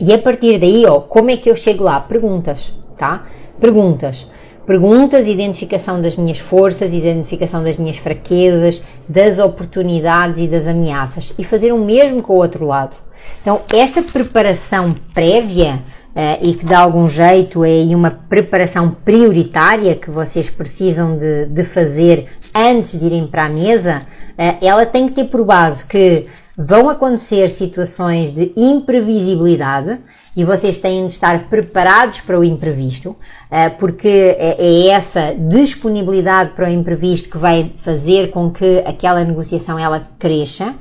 E 0.00 0.14
a 0.14 0.18
partir 0.18 0.58
daí, 0.58 0.86
ó, 0.86 1.00
como 1.00 1.30
é 1.30 1.36
que 1.36 1.50
eu 1.50 1.56
chego 1.56 1.84
lá? 1.84 2.00
Perguntas, 2.00 2.72
tá? 2.96 3.26
Perguntas. 3.60 4.26
Perguntas, 4.68 5.26
identificação 5.26 5.98
das 5.98 6.14
minhas 6.14 6.38
forças, 6.40 6.92
identificação 6.92 7.64
das 7.64 7.78
minhas 7.78 7.96
fraquezas, 7.96 8.82
das 9.08 9.38
oportunidades 9.38 10.42
e 10.42 10.46
das 10.46 10.66
ameaças. 10.66 11.32
E 11.38 11.42
fazer 11.42 11.72
o 11.72 11.82
mesmo 11.82 12.22
com 12.22 12.34
o 12.34 12.36
outro 12.36 12.66
lado. 12.66 12.94
Então, 13.40 13.62
esta 13.72 14.02
preparação 14.02 14.94
prévia 15.14 15.76
uh, 16.14 16.38
e 16.42 16.52
que 16.52 16.66
de 16.66 16.74
algum 16.74 17.08
jeito 17.08 17.64
é 17.64 17.82
uma 17.96 18.10
preparação 18.10 18.90
prioritária 18.90 19.96
que 19.96 20.10
vocês 20.10 20.50
precisam 20.50 21.16
de, 21.16 21.46
de 21.46 21.64
fazer 21.64 22.26
antes 22.54 23.00
de 23.00 23.06
irem 23.06 23.26
para 23.26 23.46
a 23.46 23.48
mesa, 23.48 24.02
uh, 24.32 24.58
ela 24.60 24.84
tem 24.84 25.08
que 25.08 25.14
ter 25.14 25.24
por 25.30 25.46
base 25.46 25.86
que 25.86 26.26
vão 26.58 26.88
acontecer 26.88 27.50
situações 27.50 28.32
de 28.32 28.52
imprevisibilidade 28.56 30.00
e 30.34 30.44
vocês 30.44 30.80
têm 30.80 31.06
de 31.06 31.12
estar 31.12 31.48
preparados 31.48 32.20
para 32.20 32.36
o 32.36 32.42
imprevisto, 32.42 33.14
eh, 33.48 33.68
porque 33.68 34.08
é, 34.36 34.56
é 34.58 34.88
essa 34.88 35.34
disponibilidade 35.34 36.50
para 36.50 36.68
o 36.68 36.72
imprevisto 36.72 37.30
que 37.30 37.38
vai 37.38 37.72
fazer 37.76 38.32
com 38.32 38.50
que 38.50 38.80
aquela 38.80 39.22
negociação 39.22 39.78
ela 39.78 40.08
cresça. 40.18 40.74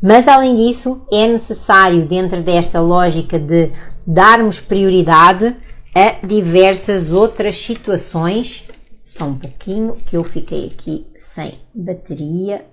Mas 0.00 0.28
além 0.28 0.54
disso, 0.54 1.02
é 1.10 1.26
necessário 1.26 2.06
dentro 2.06 2.40
desta 2.40 2.80
lógica 2.80 3.36
de 3.36 3.72
darmos 4.06 4.60
prioridade 4.60 5.56
a 5.94 6.24
diversas 6.24 7.10
outras 7.10 7.56
situações. 7.56 8.68
Só 9.02 9.24
um 9.24 9.34
pouquinho 9.34 9.96
que 10.06 10.16
eu 10.16 10.22
fiquei 10.22 10.66
aqui 10.66 11.06
sem 11.16 11.54
bateria. 11.74 12.64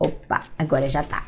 Opa, 0.00 0.44
agora 0.58 0.88
já 0.88 1.02
está 1.02 1.22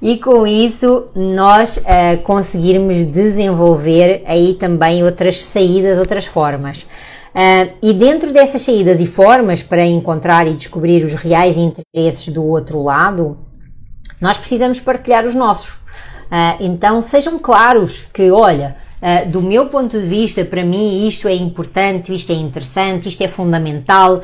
e 0.00 0.18
com 0.18 0.46
isso 0.46 1.06
nós 1.14 1.76
uh, 1.78 2.22
conseguirmos 2.22 3.02
desenvolver 3.04 4.22
aí 4.26 4.54
também 4.54 5.02
outras 5.02 5.42
saídas, 5.42 5.98
outras 5.98 6.26
formas. 6.26 6.82
Uh, 6.82 7.72
e 7.82 7.92
dentro 7.92 8.32
dessas 8.32 8.62
saídas 8.62 9.00
e 9.00 9.06
formas 9.06 9.62
para 9.62 9.84
encontrar 9.84 10.46
e 10.46 10.54
descobrir 10.54 11.04
os 11.04 11.14
reais 11.14 11.56
interesses 11.56 12.28
do 12.28 12.44
outro 12.44 12.82
lado, 12.82 13.38
nós 14.20 14.38
precisamos 14.38 14.78
partilhar 14.78 15.24
os 15.24 15.34
nossos. 15.34 15.74
Uh, 15.74 16.56
então 16.60 17.02
sejam 17.02 17.38
claros 17.38 18.06
que, 18.12 18.30
olha, 18.30 18.76
Uh, 19.04 19.28
do 19.28 19.42
meu 19.42 19.66
ponto 19.66 20.00
de 20.00 20.06
vista, 20.06 20.46
para 20.46 20.64
mim, 20.64 21.06
isto 21.06 21.28
é 21.28 21.34
importante, 21.34 22.14
isto 22.14 22.32
é 22.32 22.36
interessante, 22.36 23.06
isto 23.06 23.22
é 23.22 23.28
fundamental. 23.28 24.14
Uh, 24.16 24.22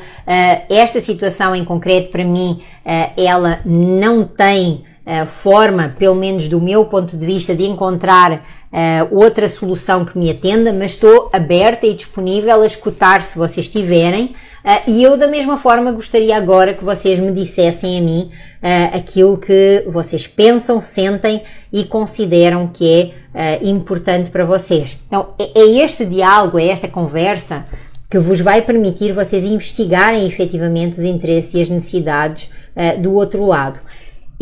esta 0.70 1.02
situação 1.02 1.54
em 1.54 1.62
concreto, 1.66 2.10
para 2.10 2.24
mim, 2.24 2.62
uh, 2.86 3.12
ela 3.14 3.60
não 3.62 4.24
tem 4.24 4.82
forma, 5.26 5.94
pelo 5.98 6.14
menos 6.14 6.48
do 6.48 6.60
meu 6.60 6.84
ponto 6.84 7.16
de 7.16 7.26
vista, 7.26 7.54
de 7.54 7.64
encontrar 7.64 8.42
uh, 8.70 9.14
outra 9.14 9.48
solução 9.48 10.04
que 10.04 10.16
me 10.16 10.30
atenda, 10.30 10.72
mas 10.72 10.92
estou 10.92 11.28
aberta 11.32 11.86
e 11.86 11.94
disponível 11.94 12.62
a 12.62 12.66
escutar 12.66 13.22
se 13.22 13.36
vocês 13.36 13.68
tiverem. 13.68 14.34
Uh, 14.64 14.90
e 14.90 15.02
eu, 15.02 15.16
da 15.16 15.26
mesma 15.26 15.56
forma, 15.56 15.92
gostaria 15.92 16.36
agora 16.36 16.74
que 16.74 16.84
vocês 16.84 17.18
me 17.18 17.32
dissessem 17.32 17.98
a 17.98 18.00
mim 18.00 18.30
uh, 18.62 18.96
aquilo 18.96 19.38
que 19.38 19.84
vocês 19.88 20.26
pensam, 20.26 20.80
sentem 20.80 21.42
e 21.72 21.84
consideram 21.84 22.66
que 22.68 23.12
é 23.32 23.60
importante 23.62 24.28
para 24.28 24.44
vocês. 24.44 24.98
Então, 25.06 25.34
é, 25.38 25.60
é 25.60 25.84
este 25.84 26.04
diálogo, 26.04 26.58
é 26.58 26.66
esta 26.66 26.88
conversa 26.88 27.64
que 28.10 28.18
vos 28.18 28.40
vai 28.40 28.60
permitir 28.60 29.12
vocês 29.12 29.44
investigarem 29.44 30.26
efetivamente 30.26 30.98
os 30.98 31.04
interesses 31.04 31.54
e 31.54 31.60
as 31.60 31.68
necessidades 31.68 32.50
do 33.00 33.14
outro 33.14 33.46
lado. 33.46 33.78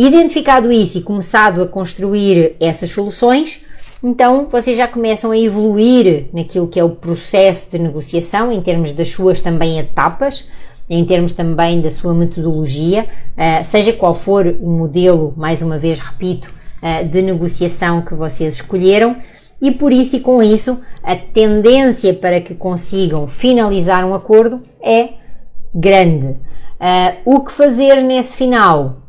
Identificado 0.00 0.70
isso 0.70 0.96
e 0.98 1.02
começado 1.02 1.60
a 1.60 1.66
construir 1.66 2.54
essas 2.60 2.88
soluções, 2.88 3.60
então 4.00 4.46
vocês 4.48 4.76
já 4.76 4.86
começam 4.86 5.32
a 5.32 5.36
evoluir 5.36 6.26
naquilo 6.32 6.68
que 6.68 6.78
é 6.78 6.84
o 6.84 6.90
processo 6.90 7.68
de 7.68 7.80
negociação, 7.80 8.52
em 8.52 8.60
termos 8.60 8.92
das 8.92 9.08
suas 9.08 9.40
também 9.40 9.76
etapas, 9.80 10.44
em 10.88 11.04
termos 11.04 11.32
também 11.32 11.80
da 11.80 11.90
sua 11.90 12.14
metodologia, 12.14 13.08
eh, 13.36 13.64
seja 13.64 13.92
qual 13.92 14.14
for 14.14 14.46
o 14.60 14.70
modelo, 14.70 15.34
mais 15.36 15.62
uma 15.62 15.80
vez 15.80 15.98
repito, 15.98 16.54
eh, 16.80 17.02
de 17.02 17.20
negociação 17.20 18.00
que 18.00 18.14
vocês 18.14 18.54
escolheram, 18.54 19.16
e 19.60 19.72
por 19.72 19.92
isso 19.92 20.14
e 20.14 20.20
com 20.20 20.40
isso 20.40 20.78
a 21.02 21.16
tendência 21.16 22.14
para 22.14 22.40
que 22.40 22.54
consigam 22.54 23.26
finalizar 23.26 24.06
um 24.06 24.14
acordo 24.14 24.62
é 24.80 25.08
grande. 25.74 26.36
Eh, 26.78 27.16
o 27.24 27.40
que 27.40 27.50
fazer 27.50 28.00
nesse 28.00 28.36
final? 28.36 29.07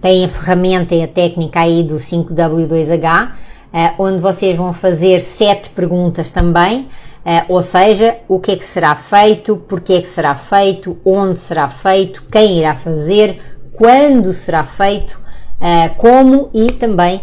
Tem 0.00 0.24
a 0.24 0.28
ferramenta 0.28 0.94
e 0.94 1.02
a 1.02 1.08
técnica 1.08 1.60
aí 1.60 1.82
do 1.82 1.96
5W2H, 1.96 3.32
eh, 3.72 3.92
onde 3.98 4.18
vocês 4.18 4.56
vão 4.56 4.72
fazer 4.72 5.20
sete 5.20 5.70
perguntas 5.70 6.30
também, 6.30 6.88
eh, 7.24 7.44
ou 7.48 7.62
seja, 7.62 8.16
o 8.28 8.38
que 8.38 8.52
é 8.52 8.56
que 8.56 8.64
será 8.64 8.94
feito, 8.94 9.56
porque 9.68 9.94
é 9.94 10.00
que 10.00 10.08
será 10.08 10.34
feito, 10.34 10.96
onde 11.04 11.38
será 11.38 11.68
feito, 11.68 12.22
quem 12.30 12.58
irá 12.58 12.74
fazer, 12.74 13.40
quando 13.72 14.32
será 14.32 14.64
feito, 14.64 15.18
eh, 15.60 15.88
como 15.96 16.50
e 16.54 16.66
também 16.72 17.22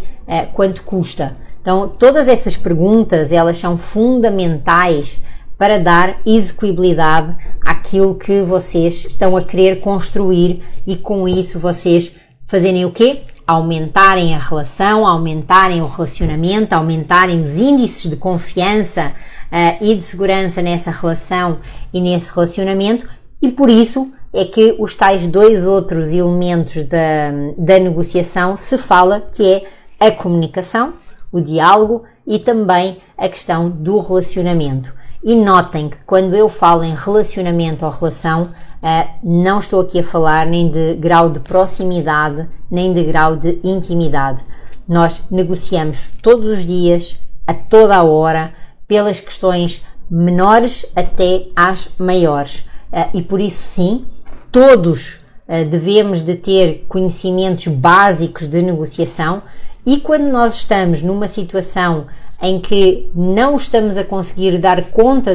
quanto 0.54 0.84
custa. 0.84 1.36
Então, 1.62 1.90
todas 1.90 2.30
essas 2.30 2.56
perguntas, 2.56 3.30
elas 3.30 3.58
são 3.58 3.78
fundamentais 3.78 5.22
para 5.58 5.80
dar 5.80 6.20
execuibilidade 6.26 7.36
àquilo 7.62 8.16
que 8.16 8.42
vocês 8.42 9.06
estão 9.06 9.36
a 9.38 9.44
querer 9.44 9.80
construir 9.80 10.64
e 10.88 10.96
com 10.96 11.28
isso 11.28 11.60
vocês 11.60 12.16
fazerem 12.54 12.86
o 12.86 12.92
quê? 12.92 13.22
Aumentarem 13.48 14.36
a 14.36 14.38
relação, 14.38 15.08
aumentarem 15.08 15.82
o 15.82 15.88
relacionamento, 15.88 16.76
aumentarem 16.76 17.42
os 17.42 17.58
índices 17.58 18.08
de 18.08 18.16
confiança 18.16 19.12
uh, 19.52 19.84
e 19.84 19.96
de 19.96 20.04
segurança 20.04 20.62
nessa 20.62 20.92
relação 20.92 21.58
e 21.92 22.00
nesse 22.00 22.30
relacionamento, 22.30 23.10
e 23.42 23.52
por 23.52 23.72
isso 23.72 24.12
é 24.32 24.46
que 24.46 24.76
os 24.78 24.94
tais 24.94 25.26
dois 25.26 25.66
outros 25.66 26.14
elementos 26.14 26.84
da, 26.84 27.32
da 27.58 27.80
negociação 27.80 28.56
se 28.56 28.78
fala 28.78 29.20
que 29.20 29.64
é 30.00 30.08
a 30.08 30.12
comunicação, 30.12 30.94
o 31.32 31.42
diálogo 31.42 32.04
e 32.28 32.38
também 32.38 32.98
a 33.18 33.28
questão 33.28 33.68
do 33.68 34.00
relacionamento. 34.00 34.94
E 35.24 35.36
notem 35.36 35.90
que 35.90 35.98
quando 36.06 36.36
eu 36.36 36.50
falo 36.50 36.84
em 36.84 36.96
relacionamento 36.96 37.86
ou 37.86 37.92
relação, 37.92 38.52
Uh, 38.84 39.08
não 39.24 39.60
estou 39.60 39.80
aqui 39.80 40.02
a 40.02 40.04
falar 40.04 40.46
nem 40.46 40.70
de 40.70 40.96
grau 40.96 41.30
de 41.30 41.40
proximidade, 41.40 42.50
nem 42.70 42.94
de 42.94 43.02
grau 43.06 43.38
de 43.38 43.58
intimidade. 43.64 44.44
Nós 44.86 45.24
negociamos 45.32 46.12
todos 46.22 46.48
os 46.48 46.66
dias, 46.66 47.18
a 47.48 47.54
toda 47.54 47.96
a 47.96 48.04
hora, 48.04 48.54
pelas 48.86 49.22
questões 49.22 49.82
menores 50.12 50.86
até 50.94 51.46
às 51.56 51.88
maiores. 51.98 52.66
Uh, 52.92 53.10
e 53.14 53.22
por 53.22 53.40
isso, 53.40 53.64
sim, 53.64 54.06
todos 54.52 55.22
uh, 55.48 55.64
devemos 55.66 56.22
de 56.22 56.36
ter 56.36 56.86
conhecimentos 56.90 57.68
básicos 57.68 58.48
de 58.48 58.62
negociação 58.62 59.44
e 59.86 60.02
quando 60.02 60.26
nós 60.30 60.56
estamos 60.56 61.02
numa 61.02 61.30
situação 61.30 62.08
em 62.44 62.60
que 62.60 63.10
não 63.16 63.56
estamos 63.56 63.98
a 63.98 64.04
conseguir 64.04 64.60
dar 64.60 64.92
conta 64.92 65.34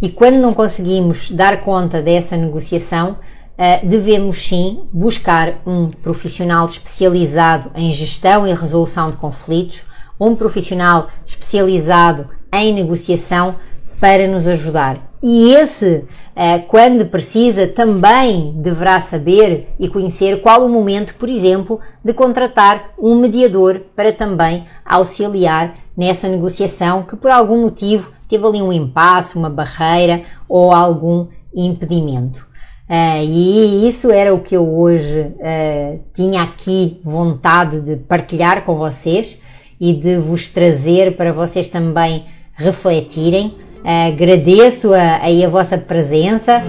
e 0.00 0.08
quando 0.10 0.36
não 0.36 0.54
conseguimos 0.54 1.30
dar 1.30 1.62
conta 1.62 2.00
dessa 2.02 2.36
negociação, 2.36 3.18
eh, 3.58 3.80
devemos 3.82 4.46
sim 4.46 4.86
buscar 4.92 5.54
um 5.66 5.90
profissional 5.90 6.66
especializado 6.66 7.72
em 7.74 7.92
gestão 7.92 8.46
e 8.46 8.52
resolução 8.52 9.10
de 9.10 9.16
conflitos, 9.16 9.84
um 10.20 10.36
profissional 10.36 11.08
especializado 11.24 12.28
em 12.52 12.74
negociação 12.74 13.56
para 14.00 14.28
nos 14.28 14.46
ajudar. 14.46 15.06
E 15.22 15.52
esse, 15.54 16.04
eh, 16.34 16.58
quando 16.58 17.06
precisa, 17.06 17.66
também 17.66 18.54
deverá 18.58 19.00
saber 19.00 19.74
e 19.78 19.88
conhecer 19.88 20.40
qual 20.40 20.64
o 20.64 20.68
momento, 20.68 21.14
por 21.14 21.28
exemplo, 21.28 21.80
de 22.04 22.12
contratar 22.12 22.92
um 22.98 23.16
mediador 23.16 23.80
para 23.96 24.12
também 24.12 24.64
auxiliar 24.84 25.74
nessa 25.96 26.28
negociação 26.28 27.02
que 27.02 27.16
por 27.16 27.30
algum 27.30 27.62
motivo 27.62 28.12
teve 28.28 28.46
ali 28.46 28.62
um 28.62 28.72
impasse, 28.72 29.36
uma 29.36 29.48
barreira 29.50 30.22
ou 30.48 30.72
algum 30.72 31.26
impedimento. 31.54 32.46
Uh, 32.88 33.24
e 33.24 33.88
isso 33.88 34.12
era 34.12 34.32
o 34.32 34.40
que 34.40 34.56
eu 34.56 34.78
hoje 34.78 35.20
uh, 35.20 36.00
tinha 36.14 36.42
aqui 36.42 37.00
vontade 37.02 37.80
de 37.80 37.96
partilhar 37.96 38.64
com 38.64 38.76
vocês 38.76 39.42
e 39.80 39.92
de 39.92 40.18
vos 40.18 40.46
trazer 40.46 41.16
para 41.16 41.32
vocês 41.32 41.68
também 41.68 42.26
refletirem. 42.52 43.56
Uh, 43.86 44.08
agradeço 44.08 44.92
a, 44.92 45.20
a 45.22 45.48
vossa 45.48 45.78
presença. 45.78 46.60